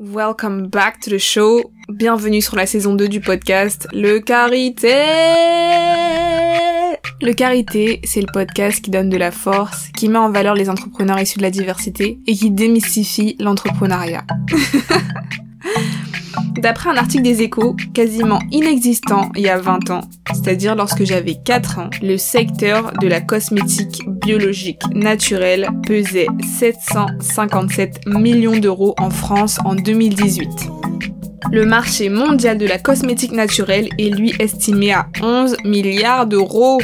Welcome 0.00 0.68
back 0.68 1.00
to 1.00 1.10
the 1.10 1.18
show. 1.18 1.72
Bienvenue 1.88 2.40
sur 2.40 2.54
la 2.54 2.66
saison 2.66 2.94
2 2.94 3.08
du 3.08 3.20
podcast 3.20 3.88
Le 3.92 4.20
Carité. 4.20 4.94
Le 7.20 7.32
Carité, 7.32 8.00
c'est 8.04 8.20
le 8.20 8.28
podcast 8.32 8.80
qui 8.80 8.92
donne 8.92 9.08
de 9.08 9.16
la 9.16 9.32
force, 9.32 9.88
qui 9.96 10.08
met 10.08 10.18
en 10.18 10.30
valeur 10.30 10.54
les 10.54 10.70
entrepreneurs 10.70 11.18
issus 11.18 11.38
de 11.38 11.42
la 11.42 11.50
diversité 11.50 12.20
et 12.28 12.32
qui 12.32 12.52
démystifie 12.52 13.34
l'entrepreneuriat. 13.40 14.22
D'après 16.56 16.90
un 16.90 16.96
article 16.96 17.22
des 17.22 17.42
échos, 17.42 17.76
quasiment 17.94 18.40
inexistant 18.50 19.30
il 19.36 19.42
y 19.42 19.48
a 19.48 19.58
20 19.58 19.90
ans, 19.90 20.00
c'est-à-dire 20.32 20.74
lorsque 20.74 21.04
j'avais 21.04 21.36
4 21.44 21.78
ans, 21.78 21.90
le 22.02 22.16
secteur 22.16 22.92
de 23.00 23.06
la 23.06 23.20
cosmétique 23.20 24.02
biologique 24.24 24.82
naturelle 24.94 25.68
pesait 25.86 26.26
757 26.58 28.06
millions 28.06 28.58
d'euros 28.58 28.94
en 28.98 29.10
France 29.10 29.58
en 29.64 29.74
2018. 29.74 30.48
Le 31.50 31.64
marché 31.64 32.10
mondial 32.10 32.58
de 32.58 32.66
la 32.66 32.78
cosmétique 32.78 33.32
naturelle 33.32 33.88
est 33.98 34.10
lui 34.10 34.34
estimé 34.38 34.92
à 34.92 35.06
11 35.22 35.56
milliards 35.64 36.26
d'euros. 36.26 36.78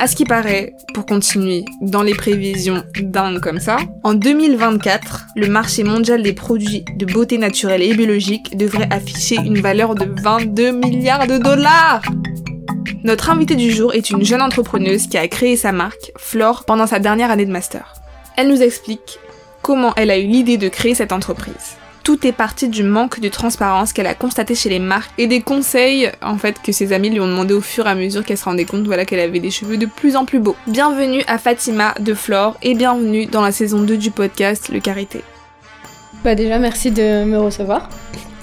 À 0.00 0.06
ce 0.06 0.16
qui 0.16 0.24
paraît, 0.24 0.72
pour 0.94 1.04
continuer 1.04 1.66
dans 1.82 2.02
les 2.02 2.14
prévisions 2.14 2.82
dingues 3.02 3.38
comme 3.38 3.60
ça, 3.60 3.76
en 4.02 4.14
2024, 4.14 5.26
le 5.36 5.46
marché 5.46 5.84
mondial 5.84 6.22
des 6.22 6.32
produits 6.32 6.86
de 6.96 7.04
beauté 7.04 7.36
naturelle 7.36 7.82
et 7.82 7.92
biologique 7.92 8.56
devrait 8.56 8.88
afficher 8.90 9.34
une 9.36 9.60
valeur 9.60 9.94
de 9.94 10.06
22 10.22 10.70
milliards 10.70 11.26
de 11.26 11.36
dollars. 11.36 12.00
Notre 13.04 13.28
invitée 13.28 13.56
du 13.56 13.70
jour 13.70 13.92
est 13.92 14.08
une 14.08 14.24
jeune 14.24 14.40
entrepreneuse 14.40 15.06
qui 15.06 15.18
a 15.18 15.28
créé 15.28 15.54
sa 15.56 15.70
marque, 15.70 16.12
Flore, 16.16 16.64
pendant 16.64 16.86
sa 16.86 16.98
dernière 16.98 17.30
année 17.30 17.44
de 17.44 17.52
master. 17.52 17.92
Elle 18.38 18.48
nous 18.48 18.62
explique 18.62 19.18
comment 19.60 19.92
elle 19.96 20.10
a 20.10 20.18
eu 20.18 20.26
l'idée 20.26 20.56
de 20.56 20.70
créer 20.70 20.94
cette 20.94 21.12
entreprise 21.12 21.76
tout 22.02 22.26
est 22.26 22.32
parti 22.32 22.68
du 22.68 22.82
manque 22.82 23.20
de 23.20 23.28
transparence 23.28 23.92
qu'elle 23.92 24.06
a 24.06 24.14
constaté 24.14 24.54
chez 24.54 24.68
les 24.68 24.78
marques 24.78 25.10
et 25.18 25.26
des 25.26 25.40
conseils 25.40 26.10
en 26.22 26.36
fait 26.36 26.56
que 26.62 26.72
ses 26.72 26.92
amis 26.92 27.10
lui 27.10 27.20
ont 27.20 27.26
demandé 27.26 27.54
au 27.54 27.60
fur 27.60 27.86
et 27.86 27.90
à 27.90 27.94
mesure 27.94 28.24
qu'elle 28.24 28.38
se 28.38 28.44
rendait 28.44 28.64
compte 28.64 28.84
voilà 28.84 29.04
qu'elle 29.04 29.20
avait 29.20 29.40
des 29.40 29.50
cheveux 29.50 29.76
de 29.76 29.86
plus 29.86 30.16
en 30.16 30.24
plus 30.24 30.38
beaux. 30.38 30.56
Bienvenue 30.66 31.22
à 31.26 31.38
Fatima 31.38 31.94
de 32.00 32.14
Flore 32.14 32.56
et 32.62 32.74
bienvenue 32.74 33.26
dans 33.26 33.42
la 33.42 33.52
saison 33.52 33.80
2 33.82 33.96
du 33.96 34.10
podcast 34.10 34.70
Le 34.72 34.80
Carité. 34.80 35.22
Bah 36.24 36.34
déjà 36.34 36.58
merci 36.58 36.90
de 36.90 37.24
me 37.24 37.38
recevoir. 37.38 37.88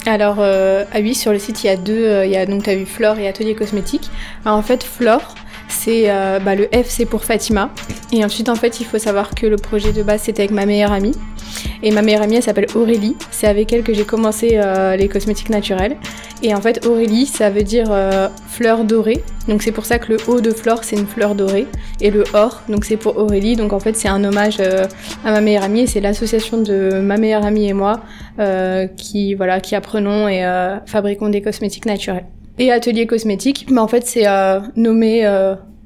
Alors 0.06 0.36
euh, 0.38 0.84
ah 0.92 1.00
oui 1.00 1.14
sur 1.14 1.32
le 1.32 1.38
site 1.38 1.64
il 1.64 1.66
y 1.66 1.70
a 1.70 1.76
deux, 1.76 2.04
euh, 2.04 2.26
il 2.26 2.32
y 2.32 2.36
a 2.36 2.46
donc 2.46 2.66
as 2.68 2.74
vu 2.74 2.86
Flore 2.86 3.18
et 3.18 3.28
Atelier 3.28 3.54
Cosmétique. 3.54 4.10
En 4.44 4.62
fait 4.62 4.82
Flore 4.84 5.34
c'est 5.68 6.10
euh, 6.10 6.38
bah, 6.40 6.54
le 6.54 6.64
F 6.66 6.86
c'est 6.86 7.04
pour 7.04 7.24
Fatima 7.24 7.70
et 8.12 8.24
ensuite 8.24 8.48
en 8.48 8.54
fait 8.54 8.80
il 8.80 8.86
faut 8.86 8.98
savoir 8.98 9.34
que 9.34 9.46
le 9.46 9.56
projet 9.56 9.92
de 9.92 10.02
base 10.02 10.22
c'était 10.22 10.42
avec 10.42 10.52
ma 10.52 10.64
meilleure 10.64 10.92
amie 10.92 11.14
et 11.82 11.90
ma 11.90 12.02
meilleure 12.02 12.22
amie, 12.22 12.36
elle 12.36 12.42
s'appelle 12.42 12.66
Aurélie. 12.74 13.16
C'est 13.30 13.46
avec 13.46 13.72
elle 13.72 13.82
que 13.82 13.94
j'ai 13.94 14.04
commencé 14.04 14.52
euh, 14.54 14.96
les 14.96 15.08
cosmétiques 15.08 15.50
naturels. 15.50 15.96
Et 16.42 16.54
en 16.54 16.60
fait, 16.60 16.86
Aurélie, 16.86 17.26
ça 17.26 17.50
veut 17.50 17.62
dire 17.62 17.86
euh, 17.90 18.28
fleur 18.48 18.84
dorée. 18.84 19.22
Donc 19.48 19.62
c'est 19.62 19.72
pour 19.72 19.86
ça 19.86 19.98
que 19.98 20.12
le 20.12 20.18
haut 20.26 20.40
de 20.40 20.50
flore, 20.50 20.84
c'est 20.84 20.96
une 20.96 21.06
fleur 21.06 21.34
dorée. 21.34 21.66
Et 22.00 22.10
le 22.10 22.24
or, 22.34 22.62
donc 22.68 22.84
c'est 22.84 22.96
pour 22.96 23.16
Aurélie. 23.16 23.56
Donc 23.56 23.72
en 23.72 23.80
fait, 23.80 23.96
c'est 23.96 24.08
un 24.08 24.22
hommage 24.24 24.56
euh, 24.60 24.86
à 25.24 25.32
ma 25.32 25.40
meilleure 25.40 25.64
amie. 25.64 25.86
C'est 25.86 26.00
l'association 26.00 26.60
de 26.60 27.00
ma 27.00 27.16
meilleure 27.16 27.44
amie 27.44 27.68
et 27.68 27.72
moi 27.72 28.00
qui, 28.96 29.34
voilà, 29.34 29.60
qui 29.60 29.74
apprenons 29.74 30.28
et 30.28 30.44
fabriquons 30.86 31.28
des 31.28 31.42
cosmétiques 31.42 31.86
naturels. 31.86 32.26
Et 32.58 32.70
atelier 32.70 33.06
cosmétique, 33.06 33.66
mais 33.68 33.80
en 33.80 33.88
fait, 33.88 34.06
c'est 34.06 34.26
nommer 34.76 35.24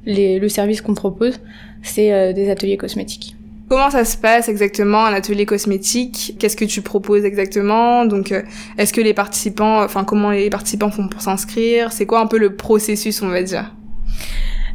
le 0.05 0.49
service 0.49 0.83
qu'on 0.83 0.93
propose. 0.93 1.41
C'est 1.83 2.35
des 2.35 2.51
ateliers 2.51 2.77
cosmétiques. 2.77 3.37
Comment 3.73 3.89
ça 3.89 4.05
se 4.05 4.19
passe 4.19 4.51
exactement 4.51 5.07
un 5.07 5.15
atelier 5.15 5.47
cosmétique? 5.47 6.37
Qu'est-ce 6.39 6.59
que 6.59 6.67
tu 6.67 6.83
proposes 6.83 7.25
exactement? 7.25 8.05
Donc, 8.05 8.31
euh, 8.31 8.43
est-ce 8.77 8.93
que 8.93 9.01
les 9.01 9.15
participants, 9.15 9.83
enfin, 9.83 10.05
comment 10.05 10.31
les 10.31 10.51
participants 10.51 10.91
font 10.91 11.09
pour 11.09 11.23
s'inscrire? 11.23 11.91
C'est 11.91 12.05
quoi 12.05 12.21
un 12.21 12.27
peu 12.27 12.37
le 12.37 12.55
processus, 12.55 13.23
on 13.23 13.29
va 13.29 13.43
dire? 13.43 13.73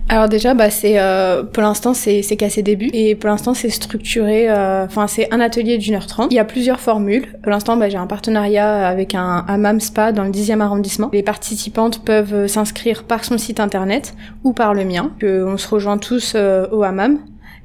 Alors 0.10 0.28
déjà, 0.28 0.56
bah 0.56 0.72
c'est 0.72 0.98
euh, 0.98 1.44
pour 1.44 1.62
l'instant 1.62 1.94
c'est 1.94 2.24
c'est 2.24 2.38
qu'à 2.38 2.50
ses 2.50 2.64
débuts 2.64 2.90
et 2.94 3.14
pour 3.14 3.30
l'instant 3.30 3.54
c'est 3.54 3.70
structuré. 3.70 4.50
Euh, 4.50 4.86
enfin 4.86 5.06
c'est 5.06 5.32
un 5.32 5.42
atelier 5.42 5.78
d'une 5.78 5.94
heure 5.94 6.08
trente. 6.08 6.32
Il 6.32 6.36
y 6.36 6.40
a 6.40 6.46
plusieurs 6.46 6.80
formules. 6.80 7.28
Pour 7.44 7.52
l'instant, 7.52 7.78
bah, 7.78 7.90
j'ai 7.90 7.98
un 7.98 8.08
partenariat 8.08 8.88
avec 8.88 9.14
un 9.14 9.46
hammam 9.48 9.80
spa 9.80 10.12
dans 10.12 10.24
le 10.24 10.32
10e 10.32 10.60
arrondissement. 10.62 11.12
Les 11.14 11.24
participantes 11.24 12.04
peuvent 12.04 12.48
s'inscrire 12.48 13.04
par 13.04 13.26
son 13.26 13.38
site 13.38 13.60
internet 13.60 14.16
ou 14.44 14.54
par 14.54 14.74
le 14.74 14.86
mien. 14.86 15.12
on 15.22 15.58
se 15.58 15.68
rejoint 15.68 16.00
tous 16.00 16.36
au 16.36 16.82
hammam 16.82 17.20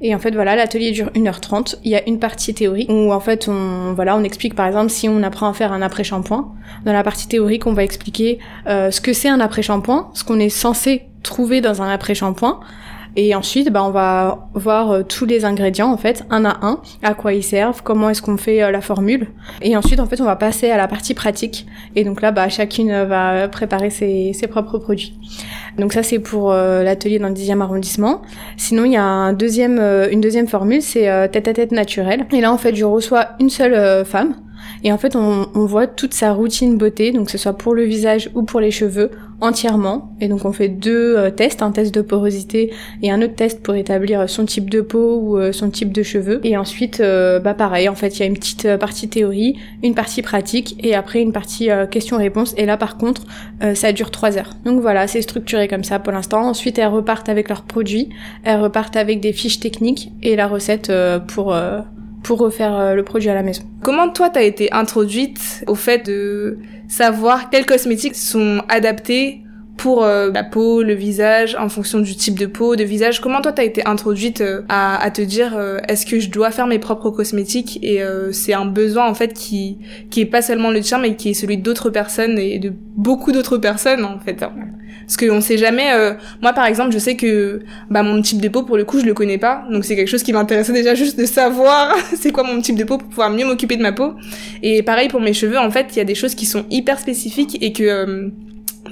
et 0.05 0.13
en 0.13 0.19
fait, 0.19 0.31
voilà, 0.31 0.57
l'atelier 0.57 0.91
dure 0.91 1.09
1h30. 1.15 1.77
Il 1.85 1.91
y 1.91 1.95
a 1.95 2.05
une 2.07 2.19
partie 2.19 2.53
théorique 2.53 2.89
où 2.91 3.13
en 3.13 3.21
fait, 3.21 3.47
on, 3.47 3.93
voilà, 3.93 4.17
on 4.17 4.23
explique 4.23 4.53
par 4.53 4.67
exemple 4.67 4.89
si 4.89 5.07
on 5.07 5.23
apprend 5.23 5.47
à 5.47 5.53
faire 5.53 5.71
un 5.71 5.81
après-shampoing. 5.81 6.53
Dans 6.85 6.91
la 6.91 7.03
partie 7.03 7.29
théorique, 7.29 7.65
on 7.67 7.73
va 7.73 7.85
expliquer 7.85 8.39
euh, 8.67 8.91
ce 8.91 8.99
que 8.99 9.13
c'est 9.13 9.29
un 9.29 9.39
après-shampoing, 9.39 10.11
ce 10.13 10.25
qu'on 10.25 10.39
est 10.39 10.49
censé 10.49 11.03
trouver 11.23 11.61
dans 11.61 11.81
un 11.81 11.87
après-shampoing, 11.87 12.59
et 13.15 13.35
ensuite, 13.35 13.71
bah, 13.71 13.83
on 13.83 13.91
va 13.91 14.49
voir 14.55 14.91
euh, 14.91 15.03
tous 15.03 15.25
les 15.25 15.45
ingrédients, 15.45 15.91
en 15.91 15.97
fait, 15.97 16.25
un 16.31 16.45
à 16.45 16.57
un, 16.65 16.81
à 17.03 17.13
quoi 17.13 17.33
ils 17.33 17.43
servent, 17.43 17.83
comment 17.83 18.09
est-ce 18.09 18.23
qu'on 18.23 18.37
fait 18.37 18.63
euh, 18.63 18.71
la 18.71 18.81
formule. 18.81 19.27
Et 19.61 19.77
ensuite, 19.77 19.99
en 19.99 20.07
fait, 20.07 20.19
on 20.19 20.25
va 20.25 20.35
passer 20.35 20.71
à 20.71 20.77
la 20.77 20.87
partie 20.87 21.13
pratique. 21.13 21.67
Et 21.95 22.03
donc 22.03 22.21
là, 22.21 22.31
bah, 22.31 22.49
chacune 22.49 23.03
va 23.03 23.47
préparer 23.49 23.91
ses, 23.91 24.33
ses 24.33 24.47
propres 24.47 24.79
produits. 24.79 25.13
Donc 25.77 25.93
ça, 25.93 26.01
c'est 26.01 26.19
pour 26.19 26.51
euh, 26.51 26.81
l'atelier 26.81 27.19
dans 27.19 27.27
le 27.27 27.35
10e 27.35 27.61
arrondissement. 27.61 28.23
Sinon, 28.57 28.85
il 28.85 28.93
y 28.93 28.97
a 28.97 29.03
un 29.03 29.33
deuxième, 29.33 29.79
une 30.11 30.21
deuxième 30.21 30.47
formule, 30.47 30.81
c'est 30.81 31.29
tête 31.31 31.47
à 31.47 31.53
tête 31.53 31.71
naturel. 31.71 32.25
Et 32.31 32.41
là, 32.41 32.51
en 32.51 32.57
fait, 32.57 32.75
je 32.75 32.85
reçois 32.85 33.29
une 33.39 33.49
seule 33.49 34.05
femme 34.05 34.35
et 34.83 34.91
en 34.91 34.97
fait, 34.97 35.15
on, 35.15 35.47
on, 35.55 35.65
voit 35.65 35.87
toute 35.87 36.13
sa 36.13 36.33
routine 36.33 36.77
beauté, 36.77 37.11
donc 37.11 37.25
que 37.25 37.31
ce 37.31 37.37
soit 37.37 37.53
pour 37.53 37.73
le 37.73 37.83
visage 37.83 38.29
ou 38.35 38.43
pour 38.43 38.59
les 38.59 38.71
cheveux, 38.71 39.11
entièrement. 39.43 40.15
Et 40.21 40.27
donc 40.27 40.45
on 40.45 40.53
fait 40.53 40.69
deux 40.69 41.17
euh, 41.17 41.29
tests, 41.29 41.61
un 41.61 41.71
test 41.71 41.93
de 41.93 42.01
porosité 42.01 42.71
et 43.01 43.11
un 43.11 43.21
autre 43.21 43.35
test 43.35 43.61
pour 43.61 43.75
établir 43.75 44.29
son 44.29 44.45
type 44.45 44.69
de 44.69 44.81
peau 44.81 45.17
ou 45.17 45.37
euh, 45.37 45.51
son 45.51 45.69
type 45.69 45.91
de 45.91 46.01
cheveux. 46.01 46.39
Et 46.43 46.57
ensuite, 46.57 47.01
euh, 47.01 47.39
bah 47.39 47.53
pareil, 47.53 47.89
en 47.89 47.95
fait, 47.95 48.17
il 48.17 48.19
y 48.21 48.23
a 48.23 48.25
une 48.25 48.37
petite 48.37 48.77
partie 48.77 49.09
théorie, 49.09 49.57
une 49.83 49.95
partie 49.95 50.21
pratique 50.21 50.77
et 50.83 50.95
après 50.95 51.21
une 51.21 51.33
partie 51.33 51.69
question-réponse. 51.91 52.53
Et 52.57 52.65
là, 52.65 52.77
par 52.77 52.97
contre, 52.97 53.23
ça 53.73 53.91
dure 53.91 54.11
trois 54.11 54.37
heures. 54.37 54.51
Donc 54.65 54.81
voilà, 54.81 55.07
c'est 55.07 55.21
structuré 55.21 55.67
comme 55.67 55.83
ça 55.83 55.99
pour 55.99 56.13
l'instant. 56.13 56.41
Ensuite, 56.41 56.77
elles 56.79 56.87
repartent 56.87 57.29
avec 57.29 57.49
leurs 57.49 57.63
produits, 57.63 58.09
elles 58.43 58.59
repartent 58.59 58.95
avec 58.95 59.19
des 59.19 59.33
fiches 59.33 59.59
techniques 59.59 60.11
et 60.21 60.35
la 60.35 60.47
recette 60.47 60.91
pour 61.27 61.55
pour 62.23 62.39
refaire 62.39 62.75
euh, 62.75 62.95
le 62.95 63.03
produit 63.03 63.29
à 63.29 63.33
la 63.35 63.43
maison. 63.43 63.63
Comment 63.83 64.09
toi 64.09 64.29
t'as 64.29 64.43
été 64.43 64.71
introduite 64.71 65.63
au 65.67 65.75
fait 65.75 66.05
de 66.05 66.57
savoir 66.87 67.49
quels 67.49 67.65
cosmétiques 67.65 68.15
sont 68.15 68.63
adaptés 68.69 69.42
pour 69.77 70.03
euh, 70.03 70.31
la 70.31 70.43
peau, 70.43 70.83
le 70.83 70.93
visage, 70.93 71.55
en 71.59 71.69
fonction 71.69 71.99
du 71.99 72.15
type 72.15 72.37
de 72.37 72.45
peau, 72.45 72.75
de 72.75 72.83
visage. 72.83 73.21
Comment 73.21 73.41
toi 73.41 73.51
t'as 73.51 73.63
été 73.63 73.85
introduite 73.85 74.41
euh, 74.41 74.61
à, 74.69 75.01
à, 75.01 75.11
te 75.11 75.21
dire 75.21 75.59
est-ce 75.87 76.05
que 76.05 76.19
je 76.19 76.29
dois 76.29 76.51
faire 76.51 76.67
mes 76.67 76.79
propres 76.79 77.09
cosmétiques 77.09 77.79
et 77.81 78.01
c'est 78.31 78.53
un 78.53 78.65
besoin 78.65 79.07
en 79.07 79.13
fait 79.13 79.33
qui 79.33 79.77
qui 80.09 80.21
est 80.21 80.25
pas 80.25 80.41
seulement 80.41 80.71
le 80.71 80.79
tien 80.81 80.99
mais 80.99 81.15
qui 81.15 81.29
est 81.29 81.33
celui 81.33 81.57
d'autres 81.57 81.89
personnes 81.89 82.37
et 82.37 82.59
de 82.59 82.71
beaucoup 82.95 83.31
d'autres 83.31 83.57
personnes 83.57 84.05
en 84.05 84.19
fait. 84.19 84.43
Parce 85.05 85.17
qu'on 85.17 85.41
sait 85.41 85.57
jamais. 85.57 85.91
Euh, 85.93 86.13
moi, 86.41 86.53
par 86.53 86.65
exemple, 86.65 86.91
je 86.91 86.97
sais 86.99 87.15
que 87.15 87.61
bah 87.89 88.03
mon 88.03 88.21
type 88.21 88.41
de 88.41 88.47
peau, 88.47 88.63
pour 88.63 88.77
le 88.77 88.85
coup, 88.85 88.99
je 88.99 89.05
le 89.05 89.13
connais 89.13 89.37
pas. 89.37 89.63
Donc 89.69 89.85
c'est 89.85 89.95
quelque 89.95 90.07
chose 90.07 90.23
qui 90.23 90.33
m'intéressait 90.33 90.73
déjà 90.73 90.95
juste 90.95 91.19
de 91.19 91.25
savoir 91.25 91.95
c'est 92.15 92.31
quoi 92.31 92.43
mon 92.43 92.61
type 92.61 92.75
de 92.75 92.83
peau 92.83 92.97
pour 92.97 93.09
pouvoir 93.09 93.29
mieux 93.29 93.45
m'occuper 93.45 93.77
de 93.77 93.81
ma 93.81 93.91
peau. 93.91 94.13
Et 94.61 94.83
pareil 94.83 95.09
pour 95.09 95.21
mes 95.21 95.33
cheveux, 95.33 95.57
en 95.57 95.71
fait, 95.71 95.87
il 95.91 95.97
y 95.97 96.01
a 96.01 96.05
des 96.05 96.15
choses 96.15 96.35
qui 96.35 96.45
sont 96.45 96.65
hyper 96.69 96.99
spécifiques 96.99 97.57
et 97.61 97.73
que 97.73 97.83
euh, 97.83 98.29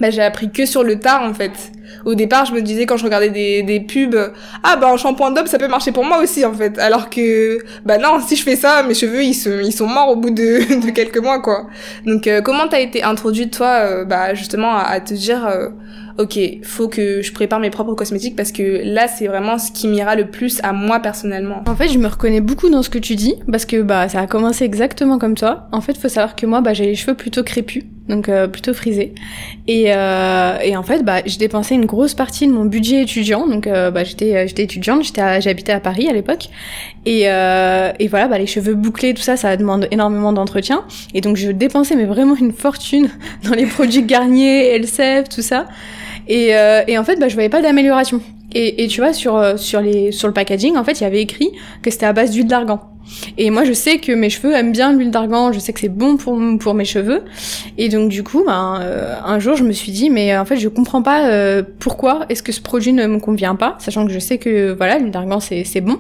bah, 0.02 0.10
j'ai 0.10 0.22
appris 0.22 0.52
que 0.52 0.66
sur 0.66 0.84
le 0.84 1.00
tard, 1.00 1.24
en 1.24 1.34
fait. 1.34 1.72
Au 2.06 2.16
départ, 2.16 2.46
je 2.46 2.54
me 2.54 2.62
disais 2.62 2.86
quand 2.86 2.98
je 2.98 3.04
regardais 3.04 3.30
des, 3.30 3.64
des 3.64 3.80
pubs, 3.80 4.16
ah 4.64 4.76
bah 4.76 4.90
un 4.92 4.98
shampoing 4.98 5.32
d'homme 5.32 5.48
ça 5.48 5.58
peut 5.58 5.68
marcher 5.68 5.92
pour 5.92 6.06
moi 6.06 6.22
aussi 6.22 6.46
en 6.46 6.54
fait. 6.54 6.78
Alors 6.80 7.10
que 7.10 7.60
bah 7.86 7.98
non, 7.98 8.20
si 8.26 8.36
je 8.36 8.44
fais 8.44 8.56
ça, 8.56 8.84
mes 8.84 8.94
cheveux 8.94 9.24
ils 9.24 9.34
sont 9.34 9.60
ils 9.64 9.74
sont 9.74 9.88
morts 9.88 10.10
au 10.10 10.16
bout 10.16 10.32
de, 10.32 10.82
de 10.86 10.92
quelques 10.92 11.20
mois 11.20 11.40
quoi. 11.42 11.68
Donc 12.06 12.28
euh, 12.28 12.42
comment 12.42 12.68
t'as 12.68 12.80
été 12.82 13.04
introduite 13.04 13.56
toi, 13.56 14.06
bah 14.06 14.34
justement 14.34 14.76
à, 14.76 14.84
à 14.84 15.00
te 15.00 15.14
dire 15.14 15.48
ok, 16.18 16.40
faut 16.64 16.88
que 16.88 17.22
je 17.22 17.32
prépare 17.34 17.60
mes 17.60 17.70
propres 17.70 17.94
cosmétiques 17.94 18.36
parce 18.36 18.52
que 18.52 18.82
là, 18.84 19.08
c'est 19.08 19.28
vraiment 19.28 19.58
ce 19.58 19.72
qui 19.72 19.88
m'ira 19.88 20.16
le 20.16 20.28
plus 20.28 20.60
à 20.64 20.74
moi 20.74 21.00
personnellement. 21.00 21.64
En 21.68 21.76
fait, 21.76 21.90
je 21.90 21.98
me 21.98 22.08
reconnais 22.08 22.42
beaucoup 22.42 22.70
dans 22.70 22.84
ce 22.84 22.90
que 22.90 23.00
tu 23.00 23.16
dis 23.16 23.36
parce 23.52 23.66
que 23.66 23.82
bah 23.82 24.10
ça 24.10 24.22
a 24.22 24.28
commencé 24.28 24.64
exactement 24.64 25.18
comme 25.20 25.36
toi. 25.36 25.68
En 25.72 25.82
fait, 25.82 25.98
faut 25.98 26.10
savoir 26.10 26.36
que 26.36 26.46
moi, 26.46 26.62
bah 26.62 26.74
j'ai 26.74 26.86
les 26.86 26.96
cheveux 26.96 27.16
plutôt 27.16 27.44
crépus, 27.44 27.84
donc 28.08 28.30
euh, 28.30 28.48
plutôt 28.48 28.74
frisés. 28.74 29.14
Et, 29.68 29.94
euh, 29.94 30.58
et 30.64 30.76
en 30.78 30.84
fait, 30.84 31.04
bah 31.04 31.22
j'ai 31.26 31.38
dépensé 31.38 31.76
grosse 31.86 32.14
partie 32.14 32.48
de 32.48 32.52
mon 32.52 32.66
budget 32.66 33.02
étudiant. 33.02 33.48
Donc 33.48 33.68
euh, 33.68 33.92
bah 33.92 34.04
j'étais 34.04 34.48
j'étais 34.48 34.64
étudiante, 34.64 35.04
j'étais 35.04 35.42
j'habitais 35.42 35.72
à 35.72 35.80
Paris 35.80 36.08
à 36.08 36.14
l'époque. 36.14 36.50
Et, 37.06 37.22
et 37.22 38.08
voilà, 38.08 38.28
bah 38.28 38.38
les 38.38 38.48
cheveux 38.48 38.76
bouclés, 38.76 39.14
tout 39.14 39.22
ça, 39.22 39.38
ça 39.38 39.56
demande 39.58 39.88
énormément 39.92 40.34
d'entretien. 40.34 40.84
Et 41.14 41.22
donc 41.22 41.38
je 41.38 41.52
dépensais 41.52 41.96
mais 41.96 42.06
vraiment 42.06 42.36
une 42.36 42.54
fortune 42.54 43.10
dans 43.44 43.56
les 43.56 43.66
produits 43.66 44.04
Garnier, 44.04 44.76
Elseve, 44.76 45.28
tout 45.28 45.42
ça. 45.42 45.68
Et, 46.28 46.56
euh, 46.56 46.82
et 46.88 46.98
en 46.98 47.04
fait, 47.04 47.18
bah, 47.18 47.28
je 47.28 47.34
voyais 47.34 47.50
pas 47.50 47.62
d'amélioration. 47.62 48.22
Et, 48.54 48.84
et, 48.84 48.88
tu 48.88 49.02
vois, 49.02 49.14
sur, 49.14 49.38
euh, 49.38 49.58
sur, 49.58 49.82
les, 49.82 50.12
sur 50.12 50.28
le 50.28 50.34
packaging, 50.34 50.76
en 50.76 50.84
fait, 50.84 51.00
il 51.00 51.04
y 51.04 51.06
avait 51.06 51.22
écrit 51.22 51.50
que 51.82 51.90
c'était 51.90 52.06
à 52.06 52.14
base 52.14 52.32
d'huile 52.32 52.48
d'argan. 52.48 52.91
Et 53.38 53.50
moi, 53.50 53.64
je 53.64 53.74
sais 53.74 53.98
que 53.98 54.12
mes 54.12 54.30
cheveux 54.30 54.54
aiment 54.54 54.72
bien 54.72 54.94
l'huile 54.94 55.12
d'argan, 55.12 55.52
je 55.52 55.60
sais 55.60 55.74
que 55.74 55.80
c'est 55.80 55.90
bon 55.90 56.18
pour, 56.18 56.40
pour 56.60 56.74
mes 56.74 56.86
cheveux. 56.86 57.22
Et 57.78 57.90
donc, 57.90 58.10
du 58.10 58.24
coup, 58.24 58.44
ben, 58.46 58.80
euh, 58.82 59.16
un 59.24 59.40
jour, 59.40 59.56
je 59.56 59.64
me 59.64 59.72
suis 59.72 59.92
dit, 59.92 60.10
mais 60.10 60.38
en 60.38 60.46
fait, 60.46 60.58
je 60.58 60.68
comprends 60.68 61.02
pas 61.02 61.28
euh, 61.28 61.64
pourquoi 61.80 62.26
est-ce 62.30 62.44
que 62.44 62.52
ce 62.52 62.62
produit 62.62 62.94
ne 62.94 63.08
me 63.08 63.20
convient 63.20 63.56
pas, 63.56 63.76
sachant 63.80 64.06
que 64.06 64.12
je 64.12 64.20
sais 64.20 64.38
que, 64.38 64.74
voilà, 64.74 64.98
l'huile 64.98 65.12
d'argan, 65.12 65.40
c'est, 65.40 65.64
c'est 65.64 65.82
bon. 65.82 66.00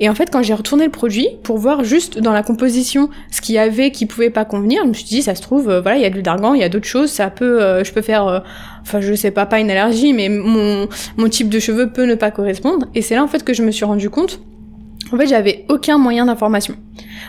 Et 0.00 0.08
en 0.08 0.14
fait, 0.14 0.30
quand 0.30 0.42
j'ai 0.42 0.54
retourné 0.54 0.84
le 0.84 0.90
produit, 0.90 1.28
pour 1.42 1.58
voir 1.58 1.84
juste 1.84 2.18
dans 2.18 2.32
la 2.32 2.42
composition 2.42 3.10
ce 3.30 3.40
qu'il 3.40 3.54
y 3.54 3.58
avait 3.58 3.90
qui 3.90 4.06
pouvait 4.06 4.30
pas 4.30 4.44
convenir, 4.44 4.82
je 4.84 4.88
me 4.88 4.94
suis 4.94 5.04
dit, 5.04 5.22
ça 5.22 5.34
se 5.34 5.42
trouve, 5.42 5.68
euh, 5.68 5.80
voilà, 5.80 5.98
il 5.98 6.02
y 6.02 6.06
a 6.06 6.10
de 6.10 6.14
l'huile 6.14 6.24
d'argan, 6.24 6.54
il 6.54 6.60
y 6.60 6.64
a 6.64 6.68
d'autres 6.68 6.86
choses, 6.86 7.10
ça 7.10 7.30
peut, 7.30 7.82
je 7.84 7.92
peux 7.92 8.02
faire, 8.02 8.42
enfin, 8.82 9.00
je 9.00 9.14
sais 9.14 9.30
pas, 9.30 9.46
pas 9.46 9.60
une 9.60 9.70
allergie, 9.70 10.12
mais 10.12 10.28
mon, 10.28 10.88
mon 11.16 11.28
type 11.28 11.48
de 11.48 11.58
cheveux 11.58 11.90
peut 11.90 12.04
ne 12.04 12.14
pas 12.14 12.30
correspondre. 12.30 12.86
Et 12.94 13.02
c'est 13.02 13.14
là, 13.14 13.22
en 13.22 13.28
fait, 13.28 13.44
que 13.44 13.52
je 13.54 13.62
me 13.62 13.70
suis 13.70 13.84
rendu 13.84 14.10
compte 14.10 14.40
en 15.12 15.16
fait, 15.16 15.26
j'avais 15.26 15.64
aucun 15.68 15.98
moyen 15.98 16.26
d'information. 16.26 16.76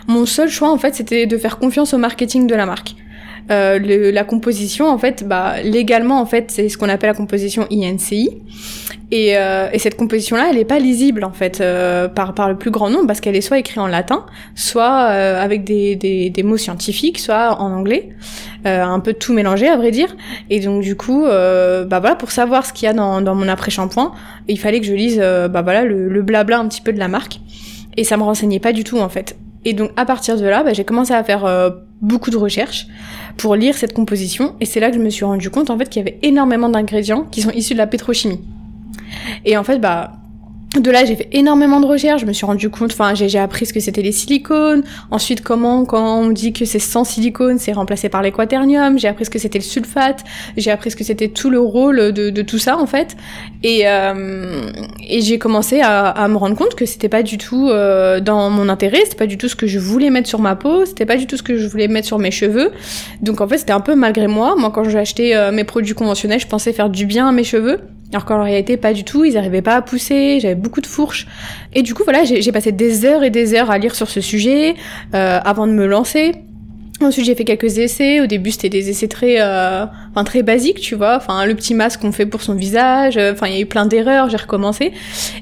Mon 0.06 0.26
seul 0.26 0.48
choix, 0.48 0.70
en 0.70 0.78
fait, 0.78 0.94
c'était 0.94 1.26
de 1.26 1.38
faire 1.38 1.58
confiance 1.58 1.94
au 1.94 1.98
marketing 1.98 2.46
de 2.46 2.54
la 2.54 2.66
marque. 2.66 2.94
Euh, 3.50 3.78
le, 3.78 4.10
la 4.10 4.24
composition, 4.24 4.88
en 4.88 4.98
fait, 4.98 5.26
bah, 5.26 5.62
légalement, 5.62 6.20
en 6.20 6.26
fait, 6.26 6.50
c'est 6.50 6.68
ce 6.68 6.78
qu'on 6.78 6.88
appelle 6.88 7.10
la 7.10 7.14
composition 7.14 7.66
INCI. 7.70 8.30
Et, 9.10 9.36
euh, 9.36 9.68
et 9.70 9.78
cette 9.78 9.96
composition-là, 9.96 10.46
elle 10.48 10.56
n'est 10.56 10.64
pas 10.64 10.78
lisible, 10.78 11.22
en 11.24 11.32
fait, 11.32 11.60
euh, 11.60 12.08
par, 12.08 12.34
par 12.34 12.48
le 12.48 12.56
plus 12.56 12.70
grand 12.70 12.88
nombre, 12.88 13.06
parce 13.06 13.20
qu'elle 13.20 13.36
est 13.36 13.42
soit 13.42 13.58
écrite 13.58 13.76
en 13.76 13.86
latin, 13.86 14.24
soit 14.54 15.08
euh, 15.10 15.42
avec 15.42 15.64
des, 15.64 15.96
des, 15.96 16.30
des, 16.30 16.42
mots 16.42 16.56
scientifiques, 16.56 17.18
soit 17.18 17.60
en 17.60 17.72
anglais. 17.72 18.08
Euh, 18.64 18.82
un 18.82 19.00
peu 19.00 19.12
tout 19.12 19.34
mélangé, 19.34 19.68
à 19.68 19.76
vrai 19.76 19.90
dire. 19.90 20.16
Et 20.48 20.60
donc, 20.60 20.82
du 20.82 20.96
coup, 20.96 21.24
bah 21.24 22.00
voilà, 22.00 22.14
pour 22.14 22.30
savoir 22.30 22.64
ce 22.64 22.72
qu'il 22.72 22.86
y 22.86 22.88
a 22.88 22.94
dans, 22.94 23.20
dans 23.20 23.34
mon 23.34 23.48
après-shampoing, 23.48 24.12
il 24.48 24.58
fallait 24.58 24.80
que 24.80 24.86
je 24.86 24.94
lise, 24.94 25.18
bah 25.18 25.62
voilà, 25.62 25.84
le, 25.84 26.08
le 26.08 26.22
blabla 26.22 26.58
un 26.58 26.68
petit 26.68 26.80
peu 26.80 26.92
de 26.92 26.98
la 26.98 27.08
marque. 27.08 27.40
Et 27.96 28.04
ça 28.04 28.16
me 28.16 28.22
renseignait 28.22 28.60
pas 28.60 28.72
du 28.72 28.84
tout 28.84 28.98
en 28.98 29.08
fait. 29.08 29.36
Et 29.64 29.74
donc 29.74 29.90
à 29.96 30.04
partir 30.04 30.36
de 30.36 30.44
là, 30.44 30.62
bah, 30.62 30.72
j'ai 30.72 30.84
commencé 30.84 31.12
à 31.12 31.22
faire 31.22 31.44
euh, 31.44 31.70
beaucoup 32.00 32.30
de 32.30 32.36
recherches 32.36 32.86
pour 33.36 33.54
lire 33.54 33.76
cette 33.76 33.94
composition. 33.94 34.54
Et 34.60 34.66
c'est 34.66 34.80
là 34.80 34.90
que 34.90 34.96
je 34.96 35.02
me 35.02 35.10
suis 35.10 35.24
rendu 35.24 35.50
compte 35.50 35.70
en 35.70 35.78
fait 35.78 35.88
qu'il 35.88 36.00
y 36.00 36.08
avait 36.08 36.18
énormément 36.22 36.68
d'ingrédients 36.68 37.26
qui 37.30 37.42
sont 37.42 37.50
issus 37.50 37.74
de 37.74 37.78
la 37.78 37.86
pétrochimie. 37.86 38.40
Et 39.44 39.56
en 39.56 39.64
fait, 39.64 39.78
bah 39.78 40.12
de 40.80 40.90
là, 40.90 41.04
j'ai 41.04 41.16
fait 41.16 41.28
énormément 41.32 41.80
de 41.80 41.86
recherches, 41.86 42.22
je 42.22 42.26
me 42.26 42.32
suis 42.32 42.46
rendu 42.46 42.70
compte, 42.70 42.92
enfin, 42.92 43.14
j'ai 43.14 43.38
appris 43.38 43.66
ce 43.66 43.74
que 43.74 43.80
c'était 43.80 44.00
les 44.00 44.12
silicones, 44.12 44.82
ensuite 45.10 45.42
comment, 45.42 45.84
quand 45.84 46.20
on 46.20 46.30
dit 46.30 46.54
que 46.54 46.64
c'est 46.64 46.78
sans 46.78 47.04
silicone, 47.04 47.58
c'est 47.58 47.72
remplacé 47.72 48.08
par 48.08 48.22
l'équaternium, 48.22 48.98
j'ai 48.98 49.08
appris 49.08 49.26
ce 49.26 49.30
que 49.30 49.38
c'était 49.38 49.58
le 49.58 49.64
sulfate, 49.64 50.24
j'ai 50.56 50.70
appris 50.70 50.90
ce 50.90 50.96
que 50.96 51.04
c'était 51.04 51.28
tout 51.28 51.50
le 51.50 51.60
rôle 51.60 52.12
de, 52.12 52.30
de, 52.30 52.42
tout 52.42 52.58
ça, 52.58 52.78
en 52.78 52.86
fait, 52.86 53.16
et, 53.62 53.82
euh, 53.86 54.70
et 55.06 55.20
j'ai 55.20 55.38
commencé 55.38 55.80
à, 55.80 56.08
à, 56.08 56.28
me 56.28 56.36
rendre 56.36 56.56
compte 56.56 56.74
que 56.74 56.86
c'était 56.86 57.10
pas 57.10 57.22
du 57.22 57.36
tout 57.36 57.68
euh, 57.68 58.20
dans 58.20 58.48
mon 58.48 58.70
intérêt, 58.70 59.00
c'était 59.04 59.16
pas 59.16 59.26
du 59.26 59.36
tout 59.36 59.48
ce 59.48 59.56
que 59.56 59.66
je 59.66 59.78
voulais 59.78 60.08
mettre 60.08 60.28
sur 60.28 60.40
ma 60.40 60.56
peau, 60.56 60.86
c'était 60.86 61.06
pas 61.06 61.16
du 61.16 61.26
tout 61.26 61.36
ce 61.36 61.42
que 61.42 61.58
je 61.58 61.66
voulais 61.68 61.88
mettre 61.88 62.06
sur 62.06 62.18
mes 62.18 62.30
cheveux, 62.30 62.72
donc 63.20 63.42
en 63.42 63.48
fait, 63.48 63.58
c'était 63.58 63.72
un 63.72 63.80
peu 63.80 63.94
malgré 63.94 64.26
moi, 64.26 64.54
moi 64.56 64.70
quand 64.70 64.84
j'ai 64.84 64.98
acheté 64.98 65.36
euh, 65.36 65.52
mes 65.52 65.64
produits 65.64 65.94
conventionnels, 65.94 66.40
je 66.40 66.46
pensais 66.46 66.72
faire 66.72 66.88
du 66.88 67.04
bien 67.04 67.28
à 67.28 67.32
mes 67.32 67.44
cheveux, 67.44 67.80
alors 68.12 68.26
qu'en 68.26 68.42
réalité, 68.42 68.76
pas 68.76 68.92
du 68.92 69.04
tout, 69.04 69.24
ils 69.24 69.34
n'arrivaient 69.34 69.62
pas 69.62 69.76
à 69.76 69.82
pousser, 69.82 70.38
j'avais 70.40 70.54
beaucoup 70.54 70.82
de 70.82 70.86
fourches. 70.86 71.26
Et 71.72 71.82
du 71.82 71.94
coup, 71.94 72.04
voilà, 72.04 72.24
j'ai 72.24 72.52
passé 72.52 72.70
des 72.70 73.06
heures 73.06 73.22
et 73.22 73.30
des 73.30 73.54
heures 73.54 73.70
à 73.70 73.78
lire 73.78 73.94
sur 73.94 74.10
ce 74.10 74.20
sujet 74.20 74.74
euh, 75.14 75.40
avant 75.42 75.66
de 75.66 75.72
me 75.72 75.86
lancer. 75.86 76.32
Ensuite, 77.00 77.24
j'ai 77.24 77.34
fait 77.34 77.44
quelques 77.44 77.78
essais. 77.78 78.20
Au 78.20 78.26
début, 78.26 78.50
c'était 78.50 78.68
des 78.68 78.90
essais 78.90 79.08
très, 79.08 79.40
euh, 79.40 79.86
enfin, 80.10 80.24
très 80.24 80.42
basiques, 80.42 80.80
tu 80.80 80.94
vois. 80.94 81.16
Enfin, 81.16 81.46
le 81.46 81.54
petit 81.54 81.74
masque 81.74 82.00
qu'on 82.02 82.12
fait 82.12 82.26
pour 82.26 82.42
son 82.42 82.54
visage. 82.54 83.16
Enfin, 83.16 83.48
il 83.48 83.54
y 83.54 83.56
a 83.56 83.60
eu 83.60 83.66
plein 83.66 83.86
d'erreurs. 83.86 84.28
J'ai 84.28 84.36
recommencé. 84.36 84.92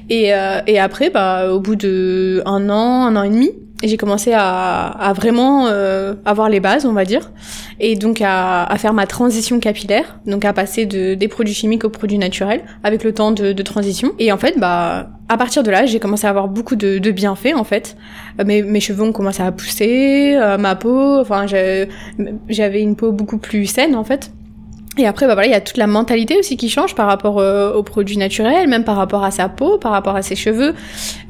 Et, 0.09 0.33
euh, 0.33 0.61
et 0.65 0.79
après, 0.79 1.09
bah, 1.09 1.51
au 1.51 1.59
bout 1.59 1.75
de 1.75 2.41
un 2.45 2.69
an, 2.69 3.05
un 3.05 3.15
an 3.15 3.23
et 3.23 3.29
demi, 3.29 3.51
j'ai 3.83 3.97
commencé 3.97 4.33
à, 4.33 4.87
à 4.87 5.13
vraiment 5.13 5.67
euh, 5.67 6.13
avoir 6.25 6.49
les 6.49 6.59
bases, 6.59 6.85
on 6.85 6.93
va 6.93 7.05
dire, 7.05 7.31
et 7.79 7.95
donc 7.95 8.21
à, 8.21 8.63
à, 8.63 8.77
faire 8.77 8.93
ma 8.93 9.07
transition 9.07 9.59
capillaire, 9.59 10.19
donc 10.25 10.45
à 10.45 10.53
passer 10.53 10.85
de, 10.85 11.15
des 11.15 11.27
produits 11.27 11.53
chimiques 11.53 11.83
aux 11.83 11.89
produits 11.89 12.17
naturels, 12.17 12.61
avec 12.83 13.03
le 13.03 13.13
temps 13.13 13.31
de, 13.31 13.53
de 13.53 13.63
transition. 13.63 14.13
Et 14.19 14.31
en 14.31 14.37
fait, 14.37 14.59
bah, 14.59 15.09
à 15.29 15.37
partir 15.37 15.63
de 15.63 15.71
là, 15.71 15.85
j'ai 15.85 15.99
commencé 15.99 16.27
à 16.27 16.29
avoir 16.29 16.47
beaucoup 16.47 16.75
de, 16.75 16.99
de 16.99 17.11
bienfaits, 17.11 17.55
en 17.55 17.63
fait. 17.63 17.95
Mes, 18.43 18.61
mes, 18.61 18.79
cheveux 18.79 19.03
ont 19.03 19.11
commencé 19.13 19.41
à 19.41 19.51
pousser, 19.51 20.35
euh, 20.35 20.57
ma 20.57 20.75
peau, 20.75 21.19
enfin, 21.19 21.45
j'avais 21.47 22.81
une 22.81 22.95
peau 22.95 23.11
beaucoup 23.11 23.37
plus 23.37 23.65
saine, 23.65 23.95
en 23.95 24.03
fait. 24.03 24.31
Et 24.97 25.07
après, 25.07 25.25
bah 25.25 25.35
voilà, 25.35 25.47
il 25.47 25.51
y 25.51 25.55
a 25.55 25.61
toute 25.61 25.77
la 25.77 25.87
mentalité 25.87 26.37
aussi 26.37 26.57
qui 26.57 26.67
change 26.67 26.95
par 26.95 27.07
rapport 27.07 27.39
euh, 27.39 27.73
aux 27.73 27.81
produits 27.83 28.17
naturels, 28.17 28.67
même 28.67 28.83
par 28.83 28.97
rapport 28.97 29.23
à 29.23 29.31
sa 29.31 29.47
peau, 29.47 29.77
par 29.77 29.93
rapport 29.93 30.17
à 30.17 30.21
ses 30.21 30.35
cheveux, 30.35 30.73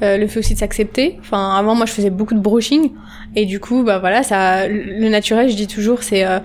euh, 0.02 0.18
le 0.18 0.25
fait 0.25 0.40
aussi 0.40 0.56
de 0.56 0.60
s'accepter. 0.60 1.18
Enfin, 1.19 1.56
avant, 1.56 1.75
moi, 1.75 1.86
je 1.86 1.92
faisais 1.92 2.10
beaucoup 2.10 2.34
de 2.34 2.40
brushing, 2.40 2.90
et 3.36 3.46
du 3.46 3.60
coup, 3.60 3.84
bah 3.84 4.00
voilà, 4.00 4.24
ça, 4.24 4.68
le 4.68 5.08
naturel, 5.10 5.48
je 5.48 5.56
dis 5.56 5.68
toujours, 5.68 6.02
c'est 6.02 6.25
euh, 6.25 6.40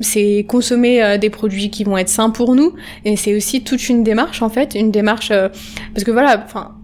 c'est 0.00 0.46
consommer 0.48 1.02
euh, 1.02 1.18
des 1.18 1.28
produits 1.28 1.70
qui 1.70 1.82
vont 1.82 1.98
être 1.98 2.08
sains 2.08 2.30
pour 2.30 2.54
nous, 2.54 2.74
et 3.04 3.16
c'est 3.16 3.34
aussi 3.34 3.64
toute 3.64 3.88
une 3.88 4.04
démarche 4.04 4.40
en 4.40 4.48
fait, 4.48 4.76
une 4.76 4.92
démarche 4.92 5.30
parce 5.30 6.04
que 6.04 6.12
voilà, 6.12 6.40
enfin, 6.44 6.76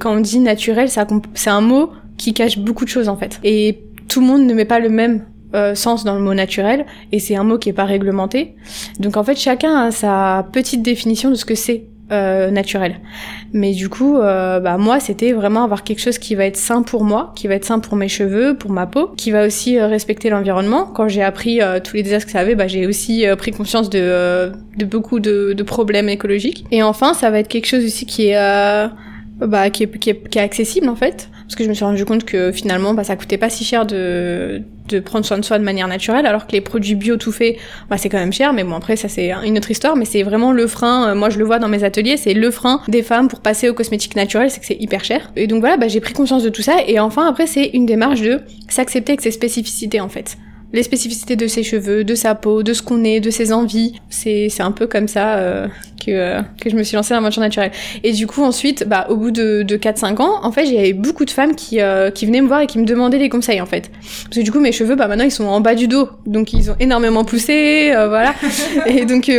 quand 0.00 0.12
on 0.12 0.20
dit 0.20 0.40
naturel, 0.40 0.88
c'est 0.88 1.50
un 1.50 1.60
mot 1.60 1.92
qui 2.18 2.34
cache 2.34 2.58
beaucoup 2.58 2.84
de 2.84 2.90
choses 2.90 3.08
en 3.08 3.16
fait, 3.16 3.38
et 3.44 3.84
tout 4.08 4.20
le 4.20 4.26
monde 4.26 4.42
ne 4.44 4.54
met 4.54 4.64
pas 4.64 4.80
le 4.80 4.88
même 4.88 5.24
euh, 5.54 5.74
sens 5.74 6.04
dans 6.04 6.14
le 6.14 6.20
mot 6.20 6.34
naturel 6.34 6.86
et 7.12 7.18
c'est 7.18 7.36
un 7.36 7.44
mot 7.44 7.58
qui 7.58 7.68
est 7.68 7.74
pas 7.74 7.84
réglementé. 7.84 8.54
Donc 8.98 9.16
en 9.16 9.24
fait 9.24 9.36
chacun 9.36 9.76
a 9.76 9.90
sa 9.90 10.46
petite 10.52 10.82
définition 10.82 11.30
de 11.30 11.34
ce 11.34 11.44
que 11.44 11.54
c'est 11.54 11.84
euh, 12.12 12.50
naturel. 12.50 12.96
Mais 13.54 13.72
du 13.72 13.88
coup, 13.88 14.18
euh, 14.18 14.60
bah 14.60 14.76
moi, 14.76 15.00
c'était 15.00 15.32
vraiment 15.32 15.64
avoir 15.64 15.84
quelque 15.84 16.00
chose 16.00 16.18
qui 16.18 16.34
va 16.34 16.44
être 16.44 16.56
sain 16.56 16.82
pour 16.82 17.02
moi, 17.02 17.32
qui 17.34 17.48
va 17.48 17.54
être 17.54 17.64
sain 17.64 17.78
pour 17.78 17.96
mes 17.96 18.08
cheveux, 18.08 18.56
pour 18.58 18.70
ma 18.70 18.86
peau, 18.86 19.12
qui 19.16 19.30
va 19.30 19.46
aussi 19.46 19.78
euh, 19.78 19.86
respecter 19.86 20.28
l'environnement. 20.28 20.84
Quand 20.84 21.08
j'ai 21.08 21.22
appris 21.22 21.62
euh, 21.62 21.80
tous 21.80 21.96
les 21.96 22.02
désastres 22.02 22.26
que 22.26 22.32
ça 22.32 22.40
avait, 22.40 22.56
bah, 22.56 22.66
j'ai 22.66 22.86
aussi 22.86 23.24
pris 23.38 23.52
conscience 23.52 23.88
de, 23.88 24.52
de 24.76 24.84
beaucoup 24.84 25.18
de, 25.18 25.54
de, 25.54 25.62
problèmes 25.62 26.10
écologiques. 26.10 26.66
Et 26.70 26.82
enfin, 26.82 27.14
ça 27.14 27.30
va 27.30 27.38
être 27.38 27.48
quelque 27.48 27.66
chose 27.66 27.84
aussi 27.84 28.04
qui 28.04 28.28
est, 28.28 28.88
bah, 29.40 29.70
qui 29.70 29.84
est, 29.84 29.98
qui 29.98 30.10
est, 30.10 30.28
qui 30.28 30.38
est 30.38 30.42
accessible 30.42 30.88
en 30.88 30.96
fait. 30.96 31.28
Parce 31.42 31.56
que 31.56 31.64
je 31.64 31.68
me 31.68 31.74
suis 31.74 31.84
rendu 31.84 32.04
compte 32.04 32.24
que 32.24 32.52
finalement 32.52 32.94
bah, 32.94 33.04
ça 33.04 33.16
coûtait 33.16 33.36
pas 33.36 33.50
si 33.50 33.64
cher 33.64 33.84
de, 33.84 34.62
de 34.88 35.00
prendre 35.00 35.26
soin 35.26 35.38
de 35.38 35.44
soi 35.44 35.58
de 35.58 35.64
manière 35.64 35.88
naturelle 35.88 36.24
alors 36.24 36.46
que 36.46 36.52
les 36.52 36.60
produits 36.60 36.94
bio 36.94 37.16
tout 37.16 37.32
fait 37.32 37.58
bah, 37.90 37.98
c'est 37.98 38.08
quand 38.08 38.18
même 38.18 38.32
cher. 38.32 38.52
Mais 38.52 38.64
bon 38.64 38.74
après 38.74 38.96
ça 38.96 39.08
c'est 39.08 39.32
une 39.44 39.58
autre 39.58 39.70
histoire. 39.70 39.96
Mais 39.96 40.04
c'est 40.04 40.22
vraiment 40.22 40.52
le 40.52 40.66
frein 40.66 41.08
euh, 41.08 41.14
moi 41.14 41.30
je 41.30 41.38
le 41.38 41.44
vois 41.44 41.58
dans 41.58 41.68
mes 41.68 41.84
ateliers 41.84 42.16
c'est 42.16 42.34
le 42.34 42.50
frein 42.50 42.80
des 42.88 43.02
femmes 43.02 43.28
pour 43.28 43.40
passer 43.40 43.68
aux 43.68 43.74
cosmétiques 43.74 44.16
naturels 44.16 44.50
c'est 44.50 44.60
que 44.60 44.66
c'est 44.66 44.80
hyper 44.80 45.04
cher. 45.04 45.32
Et 45.36 45.46
donc 45.46 45.60
voilà 45.60 45.76
bah, 45.76 45.88
j'ai 45.88 46.00
pris 46.00 46.14
conscience 46.14 46.42
de 46.42 46.50
tout 46.50 46.62
ça. 46.62 46.76
Et 46.86 46.98
enfin 47.00 47.28
après 47.28 47.46
c'est 47.46 47.70
une 47.74 47.86
démarche 47.86 48.22
de 48.22 48.40
s'accepter 48.68 49.12
avec 49.12 49.20
ses 49.20 49.30
spécificités 49.32 50.00
en 50.00 50.08
fait 50.08 50.36
les 50.74 50.82
spécificités 50.82 51.36
de 51.36 51.46
ses 51.46 51.62
cheveux, 51.62 52.02
de 52.02 52.14
sa 52.16 52.34
peau, 52.34 52.64
de 52.64 52.72
ce 52.72 52.82
qu'on 52.82 53.04
est, 53.04 53.20
de 53.20 53.30
ses 53.30 53.52
envies. 53.52 53.94
C'est, 54.10 54.48
c'est 54.50 54.64
un 54.64 54.72
peu 54.72 54.88
comme 54.88 55.06
ça 55.06 55.36
euh, 55.36 55.68
que, 56.04 56.10
euh, 56.10 56.40
que 56.60 56.68
je 56.68 56.74
me 56.74 56.82
suis 56.82 56.96
lancée 56.96 57.14
dans 57.14 57.20
la 57.20 57.30
naturelle. 57.30 57.70
Et 58.02 58.12
du 58.12 58.26
coup, 58.26 58.42
ensuite, 58.42 58.86
bah, 58.88 59.06
au 59.08 59.16
bout 59.16 59.30
de, 59.30 59.62
de 59.62 59.76
4-5 59.76 60.20
ans, 60.20 60.40
en 60.42 60.50
fait, 60.50 60.66
j'avais 60.66 60.92
beaucoup 60.92 61.24
de 61.24 61.30
femmes 61.30 61.54
qui, 61.54 61.80
euh, 61.80 62.10
qui 62.10 62.26
venaient 62.26 62.40
me 62.40 62.48
voir 62.48 62.60
et 62.60 62.66
qui 62.66 62.78
me 62.80 62.84
demandaient 62.84 63.20
des 63.20 63.28
conseils, 63.28 63.60
en 63.60 63.66
fait. 63.66 63.88
Parce 64.24 64.36
que 64.36 64.40
du 64.40 64.50
coup, 64.50 64.58
mes 64.58 64.72
cheveux, 64.72 64.96
bah, 64.96 65.06
maintenant, 65.06 65.24
ils 65.24 65.30
sont 65.30 65.44
en 65.44 65.60
bas 65.60 65.76
du 65.76 65.86
dos. 65.86 66.08
Donc, 66.26 66.52
ils 66.52 66.72
ont 66.72 66.76
énormément 66.80 67.24
poussé, 67.24 67.92
voilà. 67.94 68.34
et 68.86 69.04
donc... 69.04 69.30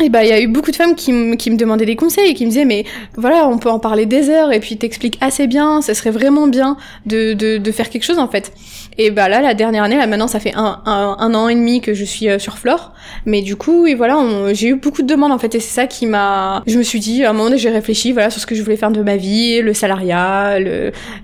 Et 0.00 0.08
bah, 0.08 0.24
il 0.24 0.30
y 0.30 0.32
a 0.32 0.40
eu 0.40 0.48
beaucoup 0.48 0.70
de 0.70 0.76
femmes 0.76 0.94
qui, 0.94 1.36
qui 1.36 1.50
me 1.50 1.56
demandaient 1.56 1.86
des 1.86 1.96
conseils 1.96 2.30
et 2.30 2.34
qui 2.34 2.44
me 2.44 2.50
disaient, 2.50 2.64
mais 2.64 2.84
voilà, 3.16 3.46
on 3.46 3.58
peut 3.58 3.68
en 3.68 3.78
parler 3.78 4.06
des 4.06 4.30
heures 4.30 4.52
et 4.52 4.58
puis 4.58 4.76
t'expliques 4.76 5.18
assez 5.20 5.46
bien, 5.46 5.82
ça 5.82 5.94
serait 5.94 6.10
vraiment 6.10 6.48
bien 6.48 6.76
de, 7.06 7.34
de, 7.34 7.58
de, 7.58 7.72
faire 7.72 7.90
quelque 7.90 8.04
chose 8.04 8.18
en 8.18 8.26
fait. 8.26 8.52
Et 8.98 9.10
bah 9.10 9.28
là, 9.28 9.40
la 9.40 9.54
dernière 9.54 9.84
année, 9.84 9.96
là 9.96 10.06
maintenant, 10.06 10.28
ça 10.28 10.40
fait 10.40 10.54
un, 10.54 10.80
un, 10.86 11.16
un 11.18 11.34
an 11.34 11.48
et 11.48 11.54
demi 11.54 11.80
que 11.80 11.94
je 11.94 12.04
suis 12.04 12.28
euh, 12.28 12.38
sur 12.38 12.58
Flore. 12.58 12.92
Mais 13.26 13.42
du 13.42 13.56
coup, 13.56 13.86
et 13.86 13.94
voilà, 13.94 14.18
j'ai 14.52 14.68
eu 14.68 14.74
beaucoup 14.74 15.02
de 15.02 15.06
demandes 15.06 15.32
en 15.32 15.38
fait, 15.38 15.54
et 15.54 15.60
c'est 15.60 15.74
ça 15.74 15.86
qui 15.86 16.06
m'a. 16.06 16.62
Je 16.66 16.78
me 16.78 16.82
suis 16.82 17.00
dit, 17.00 17.24
à 17.24 17.30
un 17.30 17.32
moment 17.32 17.44
donné, 17.44 17.58
j'ai 17.58 17.70
réfléchi, 17.70 18.12
voilà, 18.12 18.30
sur 18.30 18.40
ce 18.40 18.46
que 18.46 18.54
je 18.54 18.62
voulais 18.62 18.76
faire 18.76 18.90
de 18.90 19.02
ma 19.02 19.16
vie, 19.16 19.60
le 19.60 19.74
salariat, 19.74 20.58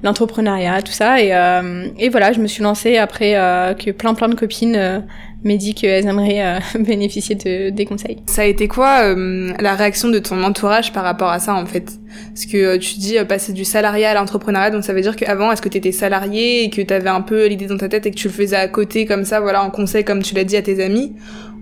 l'entrepreneuriat, 0.02 0.82
tout 0.82 0.92
ça, 0.92 1.20
et, 1.20 1.34
euh, 1.34 1.88
et 1.98 2.08
voilà, 2.08 2.32
je 2.32 2.40
me 2.40 2.46
suis 2.46 2.62
lancée 2.62 2.96
après 2.96 3.36
euh, 3.36 3.74
que 3.74 3.90
plein 3.90 4.14
plein 4.14 4.28
de 4.28 4.34
copines 4.34 4.76
euh, 4.76 5.00
m'aient 5.44 5.56
dit 5.56 5.74
qu'elles 5.74 6.06
aimeraient 6.06 6.44
euh, 6.44 6.58
bénéficier 6.80 7.34
de, 7.34 7.70
des 7.70 7.84
conseils. 7.84 8.18
Ça 8.26 8.42
a 8.42 8.44
été 8.44 8.68
quoi 8.68 9.02
euh, 9.04 9.52
la 9.60 9.74
réaction 9.74 10.08
de 10.08 10.18
ton 10.18 10.42
entourage 10.42 10.92
par 10.92 11.04
rapport 11.04 11.30
à 11.30 11.38
ça 11.38 11.54
en 11.54 11.66
fait? 11.66 11.92
Parce 12.28 12.46
que 12.46 12.76
tu 12.78 12.98
dis 12.98 13.16
passer 13.28 13.52
du 13.52 13.64
salariat 13.64 14.10
à 14.10 14.14
l'entrepreneuriat, 14.14 14.70
donc 14.70 14.82
ça 14.82 14.92
veut 14.92 15.00
dire 15.00 15.14
qu'avant, 15.14 15.52
est-ce 15.52 15.62
que 15.62 15.68
tu 15.68 15.92
salarié 15.92 16.64
et 16.64 16.70
que 16.70 16.82
tu 16.82 16.92
avais 16.92 17.10
un 17.10 17.20
peu 17.20 17.46
l'idée 17.46 17.66
dans 17.66 17.76
ta 17.76 17.88
tête 17.88 18.06
et 18.06 18.10
que 18.10 18.16
tu 18.16 18.28
le 18.28 18.34
faisais 18.34 18.56
à 18.56 18.68
côté 18.68 19.06
comme 19.06 19.24
ça, 19.24 19.40
voilà, 19.40 19.62
en 19.62 19.70
conseil 19.70 20.04
comme 20.04 20.22
tu 20.22 20.34
l'as 20.34 20.44
dit 20.44 20.56
à 20.56 20.62
tes 20.62 20.82
amis? 20.82 21.14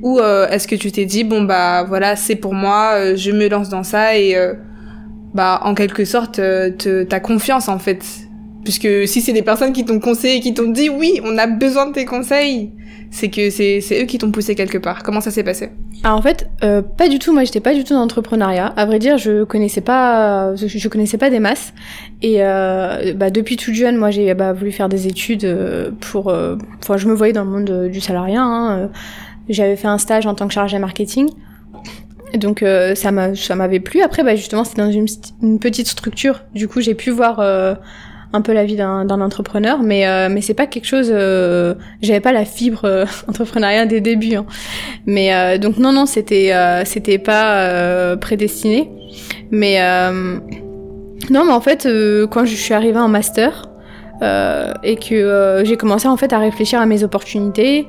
Ou 0.03 0.19
euh, 0.19 0.49
est-ce 0.49 0.69
que 0.69 0.77
tu 0.77 0.93
t'es 0.93 1.05
dit 1.05 1.25
bon 1.25 1.43
bah 1.43 1.85
voilà 1.85 2.17
c'est 2.17 2.37
pour 2.37 2.55
moi, 2.55 2.93
euh, 2.95 3.17
je 3.17 3.31
me 3.31 3.49
lance 3.49 3.69
dans 3.69 3.83
ça 3.83 4.17
et 4.17 4.37
euh, 4.37 4.55
bah 5.35 5.61
en 5.65 5.75
quelque 5.75 6.05
sorte 6.05 6.41
ta 7.09 7.21
confiance 7.21 7.69
en 7.69 7.79
fait 7.79 8.05
Puisque 8.67 9.07
si 9.07 9.21
c'est 9.21 9.33
des 9.33 9.43
personnes 9.43 9.73
qui 9.73 9.85
t'ont 9.85 10.01
conseillé, 10.01 10.41
qui 10.41 10.53
t'ont 10.53 10.69
dit 10.69 10.91
oui, 10.91 11.21
on 11.23 11.39
a 11.39 11.47
besoin 11.47 11.87
de 11.87 11.93
tes 11.93 12.05
conseils, 12.05 12.73
c'est 13.13 13.29
que 13.29 13.49
c'est 13.49 13.81
eux 14.03 14.07
qui 14.07 14.19
t'ont 14.19 14.33
poussé 14.33 14.57
quelque 14.57 14.77
part. 14.77 15.05
Comment 15.05 15.21
ça 15.21 15.31
s'est 15.31 15.45
passé? 15.45 15.71
Alors 16.03 16.19
en 16.19 16.23
fait, 16.23 16.51
euh, 16.65 16.83
pas 16.83 17.09
du 17.09 17.21
tout. 17.21 17.33
Moi, 17.33 17.45
j'étais 17.45 17.61
pas 17.61 17.75
du 17.75 17.85
tout 17.85 17.95
dans 17.95 18.01
l'entrepreneuriat. 18.01 18.75
À 18.77 18.85
vrai 18.85 18.99
dire, 18.99 19.19
je 19.19 19.45
connaissais 19.45 19.83
pas, 19.83 20.57
je, 20.57 20.89
connaissais 20.89 21.17
pas 21.17 21.31
des 21.31 21.39
masses. 21.39 21.75
Et 22.23 22.39
euh, 22.41 23.15
bah, 23.15 23.31
depuis 23.31 23.57
toute 23.57 23.75
jeune, 23.75 23.99
moi, 23.99 24.11
j'ai 24.11 24.35
bah, 24.35 24.53
voulu 24.53 24.73
faire 24.73 24.89
des 24.89 25.07
études 25.07 25.45
euh, 25.45 25.93
pour. 26.01 26.29
Euh, 26.29 26.57
enfin, 26.83 26.97
je 26.97 27.07
me 27.07 27.15
voyais 27.15 27.33
dans 27.33 27.45
le 27.45 27.51
monde 27.51 27.89
du 27.89 28.01
salariat. 28.01 28.43
Hein. 28.43 28.91
J'avais 29.49 29.77
fait 29.77 29.87
un 29.87 29.99
stage 29.99 30.27
en 30.27 30.35
tant 30.35 30.49
que 30.49 30.55
chargé 30.55 30.81
marketing. 30.81 31.31
Donc 32.35 32.65
ça 32.97 33.13
m'a 33.13 33.37
ça 33.37 33.55
m'avait 33.55 33.79
plu. 33.79 34.03
Après, 34.03 34.25
bah, 34.25 34.35
justement, 34.35 34.65
c'était 34.65 34.83
dans 34.83 34.91
une, 34.91 35.61
petite 35.61 35.87
structure. 35.87 36.43
Du 36.53 36.67
coup, 36.67 36.81
j'ai 36.81 36.95
pu 36.95 37.11
voir 37.11 37.41
un 38.37 38.43
peu 38.43 38.53
la 38.53 38.65
vie 38.65 38.77
d'un 38.77 39.21
entrepreneur, 39.21 39.83
mais 39.83 40.07
euh, 40.07 40.29
mais 40.31 40.41
c'est 40.41 40.55
pas 40.55 40.67
quelque 40.67 40.85
chose. 40.85 41.11
Euh, 41.13 41.75
J'avais 42.03 42.21
pas 42.21 42.33
la 42.33 42.45
fibre 42.45 42.85
euh, 42.85 43.07
entrepreneuriale 43.29 43.89
des 43.89 44.01
débuts. 44.01 44.37
Hein. 44.37 44.47
Mais 45.07 45.35
euh, 45.35 45.59
donc 45.59 45.79
non 45.79 45.93
non, 45.93 46.07
c'était 46.07 46.53
euh, 46.53 46.85
c'était 46.85 47.19
pas 47.19 48.17
prédestiné. 48.17 48.91
Mais 49.51 49.81
non, 51.31 51.45
mais 51.45 51.53
en 51.53 51.61
fait, 51.61 51.89
quand 52.31 52.45
je 52.45 52.55
suis 52.55 52.75
arrivée 52.75 52.99
en 52.99 53.09
master 53.09 53.67
et 54.23 54.97
que 54.97 55.63
j'ai 55.65 55.77
commencé 55.77 56.09
en 56.09 56.17
fait 56.17 56.33
à 56.33 56.39
réfléchir 56.39 56.81
à 56.81 56.87
mes 56.87 57.05
opportunités. 57.05 57.87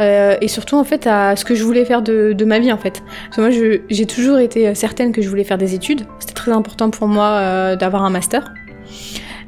et 0.00 0.48
surtout 0.48 0.76
en 0.76 0.84
fait 0.84 1.06
à 1.06 1.36
ce 1.36 1.44
que 1.44 1.54
je 1.54 1.62
voulais 1.62 1.84
faire 1.84 2.02
de, 2.02 2.32
de 2.32 2.44
ma 2.44 2.58
vie 2.58 2.72
en 2.72 2.78
fait. 2.78 3.02
Parce 3.26 3.36
que 3.36 3.40
moi 3.40 3.82
j'ai 3.90 4.06
toujours 4.06 4.38
été 4.38 4.74
certaine 4.74 5.12
que 5.12 5.22
je 5.22 5.28
voulais 5.28 5.44
faire 5.44 5.58
des 5.58 5.74
études. 5.74 6.02
C'était 6.18 6.34
très 6.34 6.52
important 6.52 6.90
pour 6.90 7.06
moi 7.06 7.76
d'avoir 7.76 8.02
un 8.04 8.10
master. 8.10 8.52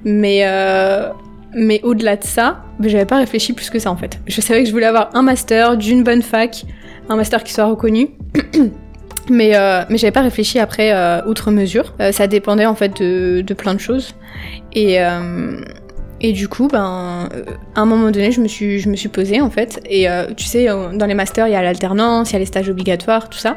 Mais, 0.07 0.43
euh, 0.45 1.09
mais 1.53 1.81
au-delà 1.83 2.17
de 2.17 2.23
ça, 2.23 2.63
ben, 2.79 2.89
j'avais 2.89 3.05
pas 3.07 3.19
réfléchi 3.19 3.53
plus 3.53 3.71
que 3.71 3.81
ça 3.81 3.91
en 3.91 3.97
fait. 3.97 4.21
Je 4.29 4.41
savais 4.41 4.63
que 4.63 4.69
je 4.69 4.73
voulais 4.73 4.87
avoir 4.87 5.11
un 5.15 5.23
master 5.23 5.77
d'une 5.77 6.05
bonne 6.05 6.23
fac, 6.23 6.65
un 7.09 7.17
master 7.17 7.43
qui 7.43 7.53
soit 7.53 7.65
reconnu. 7.65 8.11
mais, 9.29 9.57
euh, 9.57 9.83
mais 9.91 9.99
j'avais 9.99 10.13
pas 10.13 10.23
réfléchi 10.23 10.61
après 10.61 10.93
euh, 10.93 11.25
outre 11.27 11.51
mesure. 11.51 11.93
Euh, 12.01 12.13
ça 12.13 12.29
dépendait 12.29 12.67
en 12.67 12.77
fait 12.77 13.03
de, 13.03 13.41
de 13.41 13.55
plein 13.55 13.75
de 13.75 13.81
choses. 13.81 14.15
Et, 14.75 14.99
et 16.21 16.33
du 16.33 16.49
coup, 16.49 16.69
ben, 16.69 17.29
à 17.75 17.81
un 17.81 17.87
moment 17.87 18.11
donné, 18.11 18.31
je 18.31 18.41
me 18.41 18.49
suis, 18.49 18.79
je 18.79 18.89
me 18.89 18.95
suis 18.97 19.09
posée 19.09 19.41
en 19.41 19.51
fait. 19.51 19.81
Et 19.89 20.07
tu 20.37 20.45
sais, 20.45 20.67
dans 20.67 21.07
les 21.07 21.15
masters, 21.15 21.49
il 21.49 21.53
y 21.53 21.57
a 21.57 21.63
l'alternance, 21.63 22.31
il 22.31 22.35
y 22.35 22.37
a 22.37 22.39
les 22.39 22.47
stages 22.47 22.69
obligatoires, 22.69 23.31
tout 23.31 23.39
ça. 23.39 23.57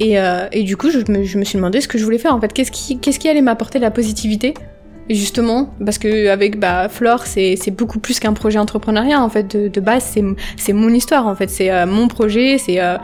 Et, 0.00 0.16
et 0.50 0.62
du 0.64 0.76
coup, 0.76 0.90
je 0.90 0.98
me, 1.12 1.22
je 1.22 1.38
me, 1.38 1.44
suis 1.44 1.56
demandé 1.56 1.80
ce 1.80 1.86
que 1.86 1.96
je 1.96 2.04
voulais 2.04 2.18
faire 2.18 2.34
en 2.34 2.40
fait. 2.40 2.52
Qu'est-ce 2.52 2.72
qui, 2.72 2.98
qu'est-ce 2.98 3.20
qui 3.20 3.28
allait 3.28 3.40
m'apporter 3.40 3.78
la 3.78 3.92
positivité? 3.92 4.54
Justement, 5.10 5.74
parce 5.84 5.98
que 5.98 6.28
avec 6.28 6.58
bah, 6.58 6.88
Flore, 6.88 7.26
c'est 7.26 7.70
beaucoup 7.70 7.98
plus 7.98 8.20
qu'un 8.20 8.32
projet 8.32 8.58
entrepreneuriat 8.58 9.22
en 9.22 9.28
fait. 9.28 9.56
De, 9.56 9.68
de 9.68 9.80
base, 9.80 10.16
c'est 10.56 10.72
mon 10.72 10.88
histoire 10.90 11.26
en 11.26 11.34
fait, 11.34 11.50
c'est 11.50 11.70
euh, 11.70 11.86
mon 11.86 12.08
projet, 12.08 12.58
c'est 12.58 12.80
euh, 12.80 12.96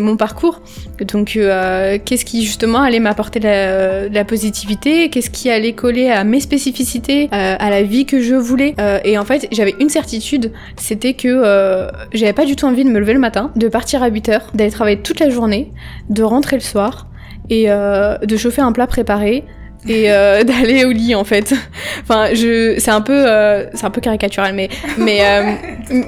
mon 0.00 0.16
parcours. 0.16 0.60
Donc, 1.00 1.36
euh, 1.36 1.98
qu'est-ce 2.04 2.24
qui 2.24 2.44
justement 2.44 2.80
allait 2.80 3.00
m'apporter 3.00 3.40
la, 3.40 4.08
la, 4.08 4.24
positivité? 4.24 5.08
Qu'est-ce 5.10 5.30
qui 5.30 5.48
allait 5.50 5.72
coller 5.72 6.10
à 6.10 6.24
mes 6.24 6.40
spécificités, 6.40 7.28
à 7.30 7.70
la 7.70 7.82
vie 7.82 8.04
que 8.04 8.20
je 8.20 8.34
voulais? 8.34 8.74
Et 9.04 9.16
en 9.16 9.24
fait, 9.24 9.48
j'avais 9.52 9.74
une 9.80 9.88
certitude, 9.88 10.52
c'était 10.76 11.14
que 11.14 11.88
j'avais 12.12 12.32
pas 12.32 12.44
du 12.44 12.56
tout 12.56 12.66
envie 12.66 12.84
de 12.84 12.90
me 12.90 12.98
lever 12.98 13.14
le 13.14 13.18
matin, 13.18 13.52
de 13.56 13.68
partir 13.68 14.02
à 14.02 14.08
8 14.08 14.28
heures, 14.28 14.50
d'aller 14.54 14.70
travailler 14.70 15.00
toute 15.00 15.20
la 15.20 15.30
journée, 15.30 15.72
de 16.10 16.22
rentrer 16.22 16.56
le 16.56 16.62
soir 16.62 17.08
et 17.48 17.68
de 17.68 18.36
chauffer 18.36 18.60
un 18.60 18.72
plat 18.72 18.86
préparé 18.86 19.44
et 19.86 20.10
euh, 20.10 20.42
d'aller 20.44 20.84
au 20.84 20.90
lit 20.90 21.14
en 21.14 21.24
fait. 21.24 21.54
enfin, 22.02 22.34
je, 22.34 22.74
c'est 22.78 22.90
un 22.90 23.00
peu, 23.00 23.24
euh, 23.26 23.66
c'est 23.74 23.84
un 23.84 23.90
peu 23.90 24.00
caricatural, 24.00 24.54
mais, 24.54 24.68
mais 24.96 25.20
euh, 25.22 25.52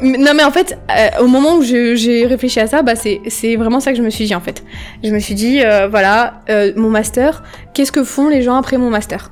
non, 0.02 0.32
mais 0.34 0.44
en 0.44 0.50
fait, 0.50 0.78
au 1.20 1.26
moment 1.26 1.56
où 1.56 1.62
j'ai 1.62 2.26
réfléchi 2.26 2.60
à 2.60 2.66
ça, 2.66 2.82
bah 2.82 2.96
c'est, 2.96 3.20
c'est 3.28 3.56
vraiment 3.56 3.80
ça 3.80 3.92
que 3.92 3.98
je 3.98 4.02
me 4.02 4.10
suis 4.10 4.24
dit 4.24 4.34
en 4.34 4.40
fait. 4.40 4.62
Je 5.04 5.10
me 5.10 5.18
suis 5.18 5.34
dit, 5.34 5.60
voilà, 5.90 6.42
mon 6.76 6.90
master, 6.90 7.42
qu'est-ce 7.74 7.92
que 7.92 8.04
font 8.04 8.28
les 8.28 8.42
gens 8.42 8.56
après 8.56 8.78
mon 8.78 8.90
master? 8.90 9.30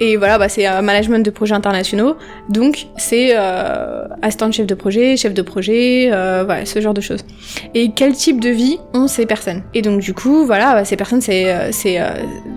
Et 0.00 0.16
voilà, 0.16 0.38
bah, 0.38 0.48
c'est 0.48 0.66
euh, 0.66 0.82
management 0.82 1.24
de 1.24 1.30
projets 1.30 1.54
internationaux. 1.54 2.16
Donc, 2.48 2.86
c'est 2.96 3.30
euh, 3.36 4.06
assistant 4.22 4.48
de 4.48 4.52
chef 4.52 4.66
de 4.66 4.74
projet, 4.74 5.16
chef 5.16 5.34
de 5.34 5.42
projet, 5.42 6.10
euh, 6.12 6.42
voilà, 6.44 6.66
ce 6.66 6.80
genre 6.80 6.94
de 6.94 7.00
choses. 7.00 7.20
Et 7.74 7.92
quel 7.92 8.12
type 8.14 8.40
de 8.40 8.48
vie 8.48 8.78
ont 8.92 9.06
ces 9.06 9.24
personnes? 9.24 9.62
Et 9.72 9.82
donc, 9.82 10.00
du 10.00 10.12
coup, 10.12 10.46
voilà, 10.46 10.74
bah, 10.74 10.84
ces 10.84 10.96
personnes, 10.96 11.20
c'est 11.20 11.52
euh, 11.52 11.70
c'est 11.70 12.00
euh, 12.00 12.08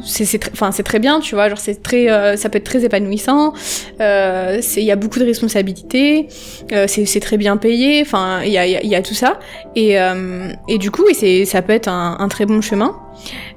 c'est 0.03 0.50
enfin 0.51 0.72
c'est 0.72 0.84
très 0.84 0.98
bien, 0.98 1.20
tu 1.20 1.36
vois. 1.36 1.48
Genre, 1.48 1.60
c'est 1.60 1.84
très, 1.84 2.08
ça 2.38 2.50
peut 2.50 2.58
être 2.58 2.63
très 2.63 2.84
épanouissant. 2.84 3.53
Il 4.00 4.84
y 4.84 4.91
a 4.91 4.96
beaucoup 4.96 5.20
de 5.20 5.25
responsabilités. 5.25 6.27
c'est 6.88 7.20
très 7.20 7.38
bien 7.38 7.58
payé. 7.58 8.01
Enfin, 8.01 8.41
il 8.44 8.51
y 8.51 8.58
a, 8.58 8.65
y 8.65 8.96
a 8.96 9.01
tout 9.01 9.13
ça. 9.13 9.39
Et 9.75 9.98
et 10.67 10.77
du 10.79 10.91
coup, 10.91 11.08
et 11.10 11.13
c'est 11.13 11.46
ça 11.46 11.62
peut 11.62 11.74
être 11.74 11.88
un, 11.88 12.17
un 12.20 12.27
très 12.29 12.46
bon 12.46 12.62
chemin. 12.62 12.96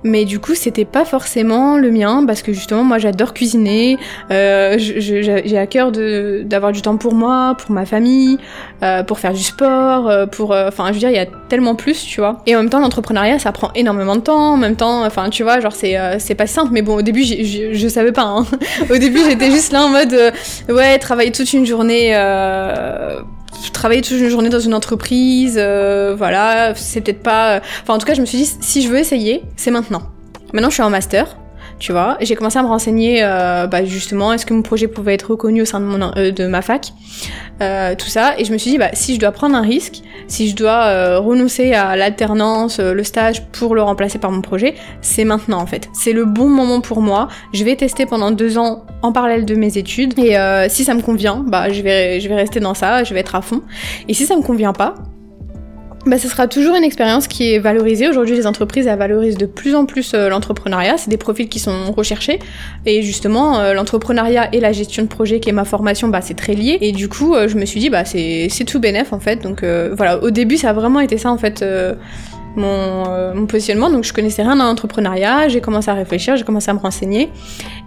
Mais 0.03 0.25
du 0.25 0.39
coup, 0.39 0.55
c'était 0.55 0.85
pas 0.85 1.05
forcément 1.05 1.77
le 1.77 1.91
mien 1.91 2.25
parce 2.27 2.43
que 2.43 2.53
justement, 2.53 2.85
moi, 2.85 2.99
j'adore 2.99 3.35
cuisiner. 3.35 3.99
Euh, 4.31 4.77
j'ai 4.79 5.59
à 5.59 5.67
cœur 5.67 5.93
d'avoir 5.93 6.73
du 6.73 6.83
temps 6.83 6.97
pour 6.97 7.15
moi, 7.15 7.55
pour 7.59 7.71
ma 7.71 7.85
famille, 7.85 8.39
euh, 8.83 9.03
pour 9.03 9.19
faire 9.19 9.33
du 9.33 9.43
sport, 9.43 10.09
euh, 10.09 10.27
pour. 10.27 10.53
Enfin, 10.53 10.87
je 10.89 10.93
veux 10.95 10.99
dire, 10.99 11.11
il 11.11 11.17
y 11.17 11.19
a 11.19 11.27
tellement 11.49 11.75
plus, 11.75 12.05
tu 12.05 12.21
vois. 12.21 12.43
Et 12.47 12.57
en 12.57 12.61
même 12.61 12.71
temps, 12.71 12.81
l'entrepreneuriat, 12.81 13.39
ça 13.39 13.53
prend 13.53 13.71
énormément 13.75 14.17
de 14.17 14.23
temps. 14.23 14.55
En 14.55 14.57
même 14.57 14.77
temps, 14.77 15.05
enfin, 15.05 15.29
tu 15.31 15.43
vois, 15.43 15.61
genre, 15.61 15.73
c'est 15.73 15.97
c'est 16.19 16.35
pas 16.35 16.47
simple. 16.47 16.71
Mais 16.73 16.83
bon, 16.83 16.97
au 16.97 17.03
début, 17.03 17.25
je 17.25 17.89
savais 17.89 18.13
pas. 18.13 18.23
Hein. 18.25 18.47
au 18.91 18.97
début, 18.97 19.21
j'étais 19.29 19.51
juste 19.51 19.73
là 19.73 19.85
en 19.85 19.89
mode, 19.89 20.17
ouais, 20.69 20.99
travailler 20.99 21.33
toute 21.33 21.53
une 21.53 21.67
journée 21.67 22.15
travailler 23.73 24.03
toute 24.03 24.19
une 24.19 24.29
journée 24.29 24.49
dans 24.49 24.61
une 24.61 24.75
entreprise, 24.75 25.57
euh, 25.59 26.15
voilà, 26.17 26.75
c'est 26.75 27.01
peut-être 27.01 27.23
pas. 27.23 27.61
Enfin, 27.83 27.95
en 27.95 27.99
tout 27.99 28.07
cas, 28.07 28.15
je 28.15 28.21
me 28.21 28.27
suis 28.27 28.39
dit, 28.39 28.51
si 28.61 28.83
je 28.83 28.89
veux 28.89 28.99
essayer, 28.99 29.43
c'est 29.57 29.71
maintenant. 29.71 30.03
Maintenant, 30.53 30.71
je 30.71 30.75
suis 30.75 30.83
en 30.83 30.91
master 30.91 31.37
tu 31.81 31.93
vois. 31.93 32.17
J'ai 32.21 32.37
commencé 32.37 32.59
à 32.59 32.63
me 32.63 32.69
renseigner, 32.69 33.21
euh, 33.25 33.67
bah, 33.67 33.85
justement, 33.85 34.33
est-ce 34.33 34.47
que 34.47 34.55
mon 34.55 34.63
projet 34.63 34.87
pouvait 34.87 35.15
être 35.15 35.31
reconnu 35.31 35.63
au 35.63 35.65
sein 35.65 35.81
de, 35.81 35.87
mon, 35.87 36.13
euh, 36.17 36.31
de 36.31 36.47
ma 36.47 36.63
fac, 36.63 36.93
euh, 37.63 37.95
tout 37.97 38.07
ça. 38.07 38.35
Et 38.39 38.45
je 38.45 38.53
me 38.53 38.59
suis 38.59 38.71
dit, 38.71 38.79
bah, 38.79 38.91
si 38.93 39.15
je 39.15 39.21
dois 39.21 39.33
prendre 39.33 39.57
un 39.57 39.63
risque, 39.63 40.03
si 40.29 40.49
je 40.49 40.55
dois 40.55 40.85
euh, 40.85 41.19
renoncer 41.19 41.73
à 41.73 41.97
l'alternance, 41.97 42.79
euh, 42.79 42.93
le 42.93 43.03
stage 43.03 43.47
pour 43.47 43.75
le 43.75 43.83
remplacer 43.83 44.19
par 44.19 44.31
mon 44.31 44.43
projet, 44.43 44.75
c'est 45.01 45.25
maintenant 45.25 45.59
en 45.61 45.67
fait. 45.67 45.89
C'est 45.95 46.13
le 46.13 46.27
bon 46.27 46.49
moment 46.49 46.83
pour 46.83 47.01
moi. 47.01 47.29
Je 47.53 47.65
vais 47.65 47.75
tester 47.77 48.05
pendant 48.05 48.31
deux 48.31 48.59
ans 48.59 48.85
en 49.03 49.13
parallèle 49.13 49.47
de 49.47 49.55
mes 49.55 49.79
études. 49.79 50.19
Et 50.19 50.37
si 50.69 50.85
ça 50.85 50.95
me 50.95 51.01
convient, 51.01 51.43
bah, 51.47 51.71
je 51.71 51.81
vais, 51.81 52.21
je 52.21 52.29
vais 52.29 52.35
rester 52.35 52.61
dans 52.61 52.75
ça, 52.75 53.03
je 53.05 53.15
vais 53.15 53.21
être 53.21 53.35
à 53.35 53.41
fond. 53.41 53.63
Et 54.07 54.15
si 54.15 54.27
ça 54.27 54.37
me 54.37 54.43
convient 54.43 54.75
pas, 54.75 54.95
bah, 56.07 56.19
ce 56.19 56.29
sera 56.29 56.49
toujours 56.49 56.75
une 56.77 56.85
expérience 56.85 57.29
qui 57.29 57.53
est 57.53 57.59
valorisée. 57.59 58.09
Aujourd'hui, 58.09 58.35
les 58.35 58.47
entreprises 58.47 58.87
elles 58.87 58.99
valorisent 58.99 59.37
de 59.37 59.45
plus 59.45 59.75
en 59.75 59.85
plus 59.85 60.13
euh, 60.15 60.31
l'entrepreneuriat. 60.31 60.97
C'est 60.97 61.11
des 61.11 61.19
profils 61.19 61.49
qui 61.49 61.59
sont 61.59 61.93
recherchés. 61.93 62.39
Et 62.87 63.03
justement, 63.03 63.59
euh, 63.59 63.75
l'entrepreneuriat 63.75 64.55
et 64.55 64.61
la 64.61 64.73
gestion 64.73 65.03
de 65.03 65.09
projet, 65.09 65.41
qui 65.41 65.51
est 65.51 65.53
ma 65.53 65.67
formation, 65.67 66.09
bah, 66.09 66.23
c'est 66.23 66.35
très 66.35 66.55
lié. 66.55 66.79
Et 66.81 66.93
du 66.93 67.09
coup, 67.09 67.35
euh, 67.35 67.49
je 67.49 67.57
me 67.57 67.67
suis 67.67 67.81
dit, 67.81 67.91
bah, 67.91 68.05
c'est 68.07 68.65
tout 68.67 68.81
bénef 68.81 69.13
en 69.13 69.21
fait. 69.21 69.43
Donc 69.43 69.63
voilà, 69.63 70.23
au 70.23 70.31
début, 70.31 70.57
ça 70.57 70.71
a 70.71 70.73
vraiment 70.73 71.01
été 71.01 71.19
ça 71.19 71.31
en 71.31 71.39
fait. 71.39 71.65
Mon, 72.57 73.33
mon, 73.33 73.47
positionnement. 73.47 73.91
Donc 73.91 74.03
je 74.03 74.13
connaissais 74.13 74.43
rien 74.43 74.57
dans 74.57 74.65
l'entrepreneuriat, 74.65 75.47
j'ai 75.47 75.61
commencé 75.61 75.89
à 75.89 75.95
réfléchir, 75.95 76.35
j'ai 76.35 76.43
commencé 76.43 76.69
à 76.69 76.75
me 76.75 76.81
renseigner. 76.81 77.31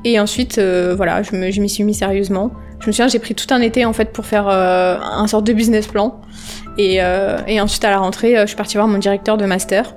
Et 0.05 0.21
ensuite, 0.21 0.57
voilà, 0.57 1.21
je 1.21 1.35
m'y 1.35 1.69
suis 1.69 1.83
mis 1.83 1.93
sérieusement. 1.93 2.51
Je 2.79 2.87
me 2.87 2.93
souviens, 2.93 3.09
j'ai 3.09 3.19
pris 3.19 3.35
tout 3.35 3.53
un 3.53 3.59
été 3.59 3.83
en 3.83 3.91
fait 3.91 4.13
pour 4.13 4.25
faire 4.25 4.47
un 4.47 5.27
sorte 5.27 5.45
de 5.45 5.51
business 5.51 5.87
plan. 5.87 6.21
Et, 6.77 7.01
euh, 7.01 7.37
et 7.47 7.61
ensuite, 7.61 7.83
à 7.85 7.91
la 7.91 7.99
rentrée, 7.99 8.37
euh, 8.37 8.41
je 8.41 8.47
suis 8.47 8.55
partie 8.55 8.77
voir 8.77 8.87
mon 8.87 8.97
directeur 8.97 9.37
de 9.37 9.45
master 9.45 9.95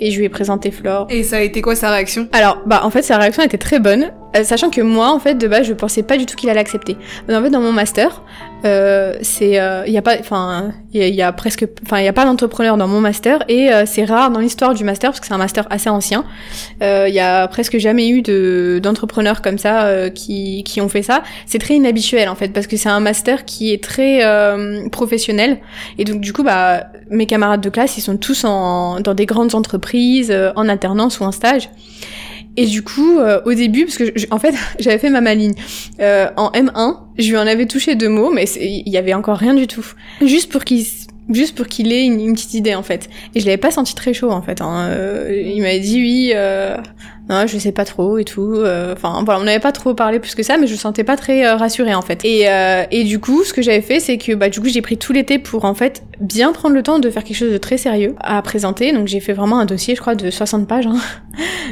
et 0.00 0.10
je 0.10 0.18
lui 0.18 0.26
ai 0.26 0.28
présenté 0.28 0.70
Flore. 0.70 1.06
Et 1.10 1.22
ça 1.22 1.36
a 1.36 1.40
été 1.40 1.60
quoi 1.62 1.74
sa 1.74 1.90
réaction? 1.90 2.28
Alors, 2.32 2.58
bah 2.66 2.82
en 2.84 2.90
fait, 2.90 3.02
sa 3.02 3.16
réaction 3.18 3.42
était 3.42 3.58
très 3.58 3.80
bonne. 3.80 4.12
Euh, 4.36 4.44
sachant 4.44 4.70
que 4.70 4.80
moi, 4.80 5.12
en 5.12 5.18
fait, 5.18 5.34
de 5.34 5.48
base, 5.48 5.66
je 5.66 5.72
pensais 5.72 6.02
pas 6.02 6.16
du 6.16 6.26
tout 6.26 6.36
qu'il 6.36 6.50
allait 6.50 6.60
accepter. 6.60 6.96
Mais 7.26 7.36
en 7.36 7.42
fait, 7.42 7.50
dans 7.50 7.60
mon 7.60 7.72
master, 7.72 8.22
euh, 8.64 9.14
c'est, 9.22 9.50
il 9.50 9.58
euh, 9.58 9.86
y 9.86 9.96
a 9.96 10.02
pas, 10.02 10.16
enfin, 10.18 10.72
il 10.92 11.14
y, 11.14 11.22
a 11.22 11.32
presque, 11.32 11.64
enfin, 11.84 12.00
il 12.00 12.04
y 12.04 12.08
a 12.08 12.12
pas 12.12 12.24
d'entrepreneur 12.24 12.76
dans 12.76 12.88
mon 12.88 13.00
master 13.00 13.44
et 13.46 13.72
euh, 13.72 13.84
c'est 13.86 14.04
rare 14.04 14.30
dans 14.30 14.40
l'histoire 14.40 14.74
du 14.74 14.82
master 14.82 15.10
parce 15.10 15.20
que 15.20 15.26
c'est 15.26 15.34
un 15.34 15.38
master 15.38 15.66
assez 15.70 15.88
ancien. 15.88 16.24
Il 16.80 17.14
y 17.14 17.20
a 17.20 17.46
presque 17.46 17.78
jamais 17.78 18.08
eu 18.08 18.22
de 18.22 18.80
d'entrepreneurs 18.82 19.42
comme 19.42 19.58
ça 19.58 20.10
qui 20.10 20.64
qui 20.64 20.80
ont 20.80 20.88
fait 20.88 21.02
ça. 21.02 21.22
C'est 21.46 21.58
très 21.58 21.74
inhabituel 21.74 22.28
en 22.28 22.34
fait 22.34 22.48
parce 22.48 22.66
que 22.66 22.76
c'est 22.76 22.88
un 22.88 23.00
master 23.00 23.44
qui 23.44 23.72
est 23.72 23.82
très 23.82 24.20
professionnel 24.90 25.58
et 25.98 26.04
donc 26.04 26.20
du 26.20 26.32
coup, 26.32 26.42
bah, 26.42 26.86
mes 27.10 27.26
camarades 27.26 27.60
de 27.60 27.70
classe, 27.70 27.96
ils 27.96 28.02
sont 28.02 28.16
tous 28.16 28.44
en 28.44 29.00
dans 29.00 29.14
des 29.14 29.26
grandes 29.26 29.54
entreprises, 29.54 30.34
en 30.56 30.68
alternance 30.68 31.20
ou 31.20 31.24
en 31.24 31.32
stage. 31.32 31.70
Et 32.58 32.66
du 32.66 32.82
coup, 32.82 33.20
euh, 33.20 33.40
au 33.44 33.54
début, 33.54 33.84
parce 33.84 33.96
que 33.96 34.12
en 34.32 34.40
fait, 34.40 34.52
j'avais 34.80 34.98
fait 34.98 35.10
ma 35.10 35.20
maligne 35.20 35.54
euh, 36.00 36.26
en 36.36 36.50
M1, 36.50 36.96
je 37.16 37.30
lui 37.30 37.36
en 37.36 37.46
avais 37.46 37.66
touché 37.66 37.94
deux 37.94 38.08
mots, 38.08 38.32
mais 38.32 38.46
il 38.60 38.88
y 38.88 38.96
avait 38.96 39.14
encore 39.14 39.38
rien 39.38 39.54
du 39.54 39.68
tout. 39.68 39.86
Juste 40.20 40.50
pour 40.50 40.64
qu'il 40.64 40.84
juste 41.30 41.54
pour 41.54 41.66
qu'il 41.66 41.92
ait 41.92 42.04
une, 42.04 42.32
petite 42.32 42.54
idée 42.54 42.74
en 42.74 42.82
fait. 42.82 43.08
Et 43.34 43.40
je 43.40 43.46
l'avais 43.46 43.58
pas 43.58 43.70
senti 43.70 43.94
très 43.94 44.12
chaud 44.12 44.30
en 44.30 44.42
fait. 44.42 44.60
Hein. 44.60 44.88
Euh, 44.90 45.42
il 45.44 45.60
m'avait 45.60 45.80
dit 45.80 46.00
oui, 46.00 46.32
euh, 46.34 46.76
non, 47.28 47.46
je 47.46 47.58
sais 47.58 47.72
pas 47.72 47.84
trop 47.84 48.18
et 48.18 48.24
tout. 48.24 48.54
Euh, 48.54 48.94
enfin 48.94 49.22
voilà, 49.24 49.40
on 49.40 49.44
n'avait 49.44 49.60
pas 49.60 49.72
trop 49.72 49.94
parlé 49.94 50.18
plus 50.20 50.34
que 50.34 50.42
ça, 50.42 50.56
mais 50.56 50.66
je 50.66 50.74
sentais 50.74 51.04
pas 51.04 51.16
très 51.16 51.46
euh, 51.46 51.56
rassurée 51.56 51.94
en 51.94 52.02
fait. 52.02 52.24
Et, 52.24 52.46
et 52.90 53.04
du 53.04 53.18
coup, 53.18 53.44
ce 53.44 53.52
que 53.52 53.62
j'avais 53.62 53.82
fait, 53.82 54.00
c'est 54.00 54.18
que 54.18 54.32
bah 54.32 54.48
du 54.48 54.60
coup 54.60 54.68
j'ai 54.68 54.82
pris 54.82 54.96
tout 54.96 55.12
l'été 55.12 55.38
pour 55.38 55.64
en 55.64 55.74
fait 55.74 56.02
bien 56.20 56.52
prendre 56.52 56.74
le 56.74 56.82
temps 56.82 56.98
de 56.98 57.10
faire 57.10 57.24
quelque 57.24 57.36
chose 57.36 57.52
de 57.52 57.58
très 57.58 57.76
sérieux 57.76 58.14
à 58.20 58.40
présenter. 58.42 58.92
Donc 58.92 59.06
j'ai 59.06 59.20
fait 59.20 59.32
vraiment 59.32 59.58
un 59.58 59.66
dossier, 59.66 59.94
je 59.94 60.00
crois, 60.00 60.14
de 60.14 60.30
60 60.30 60.66
pages. 60.66 60.86
Hein. 60.86 60.98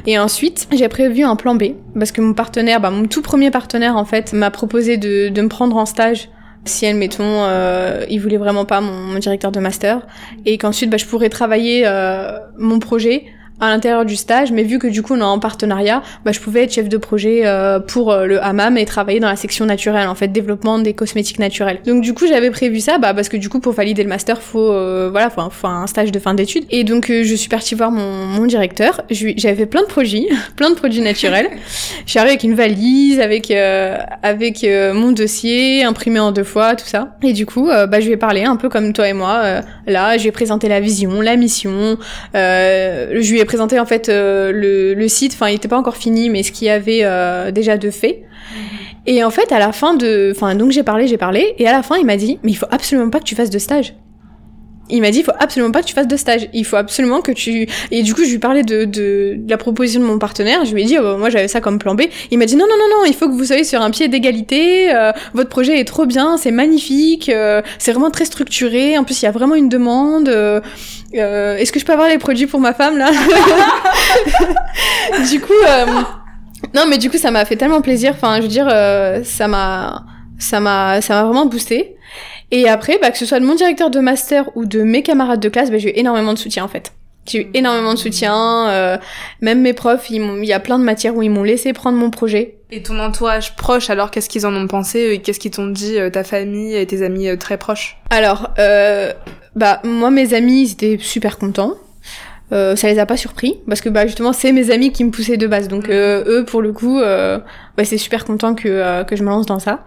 Et 0.06 0.18
ensuite, 0.18 0.68
j'ai 0.72 0.88
prévu 0.88 1.22
un 1.22 1.36
plan 1.36 1.54
B 1.54 1.72
parce 1.98 2.12
que 2.12 2.20
mon 2.20 2.34
partenaire, 2.34 2.80
bah 2.80 2.90
mon 2.90 3.06
tout 3.06 3.22
premier 3.22 3.50
partenaire 3.50 3.96
en 3.96 4.04
fait, 4.04 4.32
m'a 4.32 4.50
proposé 4.50 4.96
de, 4.98 5.28
de 5.28 5.42
me 5.42 5.48
prendre 5.48 5.76
en 5.76 5.86
stage 5.86 6.28
si 6.66 6.86
admettons 6.86 7.44
euh, 7.44 8.04
il 8.08 8.20
voulait 8.20 8.36
vraiment 8.36 8.64
pas 8.64 8.80
mon, 8.80 9.18
directeur 9.18 9.52
de 9.52 9.60
master 9.60 10.06
et 10.44 10.58
qu'ensuite 10.58 10.90
bah, 10.90 10.96
je 10.96 11.06
pourrais 11.06 11.28
travailler 11.28 11.84
euh, 11.86 12.38
mon 12.58 12.78
projet 12.78 13.24
à 13.60 13.70
l'intérieur 13.70 14.04
du 14.04 14.16
stage, 14.16 14.52
mais 14.52 14.64
vu 14.64 14.78
que 14.78 14.86
du 14.86 15.02
coup 15.02 15.14
on 15.14 15.18
est 15.18 15.22
en 15.22 15.38
partenariat, 15.38 16.02
bah, 16.24 16.32
je 16.32 16.40
pouvais 16.40 16.64
être 16.64 16.72
chef 16.72 16.88
de 16.88 16.98
projet 16.98 17.42
euh, 17.46 17.80
pour 17.80 18.12
euh, 18.12 18.26
le 18.26 18.42
hammam 18.42 18.76
et 18.76 18.84
travailler 18.84 19.18
dans 19.18 19.28
la 19.28 19.36
section 19.36 19.64
naturelle, 19.64 20.08
en 20.08 20.14
fait, 20.14 20.28
développement 20.28 20.78
des 20.78 20.92
cosmétiques 20.92 21.38
naturels. 21.38 21.80
Donc 21.86 22.02
du 22.02 22.12
coup 22.12 22.26
j'avais 22.26 22.50
prévu 22.50 22.80
ça, 22.80 22.98
bah, 22.98 23.14
parce 23.14 23.28
que 23.28 23.36
du 23.38 23.48
coup 23.48 23.60
pour 23.60 23.72
valider 23.72 24.02
le 24.02 24.10
master, 24.10 24.42
faut 24.42 24.72
euh, 24.72 25.08
voilà, 25.10 25.30
faut, 25.30 25.66
un 25.66 25.86
stage 25.86 26.12
de 26.12 26.18
fin 26.18 26.34
d'études. 26.34 26.64
Et 26.70 26.84
donc 26.84 27.06
je 27.08 27.34
suis 27.34 27.48
partie 27.48 27.74
voir 27.74 27.90
mon, 27.90 28.26
mon 28.26 28.46
directeur. 28.46 29.00
J'avais 29.10 29.56
fait 29.56 29.66
plein 29.66 29.82
de 29.82 29.86
produits, 29.86 30.28
plein 30.56 30.70
de 30.70 30.74
produits 30.74 31.00
naturels. 31.00 31.48
je 32.04 32.10
suis 32.10 32.18
arrivée 32.18 32.32
avec 32.32 32.44
une 32.44 32.54
valise, 32.54 33.20
avec 33.20 33.50
avec 34.22 34.66
mon 34.94 35.12
dossier 35.12 35.84
imprimé 35.84 36.20
en 36.20 36.32
deux 36.32 36.44
fois, 36.44 36.74
tout 36.74 36.86
ça. 36.86 37.16
Et 37.22 37.32
du 37.32 37.46
coup, 37.46 37.68
bah, 37.68 38.00
je 38.00 38.06
lui 38.06 38.12
ai 38.12 38.16
parlé 38.16 38.44
un 38.44 38.56
peu 38.56 38.68
comme 38.68 38.92
toi 38.92 39.08
et 39.08 39.12
moi. 39.12 39.62
là, 39.86 40.16
je 40.16 40.22
lui 40.22 40.28
ai 40.28 40.32
présenté 40.32 40.68
la 40.68 40.80
vision, 40.80 41.20
la 41.20 41.36
mission. 41.36 41.96
je 42.34 43.30
lui 43.30 43.40
ai 43.40 43.45
présenté 43.46 43.80
en 43.80 43.86
fait 43.86 44.08
euh, 44.08 44.52
le, 44.52 44.94
le, 44.94 45.08
site, 45.08 45.32
enfin 45.34 45.48
il 45.48 45.54
était 45.54 45.68
pas 45.68 45.78
encore 45.78 45.96
fini, 45.96 46.28
mais 46.30 46.42
ce 46.42 46.52
qu'il 46.52 46.66
y 46.66 46.70
avait 46.70 47.00
euh, 47.02 47.50
déjà 47.50 47.78
de 47.78 47.90
fait. 47.90 48.22
Et 49.06 49.22
en 49.22 49.30
fait, 49.30 49.52
à 49.52 49.58
la 49.58 49.72
fin 49.72 49.94
de, 49.94 50.32
enfin 50.34 50.54
donc 50.54 50.72
j'ai 50.72 50.82
parlé, 50.82 51.06
j'ai 51.06 51.16
parlé, 51.16 51.54
et 51.58 51.66
à 51.66 51.72
la 51.72 51.82
fin 51.82 51.96
il 51.96 52.06
m'a 52.06 52.16
dit, 52.16 52.38
mais 52.42 52.52
il 52.52 52.56
faut 52.56 52.66
absolument 52.70 53.10
pas 53.10 53.20
que 53.20 53.24
tu 53.24 53.34
fasses 53.34 53.50
de 53.50 53.58
stage 53.58 53.94
il 54.88 55.00
m'a 55.00 55.10
dit 55.10 55.18
il 55.18 55.24
faut 55.24 55.32
absolument 55.38 55.72
pas 55.72 55.80
que 55.82 55.86
tu 55.86 55.94
fasses 55.94 56.06
de 56.06 56.16
stage. 56.16 56.48
Il 56.52 56.64
faut 56.64 56.76
absolument 56.76 57.20
que 57.20 57.32
tu 57.32 57.68
et 57.90 58.02
du 58.02 58.14
coup 58.14 58.24
je 58.24 58.30
lui 58.30 58.38
parlais 58.38 58.62
de, 58.62 58.84
de, 58.84 59.36
la 59.48 59.56
proposition 59.56 60.00
de 60.00 60.06
mon 60.06 60.18
partenaire. 60.18 60.64
Je 60.64 60.74
lui 60.74 60.82
ai 60.82 60.84
dit 60.84 60.96
oh, 60.98 61.16
moi 61.16 61.30
j'avais 61.30 61.48
ça 61.48 61.60
comme 61.60 61.78
plan 61.78 61.94
B. 61.94 62.02
Il 62.30 62.38
m'a 62.38 62.46
dit 62.46 62.56
non 62.56 62.66
non 62.68 62.76
non 62.78 62.98
non 62.98 63.04
il 63.04 63.14
faut 63.14 63.28
que 63.28 63.34
vous 63.34 63.46
soyez 63.46 63.64
sur 63.64 63.82
un 63.82 63.90
pied 63.90 64.08
d'égalité. 64.08 64.94
Euh, 64.94 65.12
votre 65.34 65.50
projet 65.50 65.80
est 65.80 65.84
trop 65.84 66.06
bien 66.06 66.36
c'est 66.36 66.52
magnifique 66.52 67.28
euh, 67.28 67.62
c'est 67.78 67.92
vraiment 67.92 68.10
très 68.10 68.24
structuré. 68.24 68.96
En 68.96 69.04
plus 69.04 69.20
il 69.22 69.24
y 69.24 69.28
a 69.28 69.32
vraiment 69.32 69.54
une 69.54 69.68
demande. 69.68 70.28
Euh, 70.28 70.60
est-ce 71.12 71.72
que 71.72 71.80
je 71.80 71.84
peux 71.84 71.92
avoir 71.92 72.08
les 72.08 72.18
produits 72.18 72.46
pour 72.46 72.60
ma 72.60 72.72
femme 72.72 72.98
là? 72.98 73.10
Du 75.30 75.40
coup 75.40 75.52
non 76.74 76.82
mais 76.88 76.98
du 76.98 77.10
coup 77.10 77.16
ça 77.16 77.30
m'a 77.30 77.44
fait 77.44 77.56
tellement 77.56 77.80
plaisir. 77.80 78.12
Enfin 78.14 78.36
je 78.36 78.42
veux 78.42 78.48
dire 78.48 78.68
ça 79.24 79.48
m'a 79.48 80.04
ça 80.38 80.60
m'a 80.60 81.00
ça 81.00 81.14
m'a 81.14 81.24
vraiment 81.24 81.46
boosté 81.46 81.95
et 82.50 82.68
après, 82.68 82.98
bah, 83.00 83.10
que 83.10 83.18
ce 83.18 83.26
soit 83.26 83.40
de 83.40 83.44
mon 83.44 83.54
directeur 83.54 83.90
de 83.90 84.00
master 84.00 84.50
ou 84.56 84.64
de 84.64 84.82
mes 84.82 85.02
camarades 85.02 85.40
de 85.40 85.48
classe, 85.48 85.70
bah, 85.70 85.78
j'ai 85.78 85.90
eu 85.90 85.98
énormément 85.98 86.34
de 86.34 86.38
soutien 86.38 86.64
en 86.64 86.68
fait. 86.68 86.92
J'ai 87.26 87.42
eu 87.42 87.50
énormément 87.54 87.94
de 87.94 87.98
soutien. 87.98 88.68
Euh, 88.68 88.98
même 89.40 89.60
mes 89.60 89.72
profs, 89.72 90.10
il 90.10 90.44
y 90.44 90.52
a 90.52 90.60
plein 90.60 90.78
de 90.78 90.84
matières 90.84 91.16
où 91.16 91.22
ils 91.22 91.30
m'ont 91.30 91.42
laissé 91.42 91.72
prendre 91.72 91.98
mon 91.98 92.10
projet. 92.10 92.56
Et 92.70 92.82
ton 92.82 92.98
entourage 92.98 93.54
proche, 93.54 93.90
alors 93.90 94.10
qu'est-ce 94.10 94.28
qu'ils 94.28 94.44
en 94.44 94.54
ont 94.54 94.66
pensé 94.66 95.20
Qu'est-ce 95.22 95.38
qu'ils 95.38 95.52
t'ont 95.52 95.68
dit 95.68 95.98
euh, 95.98 96.10
ta 96.10 96.24
famille 96.24 96.74
et 96.74 96.84
tes 96.84 97.02
amis 97.02 97.28
euh, 97.28 97.36
très 97.36 97.58
proches? 97.58 97.96
Alors, 98.10 98.50
euh, 98.58 99.12
bah 99.54 99.80
moi 99.84 100.10
mes 100.10 100.34
amis 100.34 100.62
ils 100.62 100.72
étaient 100.72 100.98
super 101.00 101.38
contents. 101.38 101.74
Euh, 102.52 102.76
ça 102.76 102.86
les 102.88 103.00
a 103.00 103.06
pas 103.06 103.16
surpris 103.16 103.58
parce 103.66 103.80
que 103.80 103.88
bah 103.88 104.06
justement 104.06 104.32
c'est 104.32 104.52
mes 104.52 104.70
amis 104.70 104.92
qui 104.92 105.02
me 105.02 105.10
poussaient 105.10 105.36
de 105.36 105.48
base. 105.48 105.66
Donc 105.66 105.88
euh, 105.88 106.22
eux 106.28 106.44
pour 106.44 106.62
le 106.62 106.72
coup 106.72 107.00
euh, 107.00 107.38
bah, 107.76 107.84
c'est 107.84 107.98
super 107.98 108.24
content 108.24 108.54
que 108.54 108.68
euh, 108.68 109.02
que 109.02 109.16
je 109.16 109.24
me 109.24 109.28
lance 109.28 109.46
dans 109.46 109.58
ça. 109.58 109.84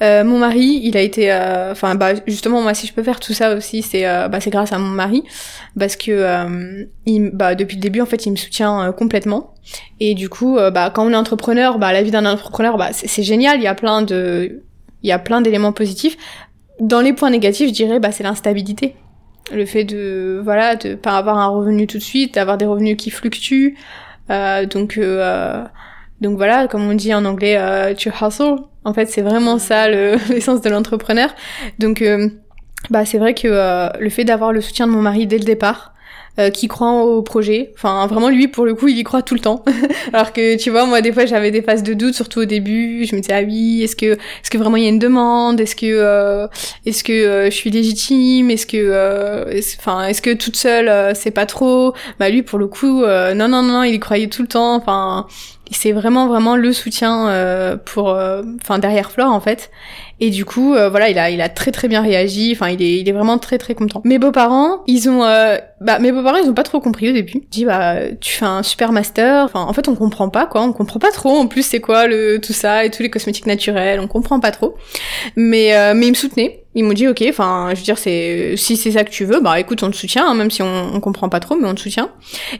Mon 0.00 0.38
mari 0.38 0.80
il 0.82 0.96
a 0.96 1.02
été 1.02 1.30
enfin 1.70 1.94
bah 1.96 2.12
justement 2.26 2.62
moi 2.62 2.72
si 2.72 2.86
je 2.86 2.94
peux 2.94 3.02
faire 3.02 3.20
tout 3.20 3.34
ça 3.34 3.54
aussi 3.54 3.82
c'est 3.82 4.04
bah 4.04 4.40
c'est 4.40 4.50
grâce 4.50 4.72
à 4.72 4.78
mon 4.78 4.88
mari. 4.88 5.22
Parce 5.78 5.96
que 5.96 6.86
il 7.04 7.30
bah 7.34 7.54
depuis 7.54 7.76
le 7.76 7.82
début 7.82 8.00
en 8.00 8.06
fait 8.06 8.24
il 8.24 8.30
me 8.30 8.36
soutient 8.36 8.90
complètement. 8.92 9.54
Et 10.00 10.14
du 10.14 10.30
coup 10.30 10.56
bah 10.72 10.90
quand 10.94 11.06
on 11.06 11.10
est 11.10 11.16
entrepreneur 11.16 11.78
bah 11.78 11.92
la 11.92 12.02
vie 12.02 12.10
d'un 12.10 12.24
entrepreneur 12.24 12.78
bah 12.78 12.88
c'est 12.92 13.22
génial. 13.22 13.58
Il 13.58 13.64
y 13.64 13.68
a 13.68 13.74
plein 13.74 14.00
de 14.00 14.62
il 15.02 15.08
y 15.08 15.12
a 15.12 15.18
plein 15.18 15.42
d'éléments 15.42 15.72
positifs. 15.72 16.16
Dans 16.80 17.00
les 17.00 17.12
points 17.12 17.30
négatifs 17.30 17.68
je 17.68 17.74
dirais 17.74 17.98
bah 18.00 18.12
c'est 18.12 18.24
l'instabilité 18.24 18.94
le 19.52 19.66
fait 19.66 19.84
de 19.84 20.40
voilà 20.42 20.76
de 20.76 20.94
pas 20.94 21.16
avoir 21.16 21.38
un 21.38 21.48
revenu 21.48 21.86
tout 21.86 21.98
de 21.98 22.02
suite 22.02 22.34
d'avoir 22.34 22.58
des 22.58 22.66
revenus 22.66 22.96
qui 22.96 23.10
fluctuent 23.10 23.76
euh, 24.30 24.66
donc 24.66 24.98
euh, 24.98 25.64
donc 26.20 26.36
voilà 26.36 26.66
comme 26.66 26.88
on 26.88 26.94
dit 26.94 27.14
en 27.14 27.24
anglais 27.24 27.56
euh, 27.58 27.94
to 27.94 28.10
hustle. 28.10 28.56
En 28.84 28.92
fait 28.92 29.06
c'est 29.06 29.22
vraiment 29.22 29.58
ça 29.58 29.88
l'essence 29.88 30.60
de 30.60 30.70
l'entrepreneur. 30.70 31.30
Donc 31.78 32.02
euh, 32.02 32.28
bah 32.90 33.04
c'est 33.04 33.18
vrai 33.18 33.34
que 33.34 33.48
euh, 33.48 33.88
le 33.98 34.10
fait 34.10 34.24
d'avoir 34.24 34.52
le 34.52 34.60
soutien 34.60 34.86
de 34.86 34.92
mon 34.92 35.02
mari 35.02 35.26
dès 35.26 35.38
le 35.38 35.44
départ 35.44 35.94
euh, 36.38 36.50
qui 36.50 36.68
croit 36.68 37.02
au 37.02 37.22
projet. 37.22 37.72
Enfin, 37.74 38.06
vraiment, 38.06 38.28
lui, 38.28 38.48
pour 38.48 38.64
le 38.64 38.74
coup, 38.74 38.88
il 38.88 38.96
y 38.96 39.04
croit 39.04 39.22
tout 39.22 39.34
le 39.34 39.40
temps. 39.40 39.64
Alors 40.12 40.32
que, 40.32 40.56
tu 40.56 40.70
vois, 40.70 40.86
moi, 40.86 41.00
des 41.00 41.12
fois, 41.12 41.26
j'avais 41.26 41.50
des 41.50 41.62
phases 41.62 41.82
de 41.82 41.94
doute, 41.94 42.14
surtout 42.14 42.40
au 42.40 42.44
début. 42.44 43.04
Je 43.06 43.16
me 43.16 43.20
disais, 43.20 43.34
ah 43.34 43.42
oui, 43.42 43.82
est-ce 43.82 43.96
que, 43.96 44.12
est-ce 44.12 44.50
que 44.50 44.58
vraiment 44.58 44.76
il 44.76 44.84
y 44.84 44.86
a 44.86 44.90
une 44.90 44.98
demande? 44.98 45.60
Est-ce 45.60 45.74
que, 45.74 45.86
euh, 45.86 46.46
est-ce 46.86 47.02
que 47.02 47.12
euh, 47.12 47.44
je 47.46 47.54
suis 47.56 47.70
légitime? 47.70 48.50
Est-ce 48.50 48.66
que, 48.66 49.58
enfin, 49.78 50.06
est-ce 50.06 50.22
que 50.22 50.32
toute 50.34 50.56
seule, 50.56 51.14
c'est 51.16 51.32
pas 51.32 51.46
trop? 51.46 51.92
Bah 52.20 52.28
lui, 52.30 52.42
pour 52.42 52.58
le 52.58 52.68
coup, 52.68 53.04
non, 53.04 53.48
non, 53.48 53.62
non, 53.62 53.82
il 53.82 53.94
y 53.94 53.98
croyait 53.98 54.28
tout 54.28 54.42
le 54.42 54.48
temps. 54.48 54.76
Enfin, 54.76 55.26
c'est 55.72 55.92
vraiment, 55.92 56.28
vraiment 56.28 56.56
le 56.56 56.72
soutien 56.72 57.78
pour, 57.84 58.16
enfin, 58.62 58.78
derrière 58.78 59.10
Flore, 59.10 59.32
en 59.32 59.40
fait. 59.40 59.70
Et 60.20 60.30
du 60.30 60.44
coup, 60.44 60.74
euh, 60.74 60.88
voilà, 60.88 61.10
il 61.10 61.18
a, 61.18 61.30
il 61.30 61.40
a 61.40 61.48
très 61.48 61.70
très 61.70 61.86
bien 61.86 62.02
réagi. 62.02 62.50
Enfin, 62.52 62.70
il 62.70 62.82
est, 62.82 62.98
il 62.98 63.08
est 63.08 63.12
vraiment 63.12 63.38
très 63.38 63.56
très 63.56 63.74
content. 63.74 64.02
Mes 64.04 64.18
beaux-parents, 64.18 64.82
ils 64.86 65.08
ont, 65.08 65.22
euh, 65.22 65.58
bah, 65.80 66.00
mes 66.00 66.10
beaux-parents, 66.10 66.38
ils 66.38 66.50
ont 66.50 66.54
pas 66.54 66.64
trop 66.64 66.80
compris 66.80 67.10
au 67.10 67.12
début. 67.12 67.34
Ils 67.36 67.48
dit, 67.48 67.64
bah, 67.64 67.96
tu 68.20 68.32
fais 68.32 68.44
un 68.44 68.64
super 68.64 68.90
master. 68.90 69.44
Enfin, 69.44 69.60
en 69.60 69.72
fait, 69.72 69.86
on 69.86 69.94
comprend 69.94 70.28
pas 70.28 70.46
quoi. 70.46 70.62
On 70.62 70.72
comprend 70.72 70.98
pas 70.98 71.12
trop. 71.12 71.30
En 71.38 71.46
plus, 71.46 71.62
c'est 71.62 71.80
quoi 71.80 72.08
le 72.08 72.40
tout 72.40 72.52
ça 72.52 72.84
et 72.84 72.90
tous 72.90 73.02
les 73.02 73.10
cosmétiques 73.10 73.46
naturels. 73.46 74.00
On 74.00 74.08
comprend 74.08 74.40
pas 74.40 74.50
trop. 74.50 74.74
Mais, 75.36 75.76
euh, 75.76 75.94
mais 75.94 76.06
ils 76.06 76.10
me 76.10 76.16
soutenaient 76.16 76.57
ils 76.74 76.84
m'ont 76.84 76.92
dit 76.92 77.08
ok 77.08 77.24
enfin 77.28 77.70
je 77.70 77.76
veux 77.76 77.84
dire 77.84 77.98
c'est 77.98 78.54
si 78.56 78.76
c'est 78.76 78.92
ça 78.92 79.02
que 79.02 79.10
tu 79.10 79.24
veux 79.24 79.40
bah 79.40 79.58
écoute 79.58 79.82
on 79.82 79.90
te 79.90 79.96
soutient 79.96 80.26
hein, 80.28 80.34
même 80.34 80.50
si 80.50 80.62
on, 80.62 80.94
on 80.94 81.00
comprend 81.00 81.28
pas 81.28 81.40
trop 81.40 81.56
mais 81.56 81.66
on 81.66 81.74
te 81.74 81.80
soutient. 81.80 82.10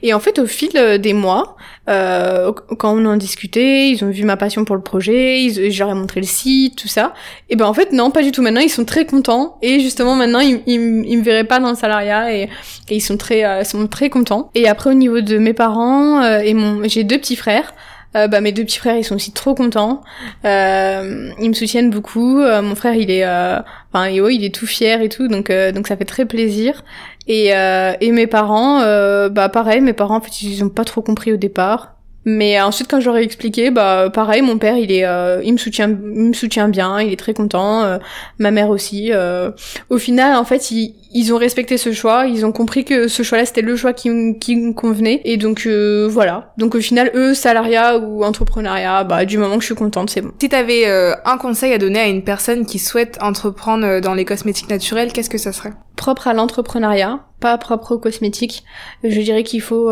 Et 0.02 0.14
en 0.14 0.20
fait 0.20 0.38
au 0.38 0.46
fil 0.46 0.70
euh, 0.76 0.98
des 0.98 1.12
mois 1.12 1.56
euh, 1.88 2.52
quand 2.78 2.96
on 2.96 3.04
en 3.06 3.16
discutait 3.16 3.90
ils 3.90 4.04
ont 4.04 4.10
vu 4.10 4.24
ma 4.24 4.36
passion 4.36 4.64
pour 4.64 4.76
le 4.76 4.82
projet 4.82 5.42
ils, 5.42 5.70
je 5.70 5.78
leur 5.78 5.90
ai 5.90 5.94
montré 5.94 6.20
le 6.20 6.26
site 6.26 6.76
tout 6.76 6.88
ça. 6.88 7.14
Et 7.50 7.56
ben 7.56 7.66
en 7.66 7.74
fait 7.74 7.92
non 7.92 8.10
pas 8.10 8.22
du 8.22 8.32
tout. 8.32 8.42
Maintenant 8.42 8.60
ils 8.60 8.70
sont 8.70 8.84
très 8.84 9.04
contents. 9.04 9.58
Et 9.62 9.80
justement 9.80 10.14
maintenant 10.14 10.40
ils, 10.40 10.62
ils, 10.66 10.80
me 10.80 11.22
verraient 11.22 11.44
pas 11.44 11.60
dans 11.60 11.70
le 11.70 11.76
salariat 11.76 12.34
et, 12.34 12.42
et 12.88 12.96
ils 12.96 13.00
sont 13.00 13.16
très 13.16 13.44
euh, 13.44 13.64
sont 13.64 13.86
très 13.86 14.10
contents. 14.10 14.50
Et 14.54 14.68
après 14.68 14.90
au 14.90 14.94
niveau 14.94 15.20
de 15.20 15.38
mes 15.38 15.52
parents 15.52 16.22
euh, 16.22 16.38
et 16.38 16.54
mon 16.54 16.82
j'ai 16.88 17.04
deux 17.04 17.18
petits 17.18 17.36
frères 17.36 17.74
euh, 18.16 18.26
bah, 18.26 18.40
mes 18.40 18.52
deux 18.52 18.64
petits 18.64 18.78
frères, 18.78 18.96
ils 18.96 19.04
sont 19.04 19.16
aussi 19.16 19.32
trop 19.32 19.54
contents. 19.54 20.02
Euh, 20.44 21.30
ils 21.40 21.48
me 21.48 21.54
soutiennent 21.54 21.90
beaucoup. 21.90 22.40
Euh, 22.40 22.62
mon 22.62 22.74
frère, 22.74 22.94
il 22.94 23.10
est, 23.10 23.24
euh, 23.24 23.58
enfin, 23.92 24.08
il 24.08 24.44
est 24.44 24.54
tout 24.54 24.66
fier 24.66 25.02
et 25.02 25.08
tout, 25.08 25.28
donc 25.28 25.50
donc 25.50 25.86
ça 25.88 25.96
fait 25.96 26.04
très 26.04 26.24
plaisir. 26.24 26.84
Et 27.26 27.48
et 27.48 28.12
mes 28.12 28.26
parents, 28.26 28.80
bah 29.28 29.48
pareil, 29.50 29.80
mes 29.80 29.92
parents 29.92 30.16
en 30.16 30.20
fait 30.20 30.42
ils 30.42 30.64
ont 30.64 30.70
pas 30.70 30.84
trop 30.84 31.02
compris 31.02 31.32
au 31.32 31.36
départ. 31.36 31.97
Mais 32.30 32.60
ensuite, 32.60 32.90
quand 32.90 33.00
j'aurais 33.00 33.24
expliqué, 33.24 33.70
bah 33.70 34.10
pareil, 34.12 34.42
mon 34.42 34.58
père, 34.58 34.76
il 34.76 34.92
est, 34.92 35.06
euh, 35.06 35.40
il 35.42 35.54
me 35.54 35.56
soutient, 35.56 35.88
il 35.88 36.28
me 36.28 36.32
soutient 36.34 36.68
bien, 36.68 37.00
il 37.00 37.10
est 37.10 37.16
très 37.16 37.32
content. 37.32 37.84
Euh, 37.84 37.96
ma 38.38 38.50
mère 38.50 38.68
aussi. 38.68 39.12
Euh. 39.14 39.50
Au 39.88 39.96
final, 39.96 40.36
en 40.36 40.44
fait, 40.44 40.70
ils, 40.70 40.94
ils 41.14 41.32
ont 41.32 41.38
respecté 41.38 41.78
ce 41.78 41.90
choix. 41.90 42.26
Ils 42.26 42.44
ont 42.44 42.52
compris 42.52 42.84
que 42.84 43.08
ce 43.08 43.22
choix-là, 43.22 43.46
c'était 43.46 43.62
le 43.62 43.76
choix 43.76 43.94
qui, 43.94 44.10
qui 44.38 44.56
me 44.56 44.74
convenait. 44.74 45.22
Et 45.24 45.38
donc 45.38 45.66
voilà. 45.66 46.52
Donc 46.58 46.74
au 46.74 46.80
final, 46.80 47.10
eux, 47.14 47.32
salariat 47.32 47.96
ou 47.96 48.22
entrepreneuriat, 48.22 49.04
bah 49.04 49.24
du 49.24 49.38
moment 49.38 49.54
que 49.54 49.62
je 49.62 49.66
suis 49.66 49.74
contente, 49.74 50.10
c'est 50.10 50.20
bon. 50.20 50.32
Si 50.38 50.50
t'avais 50.50 50.84
un 50.86 51.38
conseil 51.38 51.72
à 51.72 51.78
donner 51.78 52.00
à 52.00 52.08
une 52.08 52.24
personne 52.24 52.66
qui 52.66 52.78
souhaite 52.78 53.16
entreprendre 53.22 54.00
dans 54.00 54.12
les 54.12 54.26
cosmétiques 54.26 54.68
naturels, 54.68 55.14
qu'est-ce 55.14 55.30
que 55.30 55.38
ça 55.38 55.52
serait? 55.52 55.72
Propre 55.96 56.28
à 56.28 56.34
l'entrepreneuriat, 56.34 57.20
pas 57.40 57.56
propre 57.56 57.92
aux 57.92 57.98
cosmétiques. 57.98 58.64
Je 59.02 59.20
dirais 59.20 59.44
qu'il 59.44 59.62
faut 59.62 59.90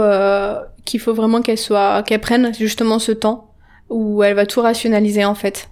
qu'il 0.86 1.00
faut 1.00 1.12
vraiment 1.12 1.42
qu'elle 1.42 1.58
soit, 1.58 2.02
qu'elle 2.04 2.20
prenne 2.20 2.54
justement 2.54 2.98
ce 2.98 3.12
temps 3.12 3.50
où 3.90 4.22
elle 4.22 4.34
va 4.34 4.46
tout 4.46 4.62
rationaliser 4.62 5.24
en 5.24 5.34
fait. 5.34 5.68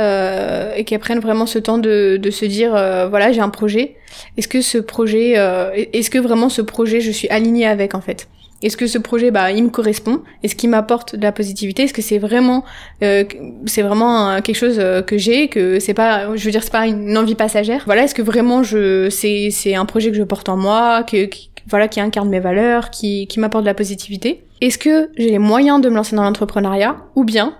Euh, 0.00 0.72
et 0.74 0.84
qu'elle 0.84 1.00
prenne 1.00 1.18
vraiment 1.18 1.44
ce 1.44 1.58
temps 1.58 1.76
de, 1.76 2.16
de 2.16 2.30
se 2.30 2.46
dire 2.46 2.74
euh, 2.74 3.08
voilà 3.08 3.30
j'ai 3.30 3.42
un 3.42 3.50
projet 3.50 3.96
est-ce 4.38 4.48
que 4.48 4.62
ce 4.62 4.78
projet 4.78 5.34
euh, 5.36 5.70
est-ce 5.74 6.08
que 6.08 6.18
vraiment 6.18 6.48
ce 6.48 6.62
projet 6.62 7.02
je 7.02 7.10
suis 7.10 7.28
alignée 7.28 7.66
avec 7.66 7.94
en 7.94 8.00
fait? 8.00 8.26
Est-ce 8.62 8.76
que 8.76 8.86
ce 8.86 8.98
projet, 8.98 9.32
bah, 9.32 9.50
il 9.50 9.64
me 9.64 9.70
correspond? 9.70 10.22
Est-ce 10.42 10.54
qu'il 10.54 10.70
m'apporte 10.70 11.16
de 11.16 11.22
la 11.22 11.32
positivité? 11.32 11.82
Est-ce 11.82 11.92
que 11.92 12.02
c'est 12.02 12.18
vraiment, 12.18 12.64
euh, 13.02 13.24
c'est 13.66 13.82
vraiment 13.82 14.40
quelque 14.40 14.56
chose 14.56 14.76
euh, 14.78 15.02
que 15.02 15.18
j'ai, 15.18 15.48
que 15.48 15.80
c'est 15.80 15.94
pas, 15.94 16.36
je 16.36 16.44
veux 16.44 16.52
dire, 16.52 16.62
c'est 16.62 16.72
pas 16.72 16.86
une 16.86 17.18
envie 17.18 17.34
passagère? 17.34 17.82
Voilà, 17.86 18.04
est-ce 18.04 18.14
que 18.14 18.22
vraiment 18.22 18.62
je, 18.62 19.10
c'est, 19.10 19.48
c'est 19.50 19.74
un 19.74 19.84
projet 19.84 20.10
que 20.12 20.16
je 20.16 20.22
porte 20.22 20.48
en 20.48 20.56
moi, 20.56 21.02
que, 21.02 21.28
voilà, 21.68 21.88
qui 21.88 22.00
incarne 22.00 22.28
mes 22.28 22.40
valeurs, 22.40 22.90
qui, 22.90 23.26
qui 23.26 23.40
m'apporte 23.40 23.64
de 23.64 23.68
la 23.68 23.74
positivité 23.74 24.44
Est-ce 24.60 24.78
que 24.78 25.10
j'ai 25.16 25.30
les 25.30 25.38
moyens 25.38 25.80
de 25.80 25.88
me 25.88 25.94
lancer 25.94 26.16
dans 26.16 26.24
l'entrepreneuriat 26.24 26.96
Ou 27.16 27.24
bien, 27.24 27.54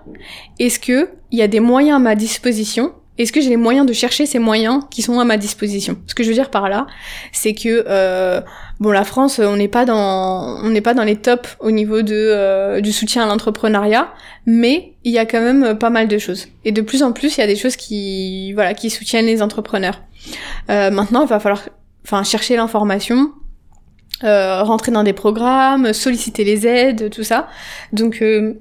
est-ce 0.59 0.79
que 0.79 1.09
il 1.31 1.39
y 1.39 1.41
a 1.41 1.47
des 1.47 1.59
moyens 1.59 1.97
à 1.97 1.99
ma 1.99 2.15
disposition? 2.15 2.93
Est-ce 3.19 3.31
que 3.31 3.41
j'ai 3.41 3.49
les 3.49 3.57
moyens 3.57 3.85
de 3.85 3.93
chercher 3.93 4.25
ces 4.25 4.39
moyens 4.39 4.83
qui 4.89 5.03
sont 5.03 5.19
à 5.19 5.25
ma 5.25 5.37
disposition? 5.37 5.97
Ce 6.07 6.15
que 6.15 6.23
je 6.23 6.29
veux 6.29 6.33
dire 6.33 6.49
par 6.49 6.67
là, 6.67 6.87
c'est 7.31 7.53
que 7.53 7.85
euh, 7.87 8.41
bon, 8.79 8.89
la 8.89 9.03
France, 9.03 9.37
on 9.37 9.55
n'est 9.55 9.67
pas 9.67 9.85
dans, 9.85 10.57
on 10.63 10.69
n'est 10.69 10.81
pas 10.81 10.95
dans 10.95 11.03
les 11.03 11.17
tops 11.17 11.57
au 11.59 11.69
niveau 11.69 12.01
de 12.01 12.15
euh, 12.15 12.81
du 12.81 12.91
soutien 12.91 13.23
à 13.23 13.27
l'entrepreneuriat, 13.27 14.11
mais 14.47 14.93
il 15.03 15.11
y 15.11 15.19
a 15.19 15.27
quand 15.27 15.41
même 15.41 15.77
pas 15.77 15.91
mal 15.91 16.07
de 16.07 16.17
choses. 16.17 16.47
Et 16.65 16.71
de 16.71 16.81
plus 16.81 17.03
en 17.03 17.11
plus, 17.11 17.37
il 17.37 17.41
y 17.41 17.43
a 17.43 17.47
des 17.47 17.55
choses 17.55 17.75
qui, 17.75 18.51
voilà, 18.53 18.73
qui 18.73 18.89
soutiennent 18.89 19.27
les 19.27 19.43
entrepreneurs. 19.43 20.01
Euh, 20.71 20.89
maintenant, 20.89 21.21
il 21.21 21.27
va 21.27 21.39
falloir, 21.39 21.61
enfin, 22.03 22.23
chercher 22.23 22.55
l'information. 22.55 23.31
Euh, 24.23 24.63
rentrer 24.63 24.91
dans 24.91 25.03
des 25.03 25.11
programmes, 25.11 25.91
solliciter 25.91 26.43
les 26.43 26.65
aides, 26.65 27.09
tout 27.09 27.23
ça. 27.23 27.47
Donc 27.91 28.21
euh, 28.21 28.53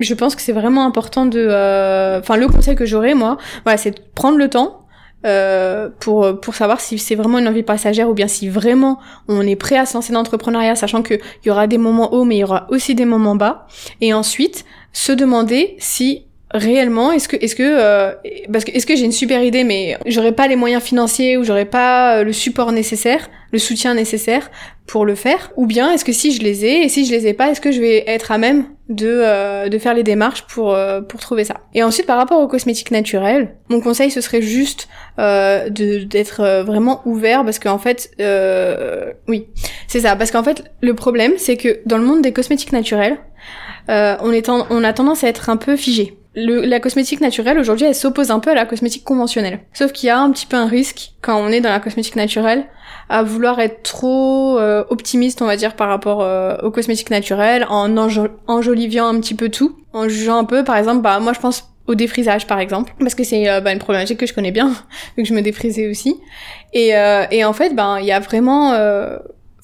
je 0.00 0.14
pense 0.14 0.36
que 0.36 0.42
c'est 0.42 0.52
vraiment 0.52 0.86
important 0.86 1.26
de 1.26 1.46
euh, 1.50 2.20
enfin 2.20 2.36
le 2.36 2.46
conseil 2.46 2.76
que 2.76 2.86
j'aurais 2.86 3.14
moi 3.14 3.36
voilà 3.64 3.76
c'est 3.76 3.90
de 3.90 4.00
prendre 4.14 4.38
le 4.38 4.48
temps 4.48 4.80
euh, 5.26 5.88
pour 5.98 6.40
pour 6.40 6.54
savoir 6.54 6.80
si 6.80 6.98
c'est 6.98 7.16
vraiment 7.16 7.38
une 7.38 7.48
envie 7.48 7.64
passagère 7.64 8.08
ou 8.08 8.14
bien 8.14 8.28
si 8.28 8.48
vraiment 8.48 9.00
on 9.26 9.44
est 9.46 9.56
prêt 9.56 9.76
à 9.76 9.86
se 9.86 9.94
lancer 9.94 10.12
dans 10.12 10.20
l'entrepreneuriat 10.20 10.76
sachant 10.76 11.02
que 11.02 11.14
il 11.14 11.48
y 11.48 11.50
aura 11.50 11.66
des 11.66 11.78
moments 11.78 12.14
hauts 12.14 12.24
mais 12.24 12.36
il 12.36 12.40
y 12.40 12.44
aura 12.44 12.66
aussi 12.70 12.94
des 12.94 13.04
moments 13.04 13.34
bas 13.34 13.66
et 14.00 14.14
ensuite 14.14 14.64
se 14.92 15.10
demander 15.10 15.74
si 15.78 16.26
réellement 16.52 17.10
est-ce 17.10 17.28
que 17.28 17.36
est-ce 17.36 17.56
que 17.56 17.62
euh, 17.64 18.12
parce 18.52 18.64
que 18.64 18.70
est-ce 18.70 18.86
que 18.86 18.94
j'ai 18.94 19.04
une 19.04 19.12
super 19.12 19.42
idée 19.42 19.64
mais 19.64 19.98
j'aurais 20.06 20.32
pas 20.32 20.46
les 20.46 20.56
moyens 20.56 20.82
financiers 20.82 21.36
ou 21.36 21.42
j'aurais 21.42 21.64
pas 21.64 22.22
le 22.22 22.32
support 22.32 22.70
nécessaire 22.70 23.28
le 23.52 23.58
soutien 23.58 23.94
nécessaire 23.94 24.50
pour 24.86 25.04
le 25.04 25.14
faire 25.14 25.52
ou 25.56 25.66
bien 25.66 25.90
est-ce 25.92 26.04
que 26.04 26.12
si 26.12 26.32
je 26.32 26.42
les 26.42 26.64
ai 26.64 26.82
et 26.82 26.88
si 26.88 27.04
je 27.04 27.12
les 27.12 27.26
ai 27.26 27.34
pas 27.34 27.50
est-ce 27.50 27.60
que 27.60 27.72
je 27.72 27.80
vais 27.80 28.04
être 28.06 28.32
à 28.32 28.38
même 28.38 28.64
de 28.88 29.06
euh, 29.06 29.68
de 29.68 29.78
faire 29.78 29.92
les 29.92 30.02
démarches 30.02 30.46
pour 30.46 30.74
euh, 30.74 31.00
pour 31.02 31.20
trouver 31.20 31.44
ça? 31.44 31.56
Et 31.74 31.82
ensuite 31.82 32.06
par 32.06 32.16
rapport 32.16 32.40
aux 32.40 32.48
cosmétiques 32.48 32.90
naturels 32.90 33.56
mon 33.68 33.80
conseil 33.80 34.10
ce 34.10 34.20
serait 34.20 34.42
juste 34.42 34.88
euh, 35.18 35.68
d'être 35.70 36.62
vraiment 36.64 37.02
ouvert 37.04 37.44
parce 37.44 37.58
qu'en 37.58 37.78
fait 37.78 38.10
oui 39.28 39.46
c'est 39.86 40.00
ça. 40.00 40.16
Parce 40.16 40.30
qu'en 40.30 40.42
fait 40.42 40.64
le 40.80 40.94
problème 40.94 41.32
c'est 41.36 41.56
que 41.56 41.80
dans 41.86 41.98
le 41.98 42.04
monde 42.04 42.22
des 42.22 42.32
cosmétiques 42.32 42.72
naturels 42.72 43.18
on 43.88 44.32
est 44.32 44.48
on 44.48 44.84
a 44.84 44.92
tendance 44.92 45.24
à 45.24 45.28
être 45.28 45.50
un 45.50 45.56
peu 45.56 45.76
figé 45.76 46.17
le, 46.34 46.64
la 46.64 46.80
cosmétique 46.80 47.20
naturelle 47.20 47.58
aujourd'hui 47.58 47.86
elle 47.86 47.94
s'oppose 47.94 48.30
un 48.30 48.40
peu 48.40 48.50
à 48.50 48.54
la 48.54 48.66
cosmétique 48.66 49.04
conventionnelle. 49.04 49.60
Sauf 49.72 49.92
qu'il 49.92 50.08
y 50.08 50.10
a 50.10 50.18
un 50.18 50.30
petit 50.30 50.46
peu 50.46 50.56
un 50.56 50.66
risque 50.66 51.12
quand 51.22 51.40
on 51.40 51.48
est 51.48 51.60
dans 51.60 51.70
la 51.70 51.80
cosmétique 51.80 52.16
naturelle 52.16 52.66
à 53.08 53.22
vouloir 53.22 53.58
être 53.60 53.82
trop 53.82 54.58
euh, 54.58 54.84
optimiste 54.90 55.40
on 55.40 55.46
va 55.46 55.56
dire 55.56 55.74
par 55.74 55.88
rapport 55.88 56.22
euh, 56.22 56.56
aux 56.62 56.70
cosmétiques 56.70 57.10
naturelles 57.10 57.66
en 57.68 57.96
enjoliviant 58.46 59.06
un 59.06 59.18
petit 59.20 59.34
peu 59.34 59.48
tout, 59.48 59.76
en 59.92 60.08
jugeant 60.08 60.38
un 60.38 60.44
peu 60.44 60.64
par 60.64 60.76
exemple 60.76 61.00
bah 61.00 61.18
moi 61.18 61.32
je 61.32 61.40
pense 61.40 61.70
au 61.86 61.94
défrisage 61.94 62.46
par 62.46 62.60
exemple 62.60 62.92
parce 63.00 63.14
que 63.14 63.24
c'est 63.24 63.48
euh, 63.48 63.60
bah, 63.60 63.72
une 63.72 63.78
problématique 63.78 64.18
que 64.18 64.26
je 64.26 64.34
connais 64.34 64.50
bien 64.50 64.68
vu 65.16 65.22
que 65.22 65.28
je 65.28 65.34
me 65.34 65.40
défrisais 65.40 65.88
aussi 65.88 66.16
et, 66.74 66.92
et 67.30 67.44
en 67.44 67.52
fait 67.54 67.74
ben 67.74 67.98
il 67.98 68.04
y 68.04 68.12
a 68.12 68.20
vraiment 68.20 68.74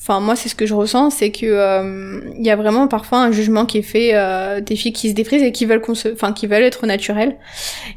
Enfin, 0.06 0.20
moi, 0.20 0.36
c'est 0.36 0.50
ce 0.50 0.54
que 0.54 0.66
je 0.66 0.74
ressens, 0.74 1.08
c'est 1.08 1.30
que 1.30 1.46
euh, 1.46 2.20
il 2.38 2.44
y 2.44 2.50
a 2.50 2.56
vraiment 2.56 2.88
parfois 2.88 3.20
un 3.20 3.32
jugement 3.32 3.64
qui 3.64 3.78
est 3.78 3.82
fait 3.82 4.10
euh, 4.12 4.60
des 4.60 4.76
filles 4.76 4.92
qui 4.92 5.08
se 5.08 5.14
défrisent 5.14 5.42
et 5.42 5.50
qui 5.50 5.64
veulent 5.64 5.80
qu'on 5.80 5.94
se, 5.94 6.08
enfin, 6.08 6.34
qui 6.34 6.46
veulent 6.46 6.62
être 6.62 6.84
naturelles. 6.84 7.36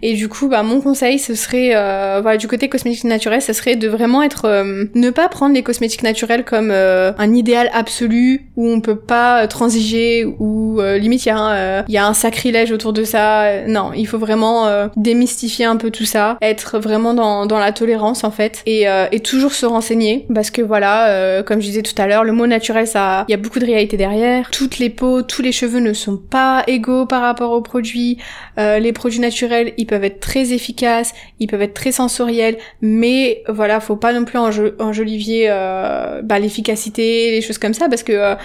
Et 0.02 0.14
du 0.14 0.30
coup, 0.30 0.48
bah, 0.48 0.64
mon 0.64 0.80
conseil, 0.80 1.20
ce 1.20 1.36
serait, 1.36 1.72
euh, 1.76 2.20
voilà, 2.22 2.38
du 2.38 2.48
côté 2.48 2.70
cosmétique 2.70 3.04
naturel, 3.04 3.42
ce 3.42 3.52
serait 3.52 3.76
de 3.76 3.90
vraiment 3.90 4.24
être, 4.24 4.46
euh, 4.46 4.86
ne 4.96 5.10
pas 5.10 5.28
prendre 5.28 5.54
les 5.54 5.64
cosmétiques 5.64 6.04
naturels 6.04 6.46
comme 6.46 6.70
euh, 6.72 7.12
un 7.18 7.34
idéal 7.34 7.70
absolu 7.74 8.48
où 8.56 8.70
on 8.70 8.80
peut 8.80 8.96
pas 8.96 9.46
transiger 9.48 10.24
ou 10.24 10.80
limite 10.80 11.26
il 11.26 11.30
y 11.30 11.32
a 11.32 11.38
un, 11.38 11.86
y 11.90 11.98
a 11.98 12.08
un 12.08 12.14
sacrilège 12.14 12.72
autour 12.72 12.94
de 12.94 13.04
ça. 13.04 13.66
Non, 13.68 13.92
il 13.94 14.08
faut 14.08 14.18
vraiment 14.18 14.88
démystifier 14.96 15.66
un 15.66 15.76
peu 15.76 15.92
tout 15.92 16.06
ça, 16.06 16.38
être 16.42 16.80
vraiment 16.80 17.14
dans 17.14 17.46
dans 17.46 17.60
la 17.60 17.72
tolérance 17.72 18.24
en 18.24 18.32
fait, 18.32 18.62
et 18.66 18.86
et 19.12 19.20
toujours 19.20 19.54
se 19.54 19.66
renseigner 19.66 20.26
parce 20.34 20.52
que 20.52 20.62
voilà, 20.62 21.42
comme 21.44 21.60
je 21.60 21.68
disais 21.68 21.82
tout 21.82 21.97
à 22.00 22.08
l'heure, 22.08 22.24
le 22.24 22.32
mot 22.32 22.48
naturel, 22.48 22.88
ça, 22.88 23.26
il 23.28 23.32
y 23.32 23.34
a 23.34 23.38
beaucoup 23.38 23.60
de 23.60 23.66
réalité 23.66 23.98
derrière. 23.98 24.50
Toutes 24.52 24.80
les 24.80 24.90
peaux, 24.90 25.22
tous 25.22 25.42
les 25.42 25.52
cheveux 25.52 25.80
ne 25.80 25.94
sont 25.94 26.18
pas 26.18 26.64
égaux 26.68 27.06
par 27.06 27.22
rapport 27.22 27.52
aux 27.52 27.62
produits. 27.62 28.18
Euh, 28.58 28.80
les 28.80 28.94
produits 28.94 29.20
naturels, 29.20 29.74
ils 29.78 29.86
peuvent 29.86 30.04
être 30.04 30.20
très 30.20 30.54
efficaces, 30.54 31.14
ils 31.40 31.48
peuvent 31.48 31.62
être 31.62 31.74
très 31.74 31.92
sensoriels, 31.92 32.58
mais 32.82 33.44
voilà, 33.48 33.80
faut 33.80 33.96
pas 33.96 34.14
non 34.14 34.26
plus 34.26 34.38
enjolivier 34.38 35.48
euh, 35.50 36.22
bah, 36.24 36.40
l'efficacité, 36.40 37.32
les 37.32 37.42
choses 37.42 37.58
comme 37.58 37.74
ça, 37.74 37.90
parce 37.90 38.04
que 38.04 38.14
euh, 38.14 38.36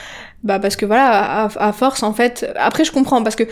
bah 0.42 0.58
parce 0.58 0.74
que 0.74 0.84
voilà, 0.84 1.44
à, 1.44 1.72
force 1.72 2.02
en 2.02 2.12
fait. 2.12 2.50
Après, 2.56 2.84
je 2.84 2.90
comprends 2.90 3.22
parce 3.22 3.36
que 3.36 3.44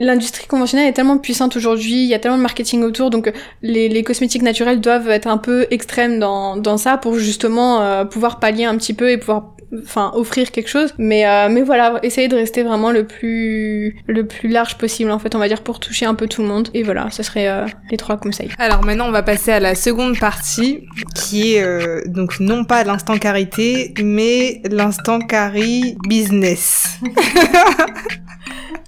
l'industrie 0.00 0.46
conventionnelle 0.46 0.88
est 0.88 0.92
tellement 0.92 1.18
puissante 1.18 1.56
aujourd'hui, 1.56 2.02
il 2.02 2.08
y 2.08 2.14
a 2.14 2.18
tellement 2.18 2.36
de 2.36 2.42
marketing 2.42 2.82
autour, 2.82 3.10
donc 3.10 3.32
les, 3.62 3.88
les, 3.88 4.02
cosmétiques 4.02 4.42
naturels 4.42 4.80
doivent 4.80 5.08
être 5.08 5.26
un 5.26 5.38
peu 5.38 5.66
extrêmes 5.70 6.18
dans, 6.18 6.56
dans 6.56 6.78
ça 6.78 6.96
pour 6.96 7.18
justement 7.18 7.82
euh, 7.82 8.04
pouvoir 8.04 8.38
pallier 8.38 8.64
un 8.64 8.76
petit 8.76 8.94
peu 8.94 9.10
et 9.10 9.18
pouvoir 9.18 9.54
enfin 9.82 10.12
offrir 10.14 10.50
quelque 10.50 10.68
chose. 10.68 10.94
Mais 10.96 11.26
euh, 11.26 11.48
mais 11.50 11.60
voilà 11.60 11.98
essayer 12.02 12.28
de 12.28 12.36
rester 12.36 12.62
vraiment 12.62 12.90
le 12.90 13.06
plus 13.06 13.96
le 14.06 14.26
plus 14.26 14.48
large 14.48 14.78
possible 14.78 15.10
en 15.10 15.18
fait 15.18 15.34
on 15.34 15.38
va 15.38 15.46
dire 15.46 15.62
pour 15.62 15.78
toucher 15.78 16.06
un 16.06 16.14
peu 16.14 16.26
tout 16.26 16.40
le 16.40 16.48
monde. 16.48 16.68
Et 16.72 16.82
voilà 16.82 17.10
ce 17.10 17.22
serait 17.22 17.48
euh, 17.48 17.66
les 17.90 17.98
trois 17.98 18.16
conseils. 18.16 18.50
Alors 18.58 18.84
maintenant 18.84 19.08
on 19.08 19.12
va 19.12 19.22
passer 19.22 19.52
à 19.52 19.60
la 19.60 19.74
seconde 19.74 20.18
partie 20.18 20.86
qui 21.14 21.54
est 21.54 22.06
donc 22.06 22.40
non 22.40 22.64
pas 22.64 22.82
l'instant 22.84 23.18
carité 23.18 23.92
mais 24.02 24.62
l'instant 24.70 25.18
carry 25.18 25.96
business 26.08 26.98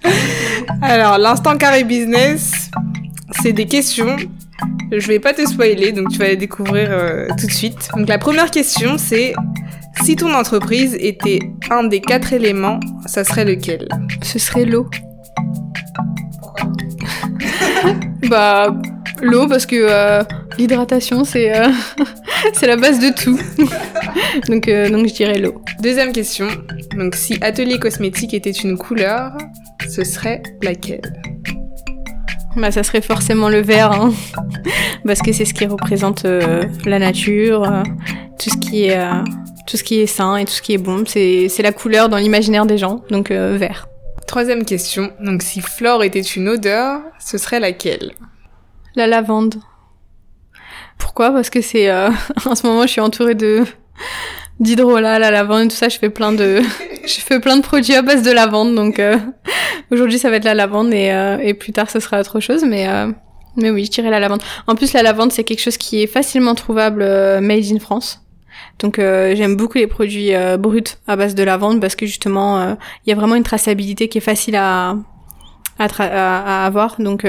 Alors, 0.81 1.17
l'instant 1.17 1.57
carré 1.57 1.83
business, 1.83 2.69
c'est 3.41 3.53
des 3.53 3.65
questions. 3.65 4.15
Je 4.91 5.07
vais 5.07 5.19
pas 5.19 5.33
te 5.33 5.45
spoiler, 5.45 5.91
donc 5.91 6.09
tu 6.09 6.19
vas 6.19 6.27
les 6.27 6.35
découvrir 6.35 6.89
euh, 6.91 7.27
tout 7.39 7.47
de 7.47 7.51
suite. 7.51 7.89
Donc 7.95 8.07
la 8.07 8.17
première 8.17 8.51
question, 8.51 8.97
c'est 8.97 9.33
si 10.03 10.15
ton 10.15 10.33
entreprise 10.33 10.95
était 10.99 11.39
un 11.69 11.83
des 11.85 12.01
quatre 12.01 12.33
éléments, 12.33 12.79
ça 13.05 13.23
serait 13.23 13.45
lequel? 13.45 13.87
Ce 14.21 14.37
serait 14.37 14.65
l'eau. 14.65 14.89
bah 18.29 18.75
l'eau 19.21 19.47
parce 19.47 19.65
que 19.65 19.75
euh, 19.77 20.23
l'hydratation 20.57 21.23
c'est 21.23 21.55
euh, 21.55 21.69
c'est 22.53 22.67
la 22.67 22.75
base 22.75 22.99
de 22.99 23.13
tout. 23.13 23.39
donc 24.47 24.69
donc 24.91 25.07
je 25.07 25.13
dirais 25.13 25.39
l'eau. 25.39 25.61
Deuxième 25.79 26.11
question. 26.11 26.47
Donc 26.97 27.15
si 27.15 27.37
atelier 27.41 27.79
cosmétique 27.79 28.33
était 28.33 28.51
une 28.51 28.77
couleur, 28.77 29.37
ce 29.89 30.03
serait 30.03 30.43
laquelle 30.61 31.01
bah, 32.55 32.71
ça 32.71 32.83
serait 32.83 33.01
forcément 33.01 33.49
le 33.49 33.61
vert, 33.61 33.91
hein. 33.91 34.11
parce 35.05 35.21
que 35.21 35.31
c'est 35.31 35.45
ce 35.45 35.53
qui 35.53 35.65
représente 35.65 36.25
euh, 36.25 36.63
la 36.85 36.99
nature, 36.99 37.63
euh, 37.63 37.83
tout 38.39 38.49
ce 38.49 38.57
qui 38.57 38.85
est 38.85 38.97
euh, 38.97 39.23
tout 39.67 39.77
ce 39.77 39.83
qui 39.83 39.99
est 39.99 40.07
sain 40.07 40.35
et 40.35 40.45
tout 40.45 40.51
ce 40.51 40.61
qui 40.61 40.73
est 40.73 40.77
bon. 40.77 41.03
C'est 41.05 41.61
la 41.61 41.71
couleur 41.71 42.09
dans 42.09 42.17
l'imaginaire 42.17 42.65
des 42.65 42.77
gens, 42.77 43.03
donc 43.09 43.31
vert. 43.31 43.87
Troisième 44.27 44.65
question. 44.65 45.11
Donc 45.21 45.43
si 45.43 45.61
flore 45.61 46.03
était 46.03 46.21
une 46.21 46.49
odeur, 46.49 47.01
ce 47.19 47.37
serait 47.37 47.59
laquelle 47.59 48.11
La 48.95 49.07
lavande. 49.07 49.55
Pourquoi? 50.97 51.31
Parce 51.31 51.49
que 51.49 51.61
c'est 51.61 51.91
en 52.45 52.55
ce 52.55 52.67
moment 52.67 52.81
je 52.83 52.91
suis 52.91 53.01
entourée 53.01 53.35
de 53.35 53.63
d'hydrolat, 54.61 55.19
la 55.19 55.31
lavande, 55.31 55.69
tout 55.69 55.75
ça. 55.75 55.89
Je 55.89 55.99
fais 55.99 56.09
plein 56.09 56.31
de, 56.31 56.61
je 57.05 57.19
fais 57.19 57.39
plein 57.39 57.57
de 57.57 57.61
produits 57.61 57.95
à 57.95 58.01
base 58.01 58.23
de 58.23 58.31
lavande. 58.31 58.73
Donc 58.75 58.99
euh, 58.99 59.17
aujourd'hui, 59.91 60.19
ça 60.19 60.29
va 60.29 60.37
être 60.37 60.45
la 60.45 60.53
lavande 60.53 60.93
et, 60.93 61.11
euh, 61.11 61.37
et 61.39 61.53
plus 61.53 61.73
tard, 61.73 61.89
ce 61.89 61.99
sera 61.99 62.21
autre 62.21 62.39
chose. 62.39 62.63
Mais 62.65 62.87
euh, 62.87 63.11
mais 63.57 63.69
oui, 63.69 63.83
je 63.85 63.91
dirais 63.91 64.09
la 64.09 64.19
lavande. 64.19 64.41
En 64.67 64.75
plus, 64.75 64.93
la 64.93 65.03
lavande, 65.03 65.33
c'est 65.33 65.43
quelque 65.43 65.61
chose 65.61 65.75
qui 65.75 66.01
est 66.01 66.07
facilement 66.07 66.55
trouvable 66.55 67.03
made 67.41 67.65
in 67.65 67.79
France. 67.79 68.21
Donc 68.79 68.95
j'aime 68.97 69.57
beaucoup 69.57 69.77
les 69.77 69.87
produits 69.87 70.31
bruts 70.57 70.95
à 71.05 71.17
base 71.17 71.35
de 71.35 71.43
lavande 71.43 71.81
parce 71.81 71.95
que 71.95 72.05
justement, 72.05 72.77
il 73.05 73.09
y 73.09 73.11
a 73.11 73.15
vraiment 73.15 73.35
une 73.35 73.43
traçabilité 73.43 74.07
qui 74.07 74.19
est 74.19 74.21
facile 74.21 74.55
à 74.55 74.95
à, 75.79 75.87
à, 75.97 76.65
avoir. 76.65 76.95
Donc 76.99 77.25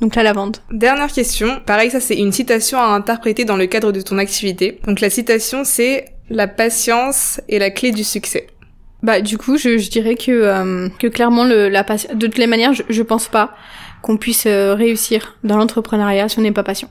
donc 0.00 0.14
la 0.14 0.22
lavande. 0.22 0.56
Dernière 0.70 1.12
question. 1.12 1.60
Pareil, 1.66 1.90
ça 1.90 2.00
c'est 2.00 2.16
une 2.16 2.32
citation 2.32 2.78
à 2.78 2.86
interpréter 2.86 3.44
dans 3.44 3.56
le 3.56 3.66
cadre 3.66 3.92
de 3.92 4.00
ton 4.00 4.16
activité. 4.16 4.80
Donc 4.86 5.00
la 5.00 5.10
citation 5.10 5.64
c'est 5.64 6.06
la 6.32 6.48
patience 6.48 7.40
est 7.48 7.58
la 7.58 7.70
clé 7.70 7.92
du 7.92 8.04
succès. 8.04 8.46
Bah 9.02 9.20
du 9.20 9.36
coup, 9.36 9.56
je, 9.56 9.78
je 9.78 9.90
dirais 9.90 10.14
que 10.14 10.30
euh, 10.30 10.88
que 10.98 11.06
clairement 11.06 11.44
le, 11.44 11.68
la 11.68 11.84
patience. 11.84 12.16
De 12.16 12.26
toutes 12.26 12.38
les 12.38 12.46
manières, 12.46 12.72
je, 12.72 12.82
je 12.88 13.02
pense 13.02 13.28
pas 13.28 13.54
qu'on 14.00 14.16
puisse 14.16 14.46
euh, 14.46 14.74
réussir 14.74 15.36
dans 15.44 15.56
l'entrepreneuriat 15.56 16.28
si 16.28 16.38
on 16.38 16.42
n'est 16.42 16.52
pas 16.52 16.62
patient. 16.62 16.88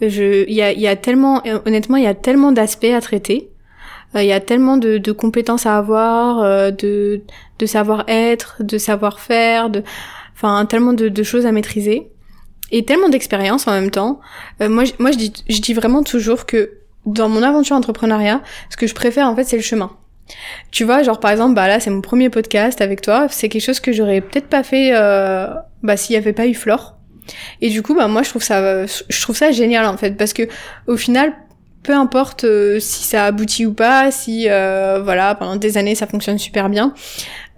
Je, 0.00 0.48
il 0.48 0.54
y 0.54 0.62
a, 0.62 0.72
y 0.72 0.86
a 0.86 0.94
tellement, 0.94 1.42
honnêtement, 1.66 1.96
il 1.96 2.04
y 2.04 2.08
a 2.08 2.14
tellement 2.14 2.52
d'aspects 2.52 2.84
à 2.84 3.00
traiter. 3.00 3.50
Il 4.14 4.22
y 4.22 4.32
a 4.32 4.40
tellement 4.40 4.76
de, 4.76 4.96
de, 4.96 5.12
compétences 5.12 5.66
à 5.66 5.76
avoir, 5.76 6.72
de, 6.72 7.20
de 7.58 7.66
savoir-être, 7.66 8.62
de 8.62 8.78
savoir-faire, 8.78 9.70
de, 9.70 9.82
enfin 10.34 10.64
tellement 10.66 10.92
de, 10.94 11.08
de, 11.08 11.22
choses 11.24 11.46
à 11.46 11.52
maîtriser 11.52 12.08
et 12.70 12.84
tellement 12.84 13.08
d'expérience 13.08 13.66
en 13.66 13.72
même 13.72 13.90
temps. 13.90 14.20
moi, 14.60 14.84
moi, 14.98 15.10
je 15.10 15.18
dis, 15.18 15.32
je 15.48 15.60
dis 15.60 15.74
vraiment 15.74 16.04
toujours 16.04 16.46
que 16.46 16.78
dans 17.12 17.28
mon 17.28 17.42
aventure 17.42 17.76
entrepreneuriat, 17.76 18.42
ce 18.70 18.76
que 18.76 18.86
je 18.86 18.94
préfère 18.94 19.26
en 19.28 19.36
fait, 19.36 19.44
c'est 19.44 19.56
le 19.56 19.62
chemin. 19.62 19.90
Tu 20.70 20.84
vois, 20.84 21.02
genre 21.02 21.20
par 21.20 21.30
exemple, 21.30 21.54
bah 21.54 21.68
là 21.68 21.80
c'est 21.80 21.90
mon 21.90 22.02
premier 22.02 22.28
podcast 22.28 22.80
avec 22.80 23.00
toi, 23.00 23.26
c'est 23.30 23.48
quelque 23.48 23.62
chose 23.62 23.80
que 23.80 23.92
j'aurais 23.92 24.20
peut-être 24.20 24.48
pas 24.48 24.62
fait 24.62 24.90
euh, 24.94 25.48
bah 25.82 25.96
s'il 25.96 26.14
y 26.14 26.18
avait 26.18 26.32
pas 26.32 26.46
eu 26.46 26.54
Flore. 26.54 26.96
Et 27.60 27.70
du 27.70 27.82
coup, 27.82 27.94
bah 27.94 28.08
moi 28.08 28.22
je 28.22 28.30
trouve 28.30 28.42
ça 28.42 28.86
je 28.86 29.22
trouve 29.22 29.36
ça 29.36 29.50
génial 29.50 29.86
en 29.86 29.96
fait 29.96 30.12
parce 30.12 30.32
que 30.32 30.42
au 30.86 30.96
final 30.96 31.32
peu 31.82 31.94
importe 31.94 32.44
euh, 32.44 32.80
si 32.80 33.04
ça 33.04 33.24
aboutit 33.24 33.64
ou 33.64 33.72
pas, 33.72 34.10
si 34.10 34.46
euh, 34.48 35.00
voilà 35.02 35.34
pendant 35.34 35.56
des 35.56 35.78
années 35.78 35.94
ça 35.94 36.06
fonctionne 36.06 36.38
super 36.38 36.68
bien, 36.68 36.92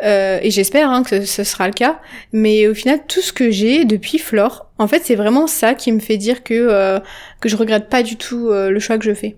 euh, 0.02 0.38
et 0.42 0.50
j'espère 0.50 0.90
hein, 0.90 1.02
que 1.02 1.24
ce 1.24 1.44
sera 1.44 1.66
le 1.66 1.74
cas. 1.74 2.00
Mais 2.32 2.66
au 2.66 2.74
final, 2.74 3.00
tout 3.06 3.20
ce 3.20 3.32
que 3.32 3.50
j'ai 3.50 3.84
depuis 3.84 4.18
Flore, 4.18 4.66
en 4.78 4.88
fait, 4.88 5.02
c'est 5.04 5.14
vraiment 5.14 5.46
ça 5.46 5.74
qui 5.74 5.92
me 5.92 6.00
fait 6.00 6.16
dire 6.16 6.42
que 6.42 6.54
euh, 6.54 7.00
que 7.40 7.48
je 7.48 7.56
regrette 7.56 7.88
pas 7.88 8.02
du 8.02 8.16
tout 8.16 8.50
le 8.50 8.78
choix 8.78 8.98
que 8.98 9.04
je 9.04 9.14
fais 9.14 9.36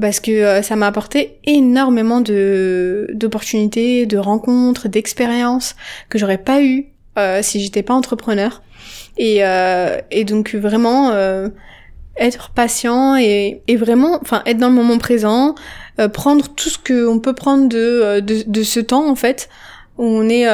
parce 0.00 0.20
que 0.20 0.30
euh, 0.30 0.62
ça 0.62 0.76
m'a 0.76 0.86
apporté 0.86 1.38
énormément 1.44 2.20
de 2.20 3.08
d'opportunités, 3.14 4.06
de 4.06 4.18
rencontres, 4.18 4.88
d'expériences 4.88 5.76
que 6.08 6.18
j'aurais 6.18 6.38
pas 6.38 6.62
eu 6.62 6.86
euh, 7.18 7.40
si 7.42 7.60
j'étais 7.60 7.82
pas 7.82 7.94
entrepreneur. 7.94 8.62
Et, 9.18 9.38
euh, 9.40 9.98
et 10.10 10.24
donc 10.24 10.54
vraiment 10.54 11.10
euh, 11.10 11.48
être 12.18 12.50
patient 12.50 13.16
et, 13.16 13.62
et 13.66 13.76
vraiment, 13.76 14.18
enfin 14.20 14.42
être 14.44 14.58
dans 14.58 14.68
le 14.68 14.74
moment 14.74 14.98
présent, 14.98 15.54
prendre 16.12 16.48
tout 16.54 16.68
ce 16.68 16.76
qu'on 16.78 17.18
peut 17.20 17.32
prendre 17.32 17.70
de, 17.70 18.20
de, 18.20 18.42
de 18.46 18.62
ce 18.62 18.80
temps 18.80 19.08
en 19.08 19.14
fait 19.14 19.48
on 19.98 20.28
est 20.28 20.46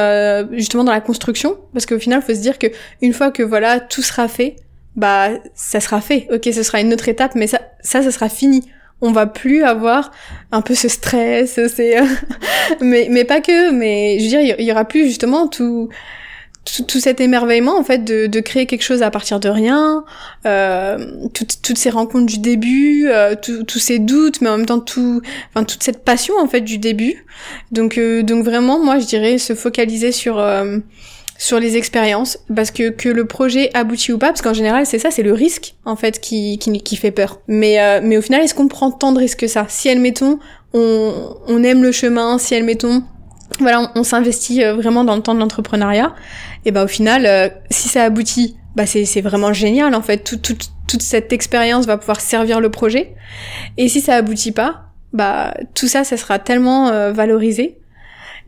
justement 0.51 0.83
dans 0.83 0.91
la 0.91 1.01
construction 1.01 1.57
parce 1.73 1.85
qu'au 1.85 1.99
final 1.99 2.21
faut 2.21 2.33
se 2.33 2.39
dire 2.39 2.57
que 2.57 2.67
une 3.01 3.13
fois 3.13 3.31
que 3.31 3.43
voilà 3.43 3.79
tout 3.79 4.01
sera 4.01 4.27
fait 4.27 4.55
bah 4.95 5.29
ça 5.55 5.79
sera 5.79 6.01
fait. 6.01 6.27
Ok 6.31 6.49
ce 6.53 6.63
sera 6.63 6.79
une 6.81 6.93
autre 6.93 7.09
étape 7.09 7.35
mais 7.35 7.47
ça 7.47 7.61
ça 7.81 8.01
ça 8.01 8.11
sera 8.11 8.29
fini. 8.29 8.63
On 9.01 9.11
va 9.11 9.25
plus 9.25 9.63
avoir 9.63 10.11
un 10.51 10.61
peu 10.61 10.75
ce 10.75 10.87
stress, 10.87 11.59
c'est 11.67 11.97
mais 12.81 13.07
mais 13.09 13.25
pas 13.25 13.41
que, 13.41 13.71
mais 13.71 14.17
je 14.19 14.23
veux 14.23 14.29
dire 14.29 14.55
il 14.59 14.65
y 14.65 14.71
aura 14.71 14.85
plus 14.85 15.05
justement 15.05 15.47
tout 15.47 15.89
tout, 16.65 16.99
cet 16.99 17.19
émerveillement 17.19 17.77
en 17.77 17.83
fait 17.83 18.03
de, 18.03 18.27
de, 18.27 18.39
créer 18.39 18.65
quelque 18.65 18.83
chose 18.83 19.01
à 19.03 19.11
partir 19.11 19.39
de 19.39 19.49
rien, 19.49 20.05
euh, 20.45 20.97
toutes 21.33 21.77
ces 21.77 21.89
rencontres 21.89 22.25
du 22.25 22.39
début, 22.39 23.07
euh, 23.09 23.35
tous 23.35 23.79
ces 23.79 23.99
doutes, 23.99 24.41
mais 24.41 24.49
en 24.49 24.57
même 24.57 24.65
temps 24.65 24.79
tout, 24.79 25.21
enfin 25.49 25.65
toute 25.65 25.83
cette 25.83 26.03
passion 26.03 26.35
en 26.39 26.47
fait 26.47 26.61
du 26.61 26.77
début. 26.77 27.25
Donc 27.71 27.97
euh, 27.97 28.23
donc 28.23 28.45
vraiment 28.45 28.79
moi 28.79 28.99
je 28.99 29.05
dirais 29.05 29.37
se 29.37 29.53
focaliser 29.55 30.11
sur 30.11 30.39
euh, 30.39 30.79
sur 31.37 31.59
les 31.59 31.75
expériences 31.75 32.39
parce 32.55 32.71
que 32.71 32.89
que 32.89 33.09
le 33.09 33.25
projet 33.25 33.69
aboutit 33.73 34.13
ou 34.13 34.17
pas 34.17 34.27
parce 34.27 34.41
qu'en 34.41 34.53
général 34.53 34.85
c'est 34.85 34.99
ça 34.99 35.11
c'est 35.11 35.23
le 35.23 35.33
risque 35.33 35.75
en 35.83 35.95
fait 35.95 36.19
qui 36.19 36.57
qui, 36.59 36.81
qui 36.81 36.95
fait 36.95 37.11
peur 37.11 37.39
mais 37.47 37.81
euh, 37.81 37.99
mais 38.01 38.17
au 38.17 38.21
final 38.21 38.41
est-ce 38.41 38.53
qu'on 38.53 38.67
prend 38.67 38.91
tant 38.91 39.11
de 39.11 39.19
risques 39.19 39.39
que 39.39 39.47
ça? 39.47 39.65
Si 39.67 39.89
admettons 39.89 40.39
on 40.73 41.35
on 41.47 41.63
aime 41.63 41.83
le 41.83 41.91
chemin 41.91 42.37
si 42.37 42.55
admettons 42.55 43.03
voilà 43.59 43.91
on, 43.95 44.03
s'investit 44.03 44.63
euh, 44.63 44.73
vraiment 44.73 45.03
dans 45.03 45.15
le 45.15 45.21
temps 45.21 45.35
de 45.35 45.39
l'entrepreneuriat. 45.39 46.13
Et 46.65 46.71
ben 46.71 46.83
au 46.83 46.87
final 46.87 47.25
euh, 47.25 47.49
si 47.69 47.89
ça 47.89 48.03
aboutit 48.03 48.55
bah 48.75 48.85
c'est 48.85 49.21
vraiment 49.21 49.53
génial 49.53 49.93
en 49.95 50.01
fait. 50.01 50.23
Toute 50.23 50.41
toute 50.41 50.69
toute 50.87 51.01
cette 51.01 51.31
expérience 51.31 51.85
va 51.85 51.97
pouvoir 51.97 52.21
servir 52.21 52.59
le 52.59 52.69
projet. 52.69 53.15
Et 53.77 53.87
si 53.87 54.01
ça 54.01 54.15
aboutit 54.15 54.51
pas 54.51 54.85
bah 55.13 55.53
tout 55.75 55.87
ça 55.87 56.03
ça 56.03 56.17
sera 56.17 56.39
tellement 56.39 57.11
valorisé. 57.11 57.77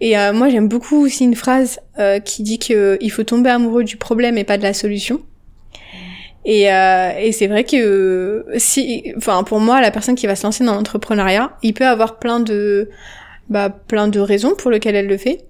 Et 0.01 0.17
euh, 0.17 0.33
moi, 0.33 0.49
j'aime 0.49 0.67
beaucoup 0.67 1.05
aussi 1.05 1.23
une 1.23 1.35
phrase 1.35 1.79
euh, 1.99 2.19
qui 2.19 2.43
dit 2.43 2.59
qu'il 2.59 2.75
euh, 2.75 3.09
faut 3.09 3.23
tomber 3.23 3.49
amoureux 3.49 3.83
du 3.83 3.97
problème 3.97 4.37
et 4.37 4.43
pas 4.43 4.57
de 4.57 4.63
la 4.63 4.73
solution. 4.73 5.21
Et, 6.43 6.71
euh, 6.71 7.11
et 7.17 7.31
c'est 7.31 7.47
vrai 7.47 7.63
que 7.63 8.45
si, 8.57 9.13
enfin, 9.17 9.43
pour 9.43 9.59
moi, 9.59 9.81
la 9.81 9.89
personne 9.89 10.15
qui 10.15 10.27
va 10.27 10.35
se 10.35 10.43
lancer 10.43 10.63
dans 10.63 10.75
l'entrepreneuriat, 10.75 11.57
il 11.63 11.73
peut 11.73 11.87
avoir 11.87 12.19
plein 12.19 12.39
de, 12.39 12.89
bah, 13.49 13.69
plein 13.69 14.07
de 14.07 14.19
raisons 14.19 14.55
pour 14.55 14.71
lesquelles 14.71 14.95
elle 14.95 15.07
le 15.07 15.17
fait. 15.17 15.45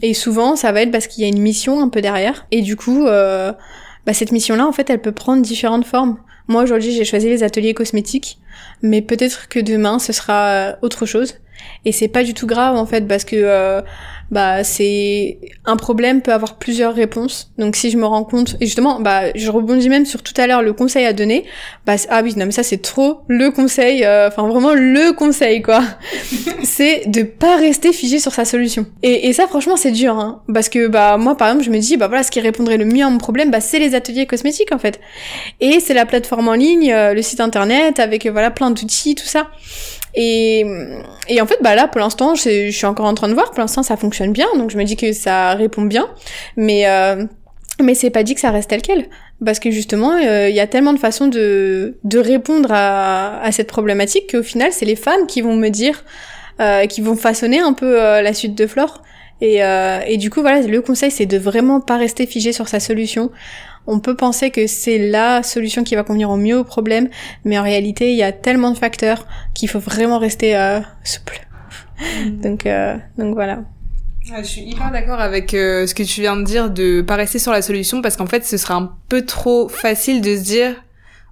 Et 0.00 0.14
souvent, 0.14 0.56
ça 0.56 0.72
va 0.72 0.82
être 0.82 0.90
parce 0.90 1.06
qu'il 1.06 1.22
y 1.22 1.26
a 1.26 1.28
une 1.28 1.40
mission 1.40 1.80
un 1.80 1.88
peu 1.88 2.00
derrière. 2.00 2.46
Et 2.50 2.62
du 2.62 2.76
coup, 2.76 3.04
bah, 3.04 4.12
cette 4.12 4.32
mission-là, 4.32 4.66
en 4.66 4.72
fait, 4.72 4.88
elle 4.88 5.00
peut 5.00 5.12
prendre 5.12 5.42
différentes 5.42 5.84
formes. 5.84 6.18
Moi, 6.48 6.62
aujourd'hui, 6.62 6.92
j'ai 6.92 7.04
choisi 7.04 7.28
les 7.28 7.42
ateliers 7.42 7.74
cosmétiques, 7.74 8.38
mais 8.80 9.02
peut-être 9.02 9.48
que 9.48 9.60
demain, 9.60 9.98
ce 9.98 10.12
sera 10.12 10.76
autre 10.82 11.06
chose 11.06 11.34
et 11.84 11.92
c'est 11.92 12.08
pas 12.08 12.24
du 12.24 12.34
tout 12.34 12.46
grave 12.46 12.76
en 12.76 12.86
fait 12.86 13.06
parce 13.06 13.24
que 13.24 13.36
euh, 13.36 13.82
bah 14.32 14.64
c'est 14.64 15.38
un 15.66 15.76
problème 15.76 16.22
peut 16.22 16.32
avoir 16.32 16.56
plusieurs 16.56 16.94
réponses. 16.94 17.52
Donc 17.58 17.76
si 17.76 17.90
je 17.90 17.98
me 17.98 18.06
rends 18.06 18.24
compte 18.24 18.56
et 18.60 18.66
justement 18.66 18.98
bah 18.98 19.24
je 19.34 19.50
rebondis 19.50 19.90
même 19.90 20.06
sur 20.06 20.22
tout 20.22 20.32
à 20.38 20.46
l'heure 20.46 20.62
le 20.62 20.72
conseil 20.72 21.04
à 21.04 21.12
donner. 21.12 21.44
Bah 21.86 21.96
ah 22.08 22.22
oui 22.24 22.32
non 22.36 22.46
mais 22.46 22.52
ça 22.52 22.62
c'est 22.62 22.80
trop 22.80 23.20
le 23.28 23.50
conseil 23.50 24.04
euh, 24.04 24.28
enfin 24.28 24.48
vraiment 24.48 24.72
le 24.72 25.12
conseil 25.12 25.60
quoi. 25.60 25.82
C'est 26.64 27.02
de 27.08 27.22
pas 27.22 27.56
rester 27.56 27.92
figé 27.92 28.18
sur 28.18 28.32
sa 28.32 28.46
solution. 28.46 28.86
Et, 29.02 29.28
et 29.28 29.32
ça 29.34 29.46
franchement 29.46 29.76
c'est 29.76 29.90
dur 29.90 30.18
hein. 30.18 30.42
Parce 30.52 30.70
que 30.70 30.88
bah 30.88 31.18
moi 31.18 31.36
par 31.36 31.48
exemple 31.48 31.64
je 31.64 31.70
me 31.70 31.78
dis 31.78 31.98
bah 31.98 32.08
voilà 32.08 32.22
ce 32.22 32.30
qui 32.30 32.40
répondrait 32.40 32.78
le 32.78 32.86
mieux 32.86 33.04
à 33.04 33.10
mon 33.10 33.18
problème 33.18 33.50
bah 33.50 33.60
c'est 33.60 33.78
les 33.78 33.94
ateliers 33.94 34.24
cosmétiques 34.24 34.72
en 34.72 34.78
fait. 34.78 34.98
Et 35.60 35.78
c'est 35.80 35.94
la 35.94 36.06
plateforme 36.06 36.48
en 36.48 36.54
ligne 36.54 36.90
euh, 36.90 37.12
le 37.12 37.20
site 37.20 37.40
internet 37.40 38.00
avec 38.00 38.26
voilà 38.26 38.50
plein 38.50 38.70
d'outils 38.70 39.14
tout 39.14 39.26
ça 39.26 39.48
et, 40.14 40.64
et 41.28 41.40
en 41.40 41.46
fait, 41.46 41.58
bah 41.62 41.74
là, 41.74 41.88
pour 41.88 42.00
l'instant, 42.00 42.34
je 42.34 42.70
suis 42.70 42.86
encore 42.86 43.06
en 43.06 43.14
train 43.14 43.28
de 43.28 43.34
voir. 43.34 43.50
Pour 43.50 43.60
l'instant, 43.60 43.82
ça 43.82 43.96
fonctionne 43.96 44.32
bien, 44.32 44.46
donc 44.56 44.70
je 44.70 44.78
me 44.78 44.84
dis 44.84 44.96
que 44.96 45.12
ça 45.12 45.54
répond 45.54 45.82
bien. 45.82 46.08
Mais 46.56 46.86
euh, 46.86 47.24
mais 47.80 47.94
c'est 47.94 48.10
pas 48.10 48.22
dit 48.22 48.34
que 48.34 48.40
ça 48.40 48.50
reste 48.50 48.70
tel 48.70 48.82
quel, 48.82 49.06
parce 49.44 49.58
que 49.58 49.70
justement, 49.70 50.12
euh, 50.12 50.48
il 50.48 50.54
y 50.54 50.60
a 50.60 50.66
tellement 50.66 50.92
de 50.92 50.98
façons 50.98 51.26
de 51.28 51.98
de 52.04 52.18
répondre 52.18 52.70
à, 52.72 53.40
à 53.42 53.52
cette 53.52 53.68
problématique 53.68 54.30
qu'au 54.32 54.42
final, 54.42 54.70
c'est 54.72 54.84
les 54.84 54.96
femmes 54.96 55.26
qui 55.26 55.40
vont 55.40 55.56
me 55.56 55.68
dire, 55.68 56.04
euh, 56.60 56.86
qui 56.86 57.00
vont 57.00 57.16
façonner 57.16 57.60
un 57.60 57.72
peu 57.72 58.00
euh, 58.00 58.22
la 58.22 58.34
suite 58.34 58.54
de 58.54 58.66
Flore. 58.66 59.02
Et, 59.40 59.64
euh, 59.64 59.98
et 60.06 60.18
du 60.18 60.30
coup, 60.30 60.40
voilà, 60.40 60.60
le 60.60 60.80
conseil, 60.82 61.10
c'est 61.10 61.26
de 61.26 61.36
vraiment 61.36 61.80
pas 61.80 61.96
rester 61.96 62.26
figé 62.26 62.52
sur 62.52 62.68
sa 62.68 62.78
solution 62.78 63.32
on 63.86 64.00
peut 64.00 64.14
penser 64.16 64.50
que 64.50 64.66
c'est 64.66 64.98
la 64.98 65.42
solution 65.42 65.84
qui 65.84 65.94
va 65.94 66.04
convenir 66.04 66.30
au 66.30 66.36
mieux 66.36 66.58
au 66.58 66.64
problème, 66.64 67.08
mais 67.44 67.58
en 67.58 67.62
réalité, 67.62 68.12
il 68.12 68.16
y 68.16 68.22
a 68.22 68.32
tellement 68.32 68.70
de 68.70 68.78
facteurs 68.78 69.26
qu'il 69.54 69.68
faut 69.68 69.80
vraiment 69.80 70.18
rester 70.18 70.56
euh, 70.56 70.80
souple. 71.04 71.40
Mm. 72.00 72.40
donc, 72.42 72.66
euh, 72.66 72.96
donc 73.18 73.34
voilà. 73.34 73.64
je 74.24 74.42
suis 74.42 74.62
hyper 74.62 74.90
d'accord 74.90 75.20
avec 75.20 75.54
euh, 75.54 75.86
ce 75.86 75.94
que 75.94 76.02
tu 76.02 76.20
viens 76.20 76.36
de 76.36 76.44
dire 76.44 76.70
de 76.70 77.02
pas 77.02 77.16
rester 77.16 77.38
sur 77.38 77.52
la 77.52 77.62
solution 77.62 78.02
parce 78.02 78.16
qu'en 78.16 78.26
fait, 78.26 78.44
ce 78.44 78.56
sera 78.56 78.74
un 78.74 78.96
peu 79.08 79.24
trop 79.24 79.68
facile 79.68 80.20
de 80.20 80.36
se 80.36 80.42
dire, 80.42 80.74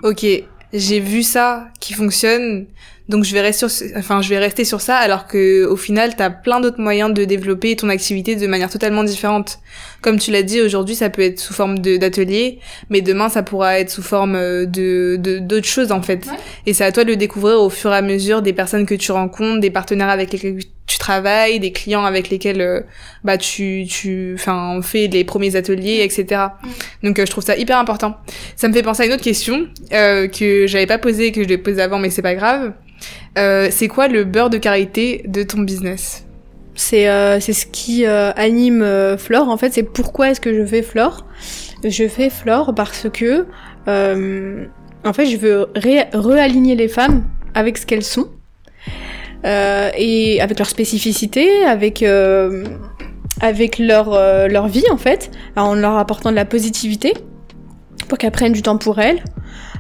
ok, 0.03 0.27
j'ai 0.73 1.01
vu 1.01 1.23
ça 1.23 1.69
qui 1.81 1.95
fonctionne, 1.95 2.67
donc 3.11 3.25
je 3.25 3.35
vais 3.35 3.41
rester 3.41 3.69
sur, 3.69 3.89
enfin 3.97 4.23
je 4.23 4.29
vais 4.29 4.39
rester 4.39 4.65
sur 4.65 4.81
ça 4.81 4.97
alors 4.97 5.27
que 5.27 5.67
au 5.67 5.77
final 5.77 6.15
t'as 6.17 6.31
plein 6.31 6.61
d'autres 6.61 6.81
moyens 6.81 7.13
de 7.13 7.25
développer 7.25 7.75
ton 7.75 7.89
activité 7.89 8.37
de 8.37 8.47
manière 8.47 8.71
totalement 8.71 9.03
différente. 9.03 9.59
Comme 10.01 10.19
tu 10.19 10.31
l'as 10.31 10.45
dit 10.45 10.61
aujourd'hui 10.61 10.95
ça 10.95 11.11
peut 11.11 11.23
être 11.23 11.41
sous 11.41 11.53
forme 11.53 11.81
d'atelier, 11.81 12.61
mais 12.89 13.01
demain 13.01 13.29
ça 13.29 13.43
pourra 13.43 13.81
être 13.81 13.91
sous 13.91 14.03
forme 14.03 14.37
euh, 14.37 14.65
de 14.65 15.17
d'autres 15.41 15.67
choses 15.67 15.91
en 15.91 16.03
fait. 16.03 16.29
Et 16.67 16.73
c'est 16.73 16.85
à 16.85 16.93
toi 16.93 17.03
de 17.03 17.11
le 17.11 17.17
découvrir 17.17 17.61
au 17.61 17.69
fur 17.69 17.93
et 17.93 17.97
à 17.97 18.03
mesure 18.03 18.43
des 18.43 18.53
personnes 18.53 18.87
que 18.87 18.95
tu 18.95 19.11
rencontres, 19.11 19.61
des 19.61 19.71
partenaires 19.71 20.09
avec 20.09 20.33
lesquels 20.33 20.61
tu 20.87 20.99
travailles, 20.99 21.59
des 21.59 21.73
clients 21.73 22.05
avec 22.05 22.31
lesquels 22.31 22.61
euh, 22.61 22.81
bah 23.25 23.39
tu 23.39 23.87
tu 23.89 24.35
enfin 24.39 24.77
on 24.77 24.83
fait 24.83 25.09
les 25.09 25.25
premiers 25.25 25.57
ateliers 25.57 26.03
etc. 26.05 26.43
Donc 27.03 27.19
euh, 27.19 27.27
je 27.27 27.31
trouve 27.33 27.45
ça 27.45 27.57
hyper 27.57 27.77
important. 27.77 28.19
Ça 28.55 28.69
me 28.69 28.73
fait 28.73 28.85
penser 28.85 29.03
à 29.03 29.07
une 29.07 29.13
autre 29.13 29.25
question 29.25 29.67
que 29.91 30.65
j'avais 30.69 30.87
pas 30.87 30.99
posée 30.99 31.33
que 31.33 31.43
je 31.43 31.49
l'ai 31.49 31.59
posée 31.59 31.83
avant 31.83 31.99
mais 31.99 32.11
c'est 32.11 32.23
pas 32.23 32.37
grave. 32.37 32.73
Euh, 33.39 33.69
c'est 33.71 33.89
quoi 33.89 34.09
le 34.09 34.25
beurre 34.25 34.51
de 34.51 34.59
karité 34.59 35.23
de 35.27 35.43
ton 35.43 35.61
business 35.61 36.27
C'est 36.75 37.09
euh, 37.09 37.41
ce 37.41 37.67
qui 37.67 38.05
euh, 38.07 38.33
anime 38.33 38.85
Flore. 39.19 39.49
En 39.49 39.57
fait, 39.57 39.73
c'est 39.73 39.83
pourquoi 39.83 40.31
est-ce 40.31 40.41
que 40.41 40.53
je 40.55 40.65
fais 40.65 40.83
Flore? 40.83 41.27
Je 41.85 42.09
fais 42.09 42.31
Flore 42.31 42.75
parce 42.75 43.09
que 43.11 43.47
en 45.03 45.13
fait, 45.15 45.27
je 45.27 45.37
veux 45.37 45.69
réaligner 45.75 46.75
les 46.75 46.89
femmes 46.89 47.25
avec 47.55 47.79
ce 47.79 47.87
qu'elles 47.87 48.05
sont 48.05 48.29
et 49.45 50.39
avec 50.41 50.59
leur 50.59 50.69
spécificité, 50.69 51.65
avec 51.65 52.05
avec 53.41 53.79
leur 53.79 54.11
leur 54.49 54.69
vie 54.69 54.85
en 54.93 54.99
fait, 54.99 55.31
en 55.57 55.75
leur 55.75 55.97
apportant 55.97 56.31
de 56.31 56.37
la 56.37 56.45
positivité 56.45 57.15
pour 58.09 58.19
qu'elles 58.19 58.33
prennent 58.33 58.53
du 58.53 58.63
temps 58.63 58.77
pour 58.77 58.99
elles, 58.99 59.25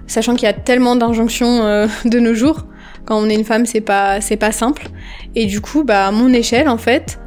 sachant 0.06 0.34
qu'il 0.34 0.44
y 0.44 0.50
a 0.50 0.54
tellement 0.54 0.96
d'injonctions 0.96 1.86
de 2.06 2.18
nos 2.18 2.32
jours 2.32 2.64
quand 3.10 3.20
on 3.20 3.28
est 3.28 3.34
une 3.34 3.44
femme, 3.44 3.66
c'est 3.66 3.80
pas 3.80 4.20
pas 4.38 4.52
simple. 4.52 4.86
Et 5.34 5.46
du 5.46 5.60
coup, 5.60 5.82
bah 5.82 6.06
à 6.06 6.12
mon 6.12 6.32
échelle, 6.32 6.68
en 6.68 6.78
fait, 6.78 7.18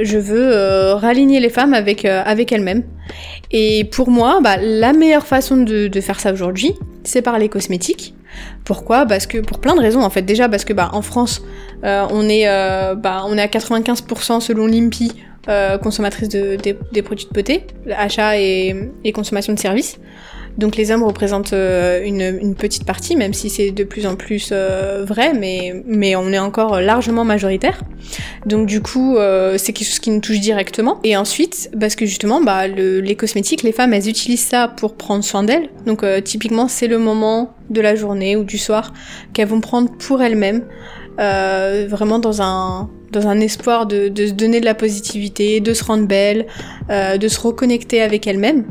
je 0.00 0.16
veux 0.16 0.52
euh, 0.52 0.94
raligner 0.94 1.40
les 1.40 1.50
femmes 1.50 1.74
avec 1.74 2.04
euh, 2.04 2.22
avec 2.24 2.52
elles-mêmes. 2.52 2.84
Et 3.50 3.82
pour 3.90 4.10
moi, 4.10 4.38
bah, 4.40 4.58
la 4.58 4.92
meilleure 4.92 5.26
façon 5.26 5.56
de, 5.56 5.90
faire 6.00 6.20
ça 6.20 6.32
aujourd'hui, 6.32 6.74
c'est 7.02 7.20
par 7.20 7.40
les 7.40 7.48
cosmétiques. 7.48 8.14
Pourquoi? 8.64 9.06
Parce 9.06 9.26
que 9.26 9.38
pour 9.38 9.58
plein 9.58 9.74
de 9.74 9.80
raisons 9.80 10.02
en 10.02 10.10
fait. 10.10 10.22
Déjà 10.22 10.48
parce 10.48 10.64
que 10.64 10.72
bah 10.72 10.90
en 10.92 11.02
France, 11.02 11.42
euh, 11.82 12.06
on 12.10 12.28
est 12.28 12.46
bah 12.94 13.24
on 13.26 13.36
est 13.36 13.42
à 13.42 13.48
95% 13.48 14.40
selon 14.40 14.66
l'IMPI 14.66 15.10
consommatrice 15.82 16.28
de, 16.28 16.56
des, 16.56 17.02
produits 17.02 17.26
de 17.26 17.34
beauté, 17.34 17.66
achat 17.96 18.38
et 18.38 19.12
consommation 19.12 19.52
de 19.52 19.58
services. 19.58 19.98
Donc 20.56 20.76
les 20.76 20.92
hommes 20.92 21.02
représentent 21.02 21.52
euh, 21.52 22.02
une, 22.04 22.20
une, 22.20 22.54
petite 22.54 22.84
partie, 22.84 23.16
même 23.16 23.32
si 23.32 23.50
c'est 23.50 23.72
de 23.72 23.84
plus 23.84 24.06
en 24.06 24.14
plus 24.14 24.50
euh, 24.52 25.04
vrai, 25.04 25.34
mais, 25.34 25.82
mais 25.86 26.14
on 26.14 26.32
est 26.32 26.38
encore 26.38 26.80
largement 26.80 27.24
majoritaire. 27.24 27.82
Donc 28.46 28.66
du 28.66 28.80
coup, 28.80 29.16
euh, 29.16 29.58
c'est 29.58 29.72
quelque 29.72 29.88
chose 29.88 29.98
qui 29.98 30.10
nous 30.10 30.20
touche 30.20 30.38
directement. 30.38 31.00
Et 31.02 31.16
ensuite, 31.16 31.70
parce 31.78 31.96
que 31.96 32.06
justement, 32.06 32.40
bah, 32.40 32.68
le, 32.68 33.00
les 33.00 33.16
cosmétiques, 33.16 33.62
les 33.62 33.72
femmes, 33.72 33.92
elles 33.94 34.08
utilisent 34.08 34.46
ça 34.46 34.68
pour 34.68 34.94
prendre 34.94 35.24
soin 35.24 35.42
d'elles. 35.42 35.70
Donc 35.86 36.04
typiquement, 36.22 36.68
c'est 36.68 36.86
le 36.86 36.98
moment 36.98 37.54
de 37.70 37.80
la 37.80 37.96
journée 37.96 38.36
ou 38.36 38.44
du 38.44 38.58
soir 38.58 38.92
qu'elles 39.32 39.48
vont 39.48 39.60
prendre 39.60 39.90
pour 39.90 40.22
elles-mêmes, 40.22 40.64
vraiment 41.18 42.18
dans 42.18 42.42
un 42.42 42.90
dans 43.10 43.28
un 43.28 43.38
espoir 43.38 43.86
de, 43.86 44.08
de, 44.08 44.26
se 44.26 44.32
donner 44.32 44.58
de 44.58 44.64
la 44.64 44.74
positivité, 44.74 45.60
de 45.60 45.72
se 45.72 45.84
rendre 45.84 46.06
belle, 46.08 46.46
de 46.88 47.28
se 47.28 47.40
reconnecter 47.40 48.02
avec 48.02 48.26
elles-mêmes. 48.26 48.64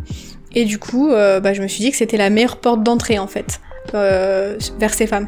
Et 0.55 0.65
du 0.65 0.79
coup, 0.79 1.11
euh, 1.11 1.39
bah, 1.39 1.53
je 1.53 1.61
me 1.61 1.67
suis 1.67 1.83
dit 1.83 1.91
que 1.91 1.97
c'était 1.97 2.17
la 2.17 2.29
meilleure 2.29 2.57
porte 2.57 2.83
d'entrée 2.83 3.19
en 3.19 3.27
fait. 3.27 3.59
Euh, 3.93 4.57
vers 4.79 4.93
ces 4.93 5.05
femmes. 5.07 5.27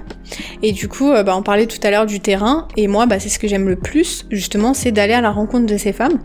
Et 0.63 0.71
du 0.71 0.87
coup, 0.87 1.11
euh, 1.11 1.23
bah, 1.23 1.35
on 1.37 1.43
parlait 1.43 1.67
tout 1.67 1.79
à 1.83 1.91
l'heure 1.91 2.05
du 2.05 2.19
terrain, 2.19 2.67
et 2.77 2.87
moi, 2.87 3.05
bah, 3.05 3.19
c'est 3.19 3.29
ce 3.29 3.37
que 3.37 3.47
j'aime 3.47 3.67
le 3.67 3.75
plus, 3.75 4.25
justement, 4.31 4.73
c'est 4.73 4.91
d'aller 4.91 5.13
à 5.13 5.21
la 5.21 5.29
rencontre 5.29 5.65
de 5.65 5.77
ces 5.77 5.91
femmes, 5.91 6.19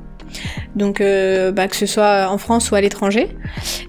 donc 0.77 1.01
euh, 1.01 1.53
bah, 1.53 1.69
que 1.69 1.77
ce 1.77 1.87
soit 1.87 2.29
en 2.29 2.39
France 2.39 2.71
ou 2.71 2.75
à 2.75 2.81
l'étranger. 2.81 3.29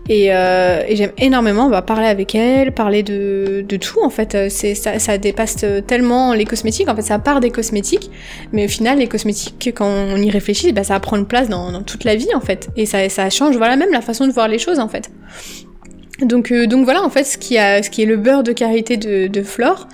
Et, 0.10 0.34
euh, 0.34 0.84
j'aime 0.90 1.12
énormément 1.18 1.70
bah, 1.70 1.82
parler 1.82 2.08
avec 2.08 2.36
elle, 2.36 2.74
parler 2.74 3.04
de, 3.04 3.66
tout 3.80 4.04
en 4.04 4.10
fait. 4.10 4.50
C'est 4.50 4.76
ça, 4.76 5.18
dépasse 5.18 5.66
tellement 5.88 6.34
les 6.34 6.46
cosmétiques. 6.46 6.90
En 6.90 6.96
fait, 6.96 7.02
ça 7.02 7.20
part 7.20 7.40
des 7.40 7.52
cosmétiques, 7.52 8.10
mais 8.52 8.66
au 8.66 8.70
final, 8.70 9.00
les 9.00 9.08
cosmétiques, 9.08 9.72
quand 9.76 9.88
on 9.88 10.18
y 10.18 10.30
réfléchit, 10.30 10.72
bah, 10.74 10.84
ça 10.84 10.96
va 10.96 11.00
prendre 11.00 11.26
place 11.26 11.50
dans, 11.50 11.82
toute 11.84 12.04
la 12.04 12.16
vie 12.16 12.34
en 12.36 12.42
fait. 12.42 12.70
Et 12.76 12.86
ça, 12.86 13.08
ça 13.10 13.30
change 13.30 13.58
voilà 13.58 13.76
même 13.76 13.92
la 13.92 14.02
façon 14.02 14.28
de 14.28 14.32
voir 14.32 14.48
les 14.48 14.60
choses 14.60 14.80
en 14.80 14.88
fait. 14.88 15.10
Donc, 16.22 16.52
euh, 16.52 16.68
donc 16.68 16.86
voilà 16.86 17.04
en 17.04 17.10
fait 17.10 17.24
ce 17.24 17.38
qui, 17.38 17.56
est 17.56 18.06
le 18.06 18.18
beurre 18.18 18.44
de 18.44 18.52
karité 18.52 18.98
de, 18.98 19.44
Flore, 19.44 19.88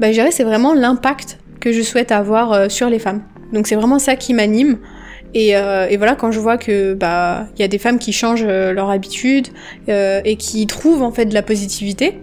c'est 0.00 0.44
vraiment 0.44 0.74
l'impact 0.74 1.38
que 1.60 1.72
je 1.72 1.82
souhaite 1.82 2.12
avoir 2.12 2.52
euh, 2.52 2.68
sur 2.68 2.88
les 2.88 2.98
femmes. 2.98 3.22
Donc 3.52 3.66
c'est 3.66 3.76
vraiment 3.76 3.98
ça 3.98 4.16
qui 4.16 4.34
m'anime. 4.34 4.78
Et, 5.34 5.56
euh, 5.56 5.88
et, 5.90 5.96
voilà, 5.96 6.14
quand 6.14 6.30
je 6.30 6.38
vois 6.38 6.56
que 6.56 6.94
bah 6.94 7.46
il 7.56 7.60
y 7.60 7.64
a 7.64 7.68
des 7.68 7.78
femmes 7.78 7.98
qui 7.98 8.12
changent 8.12 8.46
euh, 8.46 8.72
leur 8.72 8.88
habitude 8.88 9.48
euh, 9.88 10.20
et 10.24 10.36
qui 10.36 10.66
trouvent 10.68 11.02
en 11.02 11.10
fait 11.10 11.26
de 11.26 11.34
la 11.34 11.42
positivité, 11.42 12.20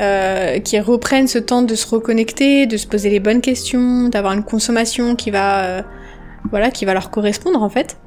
euh, 0.00 0.58
qui 0.58 0.80
reprennent 0.80 1.28
ce 1.28 1.38
temps 1.38 1.60
de 1.60 1.74
se 1.74 1.86
reconnecter, 1.86 2.66
de 2.66 2.78
se 2.78 2.86
poser 2.86 3.10
les 3.10 3.20
bonnes 3.20 3.42
questions, 3.42 4.08
d'avoir 4.08 4.32
une 4.32 4.44
consommation 4.44 5.14
qui 5.14 5.30
va 5.30 5.84
voilà 6.50 6.70
qui 6.70 6.86
va 6.86 6.94
leur 6.94 7.10
correspondre 7.10 7.62
en 7.62 7.68
fait 7.68 7.98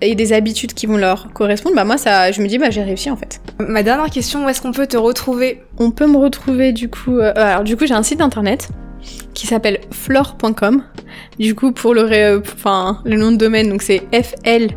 et 0.00 0.14
des 0.14 0.32
habitudes 0.32 0.74
qui 0.74 0.86
vont 0.86 0.98
leur 0.98 1.32
correspondre, 1.32 1.74
bah 1.74 1.84
moi 1.84 1.96
ça, 1.96 2.30
je 2.30 2.42
me 2.42 2.46
dis 2.46 2.58
bah 2.58 2.70
j'ai 2.70 2.82
réussi 2.82 3.10
en 3.10 3.16
fait. 3.16 3.40
Ma 3.58 3.82
dernière 3.82 4.10
question, 4.10 4.44
où 4.44 4.48
est-ce 4.48 4.60
qu'on 4.60 4.72
peut 4.72 4.86
te 4.86 4.96
retrouver? 4.96 5.62
On 5.78 5.90
peut 5.90 6.06
me 6.06 6.18
retrouver 6.18 6.72
du 6.72 6.88
coup, 6.90 7.18
alors 7.18 7.64
du 7.64 7.76
coup 7.76 7.86
j'ai 7.86 7.94
un 7.94 8.02
site 8.02 8.20
internet 8.20 8.68
qui 9.34 9.46
s'appelle 9.46 9.80
flore.com. 9.90 10.82
Du 11.38 11.54
coup, 11.54 11.72
pour 11.72 11.94
le, 11.94 12.40
enfin, 12.40 13.00
le 13.04 13.16
nom 13.16 13.32
de 13.32 13.36
domaine, 13.36 13.68
donc 13.68 13.82
c'est 13.82 14.02
fl 14.12 14.74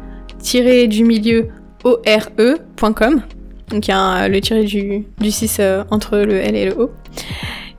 du 0.87 1.03
milieu 1.03 1.49
ore.com. 1.83 3.21
Donc 3.69 3.87
il 3.87 3.91
y 3.91 3.93
a 3.93 4.27
le 4.27 4.41
tiré 4.41 4.63
du, 4.63 5.05
du 5.19 5.31
6 5.31 5.57
euh, 5.59 5.83
entre 5.91 6.17
le 6.17 6.35
L 6.35 6.55
et 6.55 6.65
le 6.65 6.73
O. 6.73 6.91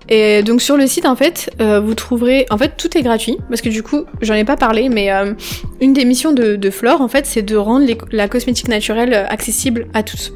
Et 0.08 0.42
donc 0.42 0.60
sur 0.60 0.76
le 0.76 0.86
site 0.86 1.06
en 1.06 1.14
fait, 1.14 1.50
euh, 1.60 1.80
vous 1.80 1.94
trouverez, 1.94 2.46
en 2.50 2.58
fait 2.58 2.76
tout 2.76 2.96
est 2.98 3.02
gratuit 3.02 3.38
parce 3.48 3.60
que 3.60 3.68
du 3.68 3.82
coup 3.82 4.04
j'en 4.20 4.34
ai 4.34 4.44
pas 4.44 4.56
parlé, 4.56 4.88
mais 4.88 5.12
euh, 5.12 5.34
une 5.80 5.92
des 5.92 6.04
missions 6.04 6.32
de 6.32 6.70
Flore 6.70 7.00
en 7.00 7.08
fait 7.08 7.26
c'est 7.26 7.42
de 7.42 7.56
rendre 7.56 7.86
la 8.10 8.28
cosmétique 8.28 8.68
naturelle 8.68 9.14
accessible 9.14 9.86
à 9.94 10.02
tous. 10.02 10.32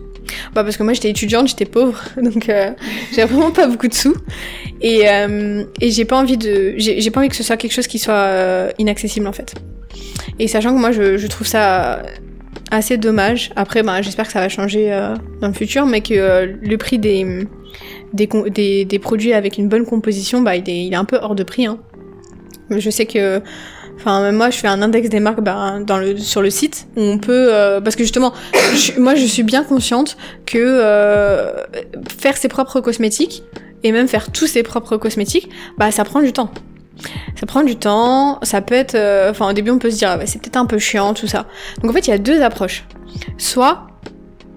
Bah 0.54 0.64
parce 0.64 0.76
que 0.76 0.82
moi 0.82 0.92
j'étais 0.92 1.10
étudiante, 1.10 1.48
j'étais 1.48 1.64
pauvre, 1.64 2.02
donc 2.22 2.48
euh, 2.48 2.70
j'ai 3.12 3.24
vraiment 3.24 3.50
pas 3.50 3.66
beaucoup 3.66 3.88
de 3.88 3.94
sous. 3.94 4.16
Et, 4.80 5.08
euh, 5.08 5.64
et 5.80 5.90
j'ai 5.90 6.04
pas 6.04 6.18
envie 6.18 6.36
de, 6.36 6.74
j'ai 6.76 7.10
pas 7.10 7.20
envie 7.20 7.28
que 7.28 7.36
ce 7.36 7.42
soit 7.42 7.56
quelque 7.56 7.72
chose 7.72 7.86
qui 7.86 7.98
soit 7.98 8.14
euh, 8.14 8.70
inaccessible 8.78 9.26
en 9.26 9.32
fait. 9.32 9.54
Et 10.38 10.48
sachant 10.48 10.74
que 10.74 10.80
moi 10.80 10.92
je, 10.92 11.16
je 11.16 11.26
trouve 11.26 11.46
ça 11.46 12.02
assez 12.70 12.96
dommage. 12.96 13.50
Après, 13.56 13.82
bah, 13.82 14.02
j'espère 14.02 14.26
que 14.26 14.32
ça 14.32 14.40
va 14.40 14.48
changer 14.48 14.92
euh, 14.92 15.14
dans 15.40 15.48
le 15.48 15.54
futur, 15.54 15.86
mais 15.86 16.00
que 16.00 16.14
euh, 16.14 16.52
le 16.60 16.76
prix 16.76 16.98
des 16.98 17.46
des, 18.12 18.28
des, 18.48 18.84
des, 18.84 18.98
produits 19.00 19.32
avec 19.32 19.58
une 19.58 19.68
bonne 19.68 19.84
composition, 19.84 20.40
bah, 20.40 20.54
il 20.54 20.68
est, 20.70 20.86
il 20.86 20.92
est 20.92 20.96
un 20.96 21.04
peu 21.04 21.18
hors 21.20 21.34
de 21.34 21.42
prix. 21.42 21.66
Hein. 21.66 21.78
Je 22.70 22.90
sais 22.90 23.06
que 23.06 23.40
Enfin, 23.96 24.32
moi, 24.32 24.50
je 24.50 24.58
fais 24.58 24.68
un 24.68 24.82
index 24.82 25.08
des 25.08 25.20
marques 25.20 25.40
bah, 25.40 25.78
dans 25.80 25.98
le, 25.98 26.16
sur 26.18 26.42
le 26.42 26.50
site 26.50 26.86
où 26.96 27.00
on 27.00 27.18
peut, 27.18 27.48
euh, 27.52 27.80
parce 27.80 27.96
que 27.96 28.02
justement, 28.02 28.32
moi, 28.98 29.14
je 29.14 29.24
suis 29.24 29.42
bien 29.42 29.64
consciente 29.64 30.16
que 30.46 30.58
euh, 30.58 31.64
faire 32.18 32.36
ses 32.36 32.48
propres 32.48 32.80
cosmétiques 32.80 33.42
et 33.82 33.92
même 33.92 34.08
faire 34.08 34.30
tous 34.32 34.46
ses 34.46 34.62
propres 34.62 34.96
cosmétiques, 34.96 35.48
bah, 35.78 35.90
ça 35.90 36.04
prend 36.04 36.20
du 36.20 36.32
temps. 36.32 36.50
Ça 37.38 37.46
prend 37.46 37.62
du 37.62 37.76
temps, 37.76 38.38
ça 38.42 38.60
peut 38.60 38.74
être, 38.74 38.94
euh, 38.94 39.30
enfin, 39.30 39.50
au 39.50 39.52
début, 39.52 39.70
on 39.70 39.78
peut 39.78 39.90
se 39.90 39.96
dire, 39.96 40.10
ah, 40.10 40.16
bah, 40.16 40.26
c'est 40.26 40.40
peut-être 40.40 40.56
un 40.56 40.66
peu 40.66 40.78
chiant, 40.78 41.14
tout 41.14 41.26
ça. 41.26 41.46
Donc, 41.82 41.90
en 41.90 41.94
fait, 41.94 42.06
il 42.06 42.10
y 42.10 42.14
a 42.14 42.18
deux 42.18 42.42
approches. 42.42 42.84
Soit 43.38 43.86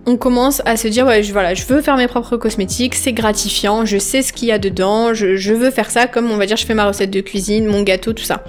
on 0.08 0.16
commence 0.16 0.62
à 0.66 0.78
se 0.78 0.88
dire 0.88 1.06
ouais 1.06 1.22
je, 1.22 1.34
voilà 1.34 1.54
je 1.54 1.66
veux 1.66 1.82
faire 1.82 1.98
mes 1.98 2.08
propres 2.08 2.38
cosmétiques 2.38 2.96
c'est 2.96 3.12
gratifiant 3.12 3.86
je 3.86 3.98
sais 3.98 4.22
ce 4.22 4.32
qu'il 4.32 4.48
y 4.48 4.54
a 4.54 4.58
dedans 4.58 5.14
je, 5.14 5.54
veux 5.54 5.70
faire 5.70 5.92
ça 5.92 6.08
comme 6.08 6.32
on 6.32 6.38
va 6.38 6.46
dire 6.46 6.56
je 6.56 6.66
fais 6.66 6.74
ma 6.74 6.86
recette 6.86 7.12
de 7.12 7.20
cuisine 7.20 7.68
mon 7.68 7.84
gâteau 7.84 8.14
tout 8.14 8.24
ça. 8.24 8.44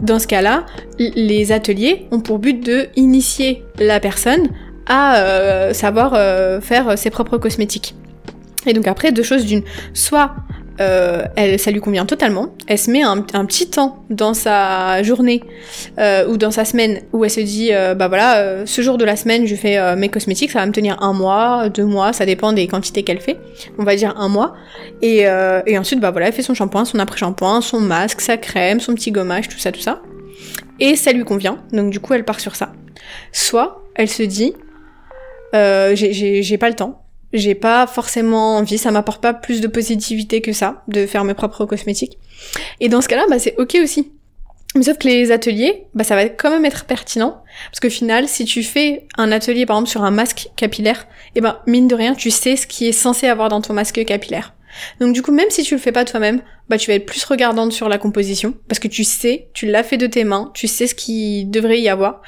Dans 0.00 0.18
ce 0.18 0.28
cas 0.28 0.40
là 0.40 0.64
les 0.98 1.50
ateliers 1.50 2.06
ont 2.12 2.20
pour 2.20 2.38
but 2.38 2.64
de 2.64 2.86
initier 2.94 3.64
la 3.78 3.98
personne 3.98 4.48
à 4.86 5.16
euh, 5.16 5.72
savoir 5.72 6.12
euh, 6.14 6.60
faire 6.60 6.96
ses 6.96 7.10
propres 7.10 7.38
cosmétiques. 7.38 7.96
Et 8.66 8.72
donc 8.72 8.86
après 8.86 9.10
deux 9.10 9.24
choses 9.24 9.44
d'une. 9.44 9.62
Soit 9.92 10.36
euh, 10.80 11.24
elle, 11.36 11.58
ça 11.58 11.70
lui 11.70 11.80
convient 11.80 12.06
totalement. 12.06 12.48
Elle 12.66 12.78
se 12.78 12.90
met 12.90 13.02
un, 13.02 13.20
petit 13.20 13.68
temps 13.70 14.04
dans 14.10 14.34
sa 14.34 15.02
journée 15.02 15.42
euh, 15.98 16.26
ou 16.28 16.36
dans 16.36 16.50
sa 16.50 16.64
semaine 16.64 17.00
où 17.12 17.24
elle 17.24 17.30
se 17.30 17.40
dit, 17.40 17.72
euh, 17.72 17.94
bah 17.94 18.08
voilà, 18.08 18.38
euh, 18.38 18.66
ce 18.66 18.82
jour 18.82 18.98
de 18.98 19.04
la 19.04 19.16
semaine, 19.16 19.46
je 19.46 19.54
fais 19.54 19.78
euh, 19.78 19.96
mes 19.96 20.08
cosmétiques, 20.08 20.50
ça 20.50 20.60
va 20.60 20.66
me 20.66 20.72
tenir 20.72 21.02
un 21.02 21.12
mois, 21.12 21.68
deux 21.68 21.84
mois, 21.84 22.12
ça 22.12 22.26
dépend 22.26 22.52
des 22.52 22.66
quantités 22.66 23.02
qu'elle 23.02 23.20
fait. 23.20 23.38
On 23.78 23.84
va 23.84 23.96
dire 23.96 24.14
un 24.16 24.28
mois. 24.28 24.54
Et, 25.02 25.24
et 25.66 25.78
ensuite, 25.78 26.00
bah 26.00 26.10
voilà, 26.10 26.28
elle 26.28 26.32
fait 26.32 26.42
son 26.42 26.54
shampoing, 26.54 26.84
son 26.84 26.98
après-shampoing, 26.98 27.60
son 27.60 27.80
masque, 27.80 28.20
sa 28.20 28.36
crème, 28.36 28.80
son 28.80 28.94
petit 28.94 29.10
gommage, 29.10 29.48
tout 29.48 29.58
ça, 29.58 29.72
tout 29.72 29.80
ça. 29.80 30.00
Et 30.80 30.96
ça 30.96 31.12
lui 31.12 31.24
convient. 31.24 31.58
Donc 31.72 31.90
du 31.90 32.00
coup, 32.00 32.14
elle 32.14 32.24
part 32.24 32.40
sur 32.40 32.56
ça. 32.56 32.72
Soit 33.32 33.82
elle 33.94 34.08
se 34.08 34.22
dit, 34.22 34.54
j'ai 35.52 36.58
pas 36.58 36.68
le 36.68 36.74
temps 36.74 37.05
j'ai 37.36 37.54
pas 37.54 37.86
forcément 37.86 38.56
envie, 38.56 38.78
ça 38.78 38.90
m'apporte 38.90 39.22
pas 39.22 39.34
plus 39.34 39.60
de 39.60 39.68
positivité 39.68 40.40
que 40.40 40.52
ça, 40.52 40.82
de 40.88 41.06
faire 41.06 41.24
mes 41.24 41.34
propres 41.34 41.64
cosmétiques. 41.64 42.18
Et 42.80 42.88
dans 42.88 43.00
ce 43.00 43.08
cas-là, 43.08 43.24
bah, 43.28 43.38
c'est 43.38 43.54
ok 43.58 43.78
aussi. 43.82 44.12
Mais 44.74 44.82
sauf 44.82 44.98
que 44.98 45.08
les 45.08 45.32
ateliers, 45.32 45.84
bah, 45.94 46.04
ça 46.04 46.14
va 46.14 46.28
quand 46.28 46.50
même 46.50 46.64
être 46.64 46.84
pertinent. 46.84 47.42
Parce 47.70 47.80
qu'au 47.80 47.90
final, 47.90 48.28
si 48.28 48.44
tu 48.44 48.62
fais 48.62 49.06
un 49.16 49.32
atelier, 49.32 49.64
par 49.64 49.76
exemple, 49.76 49.90
sur 49.90 50.04
un 50.04 50.10
masque 50.10 50.50
capillaire, 50.56 51.06
et 51.34 51.38
eh 51.38 51.40
ben, 51.40 51.58
mine 51.66 51.88
de 51.88 51.94
rien, 51.94 52.14
tu 52.14 52.30
sais 52.30 52.56
ce 52.56 52.66
qui 52.66 52.86
est 52.86 52.92
censé 52.92 53.26
avoir 53.26 53.48
dans 53.48 53.60
ton 53.60 53.72
masque 53.72 54.04
capillaire. 54.04 54.54
Donc 55.00 55.12
du 55.12 55.22
coup, 55.22 55.32
même 55.32 55.50
si 55.50 55.62
tu 55.62 55.74
le 55.74 55.80
fais 55.80 55.92
pas 55.92 56.04
toi-même, 56.04 56.40
bah 56.68 56.78
tu 56.78 56.90
vas 56.90 56.94
être 56.94 57.06
plus 57.06 57.24
regardante 57.24 57.72
sur 57.72 57.88
la 57.88 57.98
composition 57.98 58.54
parce 58.68 58.78
que 58.78 58.88
tu 58.88 59.04
sais, 59.04 59.48
tu 59.54 59.66
l'as 59.66 59.82
fait 59.82 59.96
de 59.96 60.06
tes 60.06 60.24
mains, 60.24 60.50
tu 60.54 60.66
sais 60.66 60.86
ce 60.86 60.94
qu'il 60.94 61.50
devrait 61.50 61.80
y 61.80 61.88
avoir. 61.88 62.22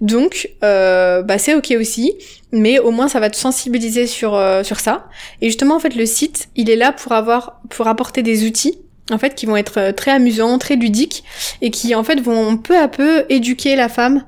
Donc 0.00 0.50
euh, 0.62 1.22
bah 1.22 1.38
c'est 1.38 1.54
ok 1.54 1.74
aussi, 1.78 2.14
mais 2.52 2.78
au 2.78 2.90
moins 2.90 3.08
ça 3.08 3.20
va 3.20 3.30
te 3.30 3.36
sensibiliser 3.36 4.06
sur 4.06 4.34
euh, 4.34 4.62
sur 4.62 4.80
ça. 4.80 5.08
Et 5.40 5.46
justement 5.46 5.76
en 5.76 5.80
fait 5.80 5.94
le 5.94 6.06
site, 6.06 6.48
il 6.56 6.70
est 6.70 6.76
là 6.76 6.92
pour 6.92 7.12
avoir 7.12 7.60
pour 7.70 7.86
apporter 7.86 8.22
des 8.22 8.46
outils 8.46 8.78
en 9.10 9.18
fait 9.18 9.34
qui 9.34 9.46
vont 9.46 9.56
être 9.56 9.78
euh, 9.78 9.92
très 9.92 10.12
amusants, 10.12 10.58
très 10.58 10.76
ludiques 10.76 11.24
et 11.60 11.70
qui 11.70 11.94
en 11.94 12.04
fait 12.04 12.20
vont 12.20 12.56
peu 12.56 12.76
à 12.78 12.88
peu 12.88 13.24
éduquer 13.28 13.76
la 13.76 13.88
femme 13.88 14.24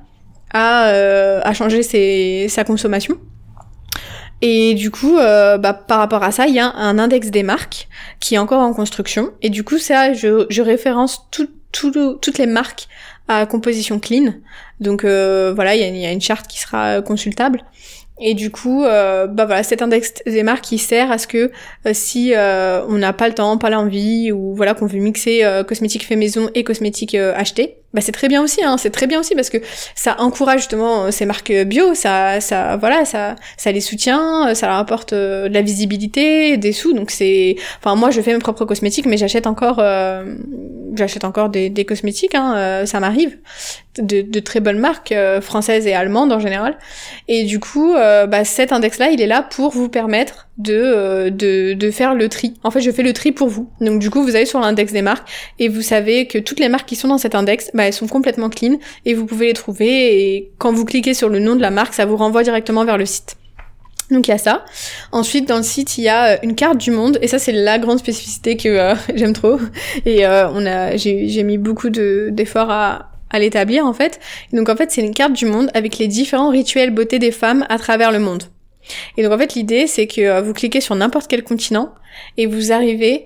à 0.51 0.89
euh, 0.89 1.41
à 1.43 1.53
changer 1.53 1.83
ses, 1.83 2.47
sa 2.49 2.63
consommation. 2.63 3.17
Et 4.41 4.75
du 4.75 4.91
coup, 4.91 5.17
euh, 5.17 5.57
bah, 5.57 5.73
par 5.73 5.99
rapport 5.99 6.23
à 6.23 6.31
ça, 6.31 6.47
il 6.47 6.53
y 6.53 6.59
a 6.59 6.71
un 6.73 6.99
index 6.99 7.29
des 7.29 7.43
marques 7.43 7.87
qui 8.19 8.35
est 8.35 8.37
encore 8.37 8.61
en 8.61 8.73
construction. 8.73 9.31
Et 9.41 9.49
du 9.49 9.63
coup, 9.63 9.79
ça, 9.79 10.13
je, 10.13 10.45
je 10.49 10.61
référence 10.61 11.27
tout, 11.31 11.49
tout, 11.71 11.91
toutes 12.21 12.37
les 12.37 12.45
marques 12.45 12.87
à 13.27 13.45
composition 13.45 13.99
clean. 13.99 14.33
Donc 14.79 15.03
euh, 15.03 15.53
voilà, 15.53 15.75
il 15.75 15.97
y, 15.97 16.05
a 16.05 16.11
une 16.11 16.21
charte 16.21 16.47
qui 16.47 16.59
sera 16.59 17.01
consultable. 17.01 17.63
Et 18.19 18.33
du 18.33 18.49
coup, 18.49 18.83
euh, 18.83 19.27
bah 19.27 19.45
voilà, 19.45 19.61
cet 19.61 19.81
index 19.81 20.13
des 20.25 20.41
marques 20.41 20.63
qui 20.63 20.79
sert 20.79 21.11
à 21.11 21.19
ce 21.19 21.27
que 21.27 21.51
euh, 21.85 21.91
si 21.93 22.33
euh, 22.33 22.83
on 22.87 22.93
n'a 22.93 23.13
pas 23.13 23.27
le 23.27 23.35
temps, 23.35 23.57
pas 23.57 23.69
l'envie, 23.69 24.31
ou 24.31 24.55
voilà 24.55 24.73
qu'on 24.73 24.87
veut 24.87 24.99
mixer 24.99 25.43
cosmétiques 25.67 26.05
fait 26.05 26.15
maison 26.15 26.49
et 26.55 26.63
cosmétiques 26.63 27.15
achetés, 27.15 27.77
bah 27.93 28.01
c'est 28.01 28.11
très 28.11 28.27
bien 28.27 28.43
aussi, 28.43 28.63
hein, 28.63 28.77
c'est 28.77 28.89
très 28.89 29.07
bien 29.07 29.19
aussi 29.19 29.33
parce 29.33 29.49
que 29.49 29.57
ça 29.95 30.17
encourage 30.19 30.59
justement 30.59 31.09
ces 31.09 31.25
marques 31.25 31.51
bio, 31.51 31.95
ça, 31.95 32.41
ça, 32.41 32.75
voilà, 32.75 33.05
ça, 33.05 33.35
ça 33.55 33.71
les 33.71 33.79
soutient, 33.79 34.53
ça 34.55 34.67
leur 34.67 34.75
apporte 34.75 35.13
de 35.13 35.47
la 35.49 35.61
visibilité, 35.61 36.57
des 36.57 36.73
sous, 36.73 36.93
donc 36.93 37.11
c'est, 37.11 37.55
enfin 37.79 37.95
moi 37.95 38.11
je 38.11 38.21
fais 38.21 38.33
mes 38.33 38.39
propres 38.39 38.65
cosmétiques, 38.65 39.05
mais 39.05 39.15
j'achète 39.15 39.47
encore, 39.47 39.81
j'achète 40.95 41.23
encore 41.23 41.49
des, 41.49 41.69
des 41.69 41.85
cosmétiques, 41.85 42.35
hein, 42.35 42.85
ça 42.85 42.99
m'arrive, 42.99 43.37
de, 43.97 44.21
de, 44.21 44.39
très 44.41 44.59
bonnes 44.59 44.79
marques 44.79 45.15
françaises 45.41 45.87
et 45.87 45.93
allemandes 45.93 46.33
en 46.33 46.39
général, 46.39 46.77
et 47.29 47.45
du 47.45 47.59
coup, 47.59 47.93
bah 47.93 48.43
cet 48.43 48.73
index-là, 48.73 49.11
il 49.11 49.21
est 49.21 49.27
là 49.27 49.43
pour 49.43 49.71
vous 49.71 49.87
permettre 49.87 50.46
de, 50.57 51.29
de, 51.29 51.73
de 51.73 51.91
faire 51.91 52.15
le 52.15 52.29
tri. 52.29 52.55
En 52.63 52.71
fait, 52.71 52.81
je 52.81 52.91
fais 52.91 53.03
le 53.03 53.13
tri 53.13 53.31
pour 53.31 53.47
vous. 53.47 53.69
Donc 53.79 53.99
du 53.99 54.09
coup, 54.09 54.23
vous 54.23 54.35
allez 54.35 54.45
sur 54.45 54.59
l'index 54.59 54.91
des 54.91 55.01
marques 55.01 55.27
et 55.59 55.69
vous 55.69 55.81
savez 55.81 56.27
que 56.27 56.37
toutes 56.37 56.59
les 56.59 56.69
marques 56.69 56.87
qui 56.87 56.95
sont 56.95 57.07
dans 57.07 57.17
cet 57.17 57.35
index, 57.35 57.69
bah, 57.73 57.83
elles 57.83 57.93
sont 57.93 58.07
complètement 58.07 58.49
clean 58.49 58.77
et 59.05 59.13
vous 59.13 59.25
pouvez 59.25 59.47
les 59.47 59.53
trouver 59.53 60.35
et 60.35 60.51
quand 60.57 60.71
vous 60.71 60.85
cliquez 60.85 61.13
sur 61.13 61.29
le 61.29 61.39
nom 61.39 61.55
de 61.55 61.61
la 61.61 61.71
marque, 61.71 61.93
ça 61.93 62.05
vous 62.05 62.17
renvoie 62.17 62.43
directement 62.43 62.85
vers 62.85 62.97
le 62.97 63.05
site. 63.05 63.37
Donc 64.09 64.27
il 64.27 64.31
y 64.31 64.33
a 64.33 64.37
ça. 64.37 64.63
Ensuite 65.11 65.47
dans 65.47 65.57
le 65.57 65.63
site 65.63 65.97
il 65.97 66.05
y 66.05 66.09
a 66.09 66.33
euh, 66.33 66.37
une 66.41 66.55
carte 66.55 66.77
du 66.77 66.91
monde 66.91 67.19
et 67.21 67.27
ça 67.27 67.39
c'est 67.39 67.51
la 67.51 67.77
grande 67.77 67.99
spécificité 67.99 68.55
que 68.55 68.69
euh, 68.69 68.95
j'aime 69.15 69.33
trop 69.33 69.59
et 70.05 70.25
euh, 70.25 70.47
on 70.49 70.65
a 70.65 70.95
j'ai 70.95 71.43
mis 71.43 71.57
beaucoup 71.57 71.89
d'efforts 71.89 72.71
à 72.71 73.11
à 73.29 73.39
l'établir 73.39 73.85
en 73.85 73.91
fait. 73.91 74.21
donc 74.53 74.69
en 74.69 74.77
fait 74.77 74.89
c'est 74.89 75.01
une 75.01 75.13
carte 75.13 75.33
du 75.33 75.45
monde 75.45 75.69
avec 75.73 75.97
les 75.97 76.07
différents 76.07 76.49
rituels 76.49 76.91
beauté 76.91 77.19
des 77.19 77.31
femmes 77.31 77.65
à 77.67 77.77
travers 77.77 78.13
le 78.13 78.19
monde. 78.19 78.43
Et 79.17 79.23
donc 79.23 79.31
en 79.31 79.37
fait 79.37 79.55
l'idée 79.55 79.87
c'est 79.87 80.07
que 80.07 80.41
vous 80.41 80.53
cliquez 80.53 80.81
sur 80.81 80.95
n'importe 80.95 81.27
quel 81.27 81.43
continent 81.43 81.93
et 82.37 82.45
vous 82.45 82.71
arrivez 82.71 83.25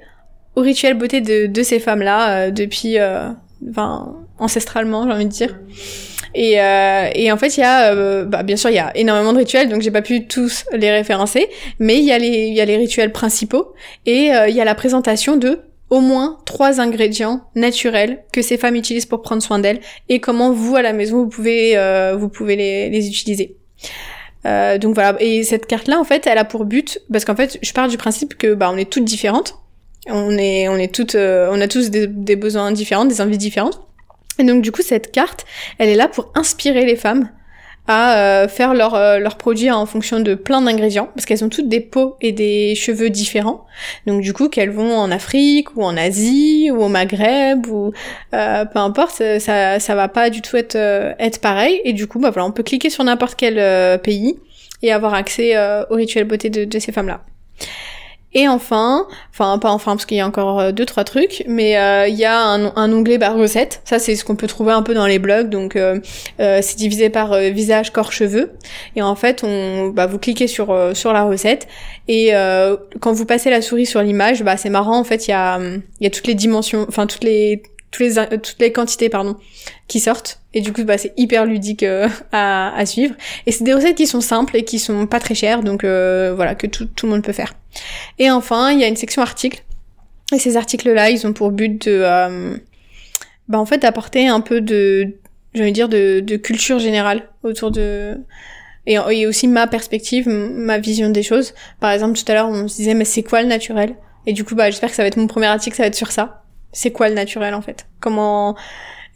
au 0.55 0.62
rituel 0.62 0.95
beauté 0.95 1.22
de, 1.22 1.47
de 1.47 1.64
ces 1.64 1.80
femmes 1.80 2.01
là 2.01 2.51
depuis 2.51 2.97
enfin 3.70 4.16
ancestralement 4.39 5.05
j'ai 5.05 5.14
envie 5.14 5.26
de 5.26 5.30
dire. 5.30 5.57
Et, 6.34 6.62
euh, 6.62 7.09
et 7.14 7.32
en 7.32 7.38
fait 7.38 7.57
il 7.57 7.59
y 7.59 7.64
a 7.64 7.93
euh, 7.93 8.24
bah, 8.24 8.43
bien 8.43 8.55
sûr 8.55 8.70
il 8.70 8.76
y 8.76 8.80
a 8.80 8.95
énormément 8.95 9.34
de 9.34 9.39
rituels 9.39 9.68
donc 9.68 9.82
j'ai 9.82 9.91
pas 9.91 10.01
pu 10.01 10.28
tous 10.28 10.64
les 10.72 10.89
référencer 10.89 11.49
mais 11.80 11.97
il 11.97 12.05
y 12.05 12.14
a 12.14 12.18
les 12.18 12.47
il 12.47 12.53
y 12.53 12.62
a 12.62 12.66
les 12.66 12.78
rituels 12.78 13.12
principaux 13.12 13.74
et 14.05 14.34
euh, 14.34 14.47
il 14.47 14.55
y 14.55 14.62
a 14.62 14.66
la 14.66 14.76
présentation 14.76 15.36
de 15.36 15.59
au 15.89 15.99
moins 15.99 16.38
trois 16.45 16.80
ingrédients 16.80 17.41
naturels 17.55 18.24
que 18.32 18.41
ces 18.41 18.57
femmes 18.57 18.76
utilisent 18.76 19.05
pour 19.05 19.22
prendre 19.22 19.43
soin 19.43 19.59
d'elles 19.59 19.82
et 20.07 20.22
comment 20.22 20.53
vous 20.53 20.78
à 20.78 20.82
la 20.82 20.93
maison 20.93 21.18
vous 21.18 21.28
pouvez 21.28 21.78
euh, 21.78 22.16
vous 22.16 22.30
pouvez 22.30 22.55
les, 22.55 22.89
les 22.89 23.07
utiliser 23.09 23.57
donc 24.44 24.96
voilà 24.96 25.16
et 25.20 25.44
cette 25.44 25.68
carte 25.68 25.88
là 25.88 26.00
en 26.00 26.04
fait 26.04 26.26
elle 26.26 26.38
a 26.39 26.46
pour 26.46 26.66
but 26.66 27.00
parce 27.12 27.26
qu'en 27.26 27.36
fait 27.36 27.60
je 27.62 27.74
pars 27.74 27.88
du 27.88 27.98
principe 27.98 28.38
que 28.38 28.56
bah 28.56 28.72
on 28.74 28.78
est 28.78 28.89
toutes 28.89 29.06
différentes 29.06 29.62
on 30.08 30.38
est, 30.38 30.68
on 30.68 30.76
est 30.78 30.94
toutes, 30.94 31.16
euh, 31.16 31.50
on 31.52 31.62
a 31.62 31.68
tous 31.68 31.89
des, 31.89 32.36
besoins 32.36 32.72
différents, 32.72 33.06
des 33.06 33.22
envies 33.22 33.38
différentes. 33.38 33.82
Et 34.39 34.44
donc 34.44 34.62
du 34.62 34.72
coup, 34.72 34.82
cette 34.82 35.12
carte, 35.12 35.46
elle 35.78 35.89
est 35.89 35.96
là 35.96 36.08
pour 36.08 36.32
inspirer 36.36 36.86
les 36.86 36.96
femmes 36.96 37.30
à 37.88 38.17
euh, 38.17 38.47
faire 38.47 38.73
leurs 38.73 38.95
euh, 38.95 39.19
leurs 39.19 39.38
produits 39.38 39.71
en 39.71 39.86
fonction 39.86 40.19
de 40.19 40.36
plein 40.36 40.61
d'ingrédients, 40.61 41.09
parce 41.15 41.25
qu'elles 41.25 41.43
ont 41.43 41.49
toutes 41.49 41.67
des 41.67 41.82
peaux 41.82 42.15
et 42.21 42.32
des 42.32 42.75
cheveux 42.75 43.09
différents. 43.09 43.65
Donc 44.05 44.21
du 44.21 44.34
coup, 44.34 44.49
qu'elles 44.49 44.69
vont 44.69 44.95
en 44.95 45.11
Afrique 45.11 45.75
ou 45.75 45.84
en 45.84 45.97
Asie 45.97 46.69
ou 46.71 46.84
au 46.84 46.88
Maghreb 46.88 47.67
ou 47.67 47.91
peu 48.32 48.79
importe, 48.79 49.21
ça 49.39 49.79
ça 49.79 49.95
va 49.95 50.07
pas 50.07 50.29
du 50.29 50.41
tout 50.41 50.57
être 50.57 50.75
être 50.75 51.41
pareil. 51.41 51.82
Et 51.84 51.93
du 51.93 52.07
coup, 52.07 52.19
bah 52.19 52.29
voilà, 52.29 52.47
on 52.47 52.51
peut 52.51 52.63
cliquer 52.63 52.89
sur 52.89 53.03
n'importe 53.03 53.36
quel 53.36 53.99
pays 54.01 54.38
et 54.84 54.91
avoir 54.91 55.13
accès 55.13 55.55
au 55.89 55.95
rituel 55.95 56.25
beauté 56.25 56.49
de, 56.49 56.65
de 56.65 56.79
ces 56.79 56.91
femmes 56.91 57.07
là. 57.07 57.21
Et 58.34 58.47
enfin, 58.47 59.07
enfin 59.32 59.57
pas 59.59 59.71
enfin 59.71 59.91
parce 59.91 60.05
qu'il 60.05 60.15
y 60.15 60.21
a 60.21 60.27
encore 60.27 60.59
euh, 60.59 60.71
deux 60.71 60.86
trois 60.86 61.03
trucs, 61.03 61.43
mais 61.47 61.77
euh, 61.77 62.07
il 62.07 62.15
y 62.15 62.23
a 62.23 62.39
un, 62.39 62.73
un 62.77 62.93
onglet 62.93 63.17
bah, 63.17 63.32
recettes. 63.32 63.82
Ça 63.84 63.99
c'est 63.99 64.15
ce 64.15 64.23
qu'on 64.23 64.38
peut 64.38 64.47
trouver 64.47 64.71
un 64.71 64.84
peu 64.84 64.93
dans 64.93 65.05
les 65.05 65.19
blogs. 65.19 65.49
Donc 65.49 65.75
euh, 65.75 65.99
c'est 66.38 66.77
divisé 66.77 67.09
par 67.09 67.38
visage, 67.38 67.91
corps, 67.91 68.13
cheveux. 68.13 68.53
Et 68.95 69.01
en 69.01 69.15
fait, 69.15 69.43
on 69.43 69.89
bah, 69.89 70.07
vous 70.07 70.17
cliquez 70.17 70.47
sur 70.47 70.75
sur 70.93 71.11
la 71.11 71.23
recette 71.23 71.67
et 72.07 72.32
quand 72.99 73.11
vous 73.11 73.25
passez 73.25 73.49
la 73.49 73.61
souris 73.61 73.86
sur 73.86 74.01
l'image, 74.01 74.43
bah 74.43 74.57
c'est 74.57 74.69
marrant. 74.69 74.97
En 74.97 75.03
fait, 75.03 75.27
il 75.27 75.32
y 75.32 75.34
a 75.34 75.59
il 75.59 76.03
y 76.03 76.07
a 76.07 76.09
toutes 76.09 76.27
les 76.27 76.36
dimensions, 76.36 76.86
enfin 76.88 77.07
toutes 77.07 77.23
les 77.23 77.63
toutes 77.92 78.02
les 78.02 78.39
toutes 78.39 78.60
les 78.60 78.72
quantités 78.72 79.10
pardon 79.10 79.36
qui 79.88 80.00
sortent 80.00 80.39
et 80.54 80.62
du 80.62 80.72
coup 80.74 80.84
bah 80.84 80.98
c'est 80.98 81.14
hyper 81.18 81.46
ludique 81.46 81.86
à, 82.32 82.74
à 82.76 82.86
suivre 82.86 83.16
et 83.46 83.52
c'est 83.52 83.64
des 83.64 83.74
recettes 83.74 83.96
qui 83.96 84.08
sont 84.08 84.22
simples 84.22 84.58
et 84.58 84.64
qui 84.64 84.80
sont 84.80 85.08
pas 85.08 85.20
très 85.20 85.36
chères 85.36 85.62
donc 85.62 85.84
voilà 85.84 86.56
que 86.56 86.68
tout, 86.68 86.86
tout 86.86 87.06
le 87.06 87.12
monde 87.12 87.24
peut 87.24 87.34
faire 87.34 87.54
et 88.20 88.30
enfin, 88.30 88.72
il 88.72 88.80
y 88.80 88.84
a 88.84 88.88
une 88.88 88.96
section 88.96 89.22
articles. 89.22 89.64
Et 90.34 90.39
ces 90.39 90.58
articles-là, 90.58 91.10
ils 91.10 91.28
ont 91.28 91.34
pour 91.34 91.52
but 91.52 91.88
de, 91.88 92.02
euh, 92.04 92.58
bah 93.48 93.60
en 93.60 93.66
fait, 93.66 93.80
d'apporter 93.80 94.28
un 94.28 94.42
peu 94.42 94.62
de, 94.62 95.18
je 95.54 95.64
dire, 95.64 95.89
de, 95.89 96.22
de 96.22 96.38
culture 96.38 96.80
générale 96.80 97.30
autour 97.44 97.72
de, 97.72 98.18
et, 98.86 98.98
et, 99.12 99.28
aussi 99.28 99.48
ma 99.48 99.68
perspective, 99.68 100.30
ma 100.30 100.78
vision 100.78 101.10
des 101.10 101.24
choses. 101.24 101.54
Par 101.80 101.92
exemple, 101.92 102.18
tout 102.18 102.32
à 102.32 102.34
l'heure, 102.34 102.50
on 102.50 102.68
se 102.68 102.78
disait, 102.78 102.94
mais 102.94 103.06
c'est 103.06 103.24
quoi 103.24 103.42
le 103.42 103.48
naturel? 103.48 103.96
Et 104.26 104.34
du 104.34 104.44
coup, 104.44 104.56
bah, 104.56 104.70
j'espère 104.70 104.89
que 104.89 104.96
ça 104.96 105.04
va 105.04 105.08
être 105.08 105.18
mon 105.18 105.28
premier 105.28 105.48
article, 105.48 105.76
ça 105.76 105.84
va 105.84 105.88
être 105.88 105.96
sur 105.96 106.12
ça. 106.12 106.44
C'est 106.74 106.91
quoi 106.91 107.09
le 107.09 107.15
naturel, 107.15 107.53
en 107.53 107.61
fait? 107.61 107.86
Comment 107.99 108.55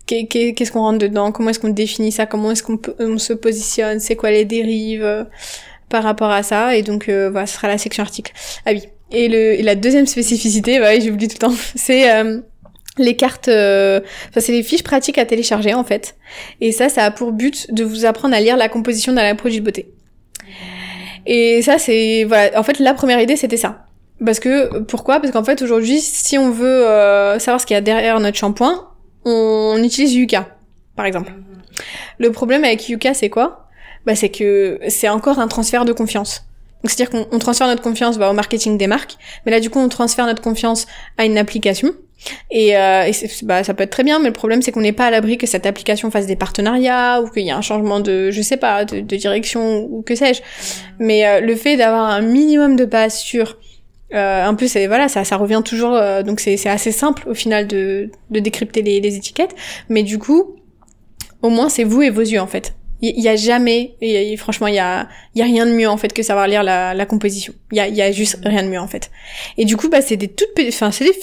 qu'est-ce 0.05 0.71
qu'on 0.71 0.81
rentre 0.81 0.99
dedans? 0.99 1.31
Comment 1.31 1.49
est-ce 1.49 1.59
qu'on 1.59 1.69
définit 1.69 2.11
ça? 2.11 2.25
Comment 2.25 2.51
est-ce 2.51 2.63
qu'on 2.63 2.79
on 2.99 3.17
se 3.17 3.33
positionne? 3.33 3.99
C'est 3.99 4.15
quoi 4.15 4.31
les 4.31 4.45
dérives 4.45 5.27
par 5.89 6.03
rapport 6.03 6.31
à 6.31 6.43
ça? 6.43 6.75
Et 6.75 6.81
donc, 6.81 7.09
euh, 7.09 7.29
voilà, 7.29 7.47
ce 7.47 7.55
sera 7.55 7.67
la 7.67 7.77
section 7.77 8.03
article. 8.03 8.31
Ah 8.65 8.71
oui. 8.71 8.83
Et, 9.11 9.27
le, 9.27 9.61
la 9.63 9.75
deuxième 9.75 10.07
spécificité, 10.07 10.79
bah 10.79 10.89
oui, 10.93 11.01
j'oublie 11.01 11.27
tout 11.27 11.35
le 11.35 11.47
temps, 11.47 11.55
c'est 11.75 12.11
euh, 12.11 12.39
les 12.97 13.15
cartes, 13.15 13.47
euh, 13.47 13.99
enfin 14.29 14.39
c'est 14.39 14.51
les 14.51 14.63
fiches 14.63 14.83
pratiques 14.83 15.17
à 15.17 15.25
télécharger 15.25 15.73
en 15.73 15.83
fait. 15.83 16.15
Et 16.61 16.71
ça, 16.71 16.89
ça 16.89 17.03
a 17.03 17.11
pour 17.11 17.31
but 17.31 17.71
de 17.73 17.83
vous 17.83 18.05
apprendre 18.05 18.35
à 18.35 18.41
lire 18.41 18.57
la 18.57 18.69
composition 18.69 19.13
d'un 19.13 19.35
produit 19.35 19.59
de 19.59 19.65
beauté. 19.65 19.91
Et 21.25 21.61
ça, 21.61 21.77
c'est 21.77 22.23
voilà. 22.23 22.59
En 22.59 22.63
fait, 22.63 22.79
la 22.79 22.93
première 22.93 23.19
idée, 23.19 23.35
c'était 23.35 23.57
ça. 23.57 23.85
Parce 24.23 24.39
que 24.39 24.79
pourquoi? 24.79 25.19
Parce 25.19 25.31
qu'en 25.31 25.43
fait, 25.43 25.61
aujourd'hui, 25.61 25.99
si 25.99 26.37
on 26.37 26.51
veut 26.51 26.83
savoir 27.39 27.59
ce 27.59 27.65
qu'il 27.65 27.73
y 27.73 27.77
a 27.77 27.81
derrière 27.81 28.19
notre 28.19 28.37
shampoing, 28.37 28.89
on 29.25 29.81
utilise 29.83 30.13
Yuka, 30.13 30.47
par 30.95 31.05
exemple. 31.05 31.33
Le 32.19 32.31
problème 32.31 32.63
avec 32.63 32.87
Yuka, 32.87 33.13
c'est 33.13 33.29
quoi? 33.29 33.67
Bah, 34.05 34.15
c'est 34.15 34.29
que 34.29 34.79
c'est 34.87 35.09
encore 35.09 35.39
un 35.39 35.47
transfert 35.47 35.83
de 35.83 35.91
confiance. 35.91 36.45
Donc 36.83 36.91
c'est-à-dire 36.91 37.25
qu'on 37.29 37.39
transfère 37.39 37.65
notre 37.65 37.81
confiance 37.81 38.19
bah, 38.19 38.29
au 38.29 38.33
marketing 38.33 38.77
des 38.77 38.85
marques, 38.85 39.17
mais 39.43 39.51
là 39.51 39.59
du 39.59 39.71
coup 39.71 39.79
on 39.79 39.89
transfère 39.89 40.27
notre 40.27 40.43
confiance 40.43 40.85
à 41.17 41.25
une 41.25 41.35
application. 41.39 41.93
Et, 42.51 42.77
euh, 42.77 43.11
bah, 43.41 43.63
ça 43.63 43.73
peut 43.73 43.83
être 43.83 43.89
très 43.89 44.03
bien, 44.03 44.19
mais 44.19 44.27
le 44.27 44.33
problème 44.33 44.61
c'est 44.61 44.71
qu'on 44.71 44.81
n'est 44.81 44.93
pas 44.93 45.07
à 45.07 45.09
l'abri 45.09 45.39
que 45.39 45.47
cette 45.47 45.65
application 45.65 46.11
fasse 46.11 46.27
des 46.27 46.35
partenariats 46.35 47.21
ou 47.23 47.29
qu'il 47.29 47.43
y 47.43 47.49
a 47.49 47.57
un 47.57 47.61
changement 47.61 48.01
de, 48.01 48.29
je 48.29 48.41
sais 48.43 48.57
pas, 48.57 48.85
de, 48.85 48.99
de 48.99 49.15
direction 49.15 49.79
ou 49.89 50.03
que 50.03 50.13
sais-je. 50.13 50.43
Mais 50.99 51.25
euh, 51.25 51.39
le 51.41 51.55
fait 51.55 51.75
d'avoir 51.75 52.07
un 52.07 52.21
minimum 52.21 52.75
de 52.75 52.85
base 52.85 53.17
sur 53.17 53.57
euh, 54.15 54.45
un 54.45 54.53
peu 54.55 54.67
c'est 54.67 54.87
voilà 54.87 55.07
ça 55.07 55.23
ça 55.23 55.37
revient 55.37 55.61
toujours 55.63 55.93
euh, 55.93 56.23
donc 56.23 56.39
c'est 56.39 56.67
assez 56.67 56.91
simple 56.91 57.27
au 57.29 57.33
final 57.33 57.67
de 57.67 58.09
de 58.29 58.39
décrypter 58.39 58.81
les, 58.81 58.99
les 58.99 59.15
étiquettes 59.15 59.55
mais 59.89 60.03
du 60.03 60.17
coup 60.19 60.55
au 61.41 61.49
moins 61.49 61.69
c'est 61.69 61.83
vous 61.83 62.01
et 62.01 62.09
vos 62.09 62.21
yeux 62.21 62.39
en 62.39 62.47
fait 62.47 62.75
il 63.01 63.21
y, 63.21 63.27
a 63.27 63.35
jamais, 63.35 63.95
et, 64.01 64.35
franchement, 64.37 64.67
il 64.67 64.75
y 64.75 64.79
a, 64.79 65.07
y 65.35 65.41
a 65.41 65.45
rien 65.45 65.65
de 65.65 65.71
mieux 65.71 65.87
en 65.87 65.97
fait 65.97 66.13
que 66.13 66.23
savoir 66.23 66.47
lire 66.47 66.63
la, 66.63 66.93
la 66.93 67.05
composition. 67.05 67.53
Il 67.71 67.77
y 67.77 67.81
a, 67.81 67.87
y 67.87 68.01
a 68.01 68.11
juste 68.11 68.39
rien 68.43 68.63
de 68.63 68.69
mieux 68.69 68.79
en 68.79 68.87
fait. 68.87 69.11
Et 69.57 69.65
du 69.65 69.77
coup, 69.77 69.89
bah, 69.89 70.01
c'est 70.01 70.17
des 70.17 70.29
toutes, 70.29 70.49
enfin, 70.67 70.91
c'est 70.91 71.03
des 71.03 71.13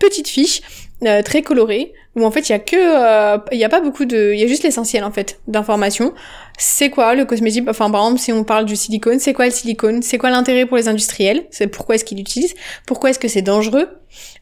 petites 0.00 0.28
fiches 0.28 0.60
euh, 1.04 1.22
très 1.22 1.42
colorées 1.42 1.92
où 2.16 2.24
en 2.24 2.30
fait 2.30 2.48
il 2.48 2.52
y 2.52 2.54
a 2.54 2.58
que, 2.58 2.76
euh, 2.76 3.38
il 3.52 3.58
y 3.58 3.64
a 3.64 3.68
pas 3.68 3.80
beaucoup 3.80 4.04
de, 4.04 4.32
il 4.34 4.40
y 4.40 4.42
a 4.42 4.46
juste 4.46 4.64
l'essentiel 4.64 5.04
en 5.04 5.12
fait 5.12 5.40
d'informations. 5.46 6.12
C'est 6.58 6.90
quoi 6.90 7.14
le 7.14 7.24
cosmétique? 7.24 7.64
Enfin, 7.68 7.90
par 7.90 8.02
exemple, 8.02 8.20
si 8.20 8.32
on 8.32 8.44
parle 8.44 8.66
du 8.66 8.76
silicone, 8.76 9.18
c'est 9.18 9.32
quoi 9.32 9.46
le 9.46 9.50
silicone? 9.50 10.02
C'est 10.02 10.18
quoi 10.18 10.30
l'intérêt 10.30 10.66
pour 10.66 10.76
les 10.76 10.88
industriels? 10.88 11.46
C'est 11.50 11.68
pourquoi 11.68 11.94
est-ce 11.94 12.04
qu'ils 12.04 12.18
l'utilisent? 12.18 12.54
Pourquoi 12.86 13.10
est-ce 13.10 13.18
que 13.18 13.28
c'est 13.28 13.42
dangereux? 13.42 13.88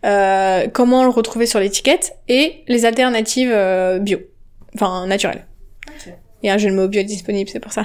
Euh, 0.04 0.66
Comment 0.72 1.04
le 1.04 1.10
retrouver 1.10 1.46
sur 1.46 1.60
l'étiquette? 1.60 2.14
Et 2.28 2.64
les 2.66 2.86
alternatives 2.86 3.52
euh, 3.52 3.98
bio, 3.98 4.18
enfin 4.74 5.06
naturelles. 5.06 5.46
Il 6.42 6.46
y 6.46 6.50
a 6.50 6.54
un 6.54 6.58
jeu 6.58 6.70
de 6.70 6.74
mots 6.74 6.88
bio 6.88 7.02
disponible, 7.02 7.50
c'est 7.50 7.60
pour 7.60 7.72
ça. 7.72 7.82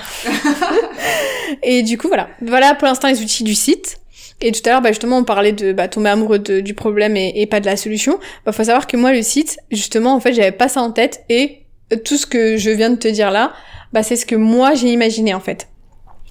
et 1.64 1.82
du 1.84 1.98
coup, 1.98 2.08
voilà. 2.08 2.30
Voilà 2.42 2.76
pour 2.76 2.88
l'instant 2.88 3.08
les 3.08 3.22
outils 3.22 3.44
du 3.44 3.56
site. 3.56 4.00
Et 4.42 4.52
tout 4.52 4.62
à 4.66 4.72
l'heure, 4.72 4.82
bah, 4.82 4.90
justement, 4.90 5.18
on 5.18 5.24
parlait 5.24 5.52
de 5.52 5.74
bah, 5.74 5.88
tomber 5.88 6.10
amoureux 6.10 6.40
du 6.40 6.74
problème 6.74 7.16
et, 7.16 7.46
pas 7.48 7.60
de 7.60 7.66
la 7.66 7.78
solution. 7.78 8.20
Bah, 8.46 8.52
faut 8.52 8.64
savoir 8.64 8.88
que 8.88 8.98
moi, 8.98 9.14
le 9.14 9.22
site, 9.22 9.58
justement, 9.72 10.14
en 10.14 10.20
fait, 10.20 10.34
j'avais 10.34 10.52
pas 10.52 10.68
ça 10.68 10.82
en 10.82 10.92
tête. 10.92 11.24
Et 11.30 11.60
tout 12.04 12.18
ce 12.18 12.26
que 12.26 12.58
je 12.58 12.70
viens 12.70 12.90
de 12.90 12.98
te 12.98 13.08
dire 13.08 13.32
là, 13.32 13.54
bah, 13.94 14.04
c'est 14.04 14.16
ce 14.16 14.26
que 14.26 14.36
moi, 14.36 14.74
j'ai 14.74 14.90
imaginé, 14.90 15.34
en 15.34 15.40
fait. 15.40 15.68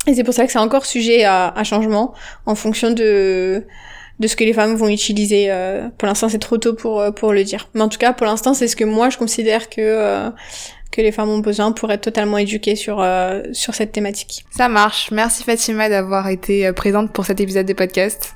Et 0.06 0.14
c'est 0.14 0.24
pour 0.24 0.34
ça 0.34 0.46
que 0.46 0.52
c'est 0.52 0.58
encore 0.58 0.84
sujet 0.84 1.24
à, 1.24 1.48
à, 1.48 1.64
changement 1.64 2.12
en 2.46 2.54
fonction 2.54 2.90
de 2.90 3.64
de 4.18 4.28
ce 4.28 4.36
que 4.36 4.44
les 4.44 4.52
femmes 4.52 4.74
vont 4.74 4.88
utiliser. 4.88 5.46
Euh, 5.48 5.88
pour 5.96 6.06
l'instant, 6.06 6.28
c'est 6.28 6.38
trop 6.38 6.58
tôt 6.58 6.74
pour 6.74 7.04
pour 7.14 7.32
le 7.32 7.44
dire. 7.44 7.68
Mais 7.74 7.82
en 7.82 7.88
tout 7.88 7.98
cas, 7.98 8.12
pour 8.12 8.26
l'instant, 8.26 8.52
c'est 8.52 8.66
ce 8.66 8.74
que 8.76 8.84
moi 8.84 9.10
je 9.10 9.18
considère 9.18 9.70
que 9.70 9.80
euh, 9.80 10.28
que 10.92 11.00
les 11.00 11.10
femmes 11.10 11.30
ont 11.30 11.38
besoin 11.38 11.72
pour 11.72 11.90
être 11.90 12.02
totalement 12.02 12.38
éduquées 12.38 12.76
sur, 12.76 13.00
euh, 13.00 13.42
sur 13.52 13.74
cette 13.74 13.90
thématique. 13.90 14.44
Ça 14.50 14.68
marche. 14.68 15.10
Merci 15.10 15.42
Fatima 15.42 15.88
d'avoir 15.88 16.28
été 16.28 16.66
euh, 16.66 16.72
présente 16.72 17.12
pour 17.12 17.24
cet 17.24 17.40
épisode 17.40 17.66
de 17.66 17.72
podcast. 17.72 18.34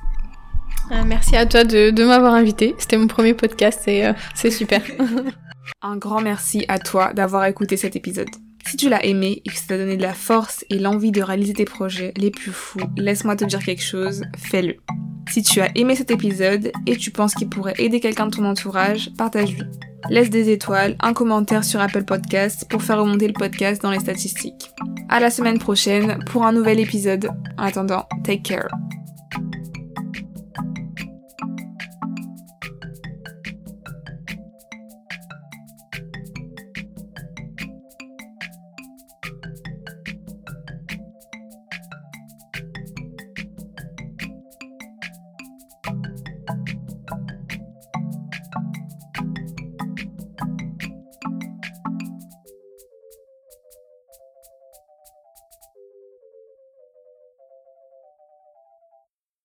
Euh, 0.91 1.03
merci 1.05 1.37
à 1.37 1.45
toi 1.45 1.63
de, 1.63 1.91
de 1.91 2.03
m'avoir 2.03 2.33
invité. 2.33 2.75
C'était 2.79 2.97
mon 2.97 3.07
premier 3.07 3.33
podcast 3.33 3.87
et 3.87 4.11
c'est 4.35 4.51
super. 4.51 4.81
Un 5.81 5.97
grand 5.97 6.21
merci 6.21 6.65
à 6.67 6.79
toi 6.79 7.13
d'avoir 7.13 7.45
écouté 7.45 7.77
cet 7.77 7.95
épisode. 7.95 8.29
Si 8.67 8.75
tu 8.75 8.89
l'as 8.89 9.05
aimé 9.05 9.41
et 9.45 9.49
que 9.49 9.55
ça 9.55 9.63
t'a 9.69 9.77
donné 9.77 9.95
de 9.95 10.01
la 10.01 10.13
force 10.13 10.65
et 10.69 10.77
l'envie 10.77 11.13
de 11.13 11.21
réaliser 11.21 11.53
tes 11.53 11.63
projets 11.63 12.13
les 12.17 12.31
plus 12.31 12.51
fous, 12.51 12.81
laisse-moi 12.97 13.37
te 13.37 13.45
dire 13.45 13.63
quelque 13.63 13.81
chose, 13.81 14.23
fais-le. 14.37 14.75
Si 15.29 15.41
tu 15.41 15.61
as 15.61 15.71
aimé 15.77 15.95
cet 15.95 16.11
épisode 16.11 16.73
et 16.85 16.97
tu 16.97 17.11
penses 17.11 17.33
qu'il 17.33 17.47
pourrait 17.47 17.75
aider 17.77 18.01
quelqu'un 18.01 18.27
de 18.27 18.35
ton 18.35 18.43
entourage, 18.43 19.09
partage-lui. 19.17 19.63
Laisse 20.09 20.29
des 20.29 20.49
étoiles, 20.49 20.97
un 20.99 21.13
commentaire 21.13 21.63
sur 21.63 21.79
Apple 21.79 22.03
Podcasts 22.03 22.69
pour 22.69 22.83
faire 22.83 22.99
remonter 22.99 23.27
le 23.27 23.33
podcast 23.33 23.81
dans 23.81 23.91
les 23.91 23.99
statistiques. 23.99 24.71
À 25.07 25.21
la 25.21 25.29
semaine 25.29 25.59
prochaine 25.59 26.19
pour 26.25 26.45
un 26.45 26.51
nouvel 26.51 26.81
épisode. 26.81 27.29
En 27.57 27.63
attendant, 27.63 28.05
take 28.25 28.41
care. 28.41 28.67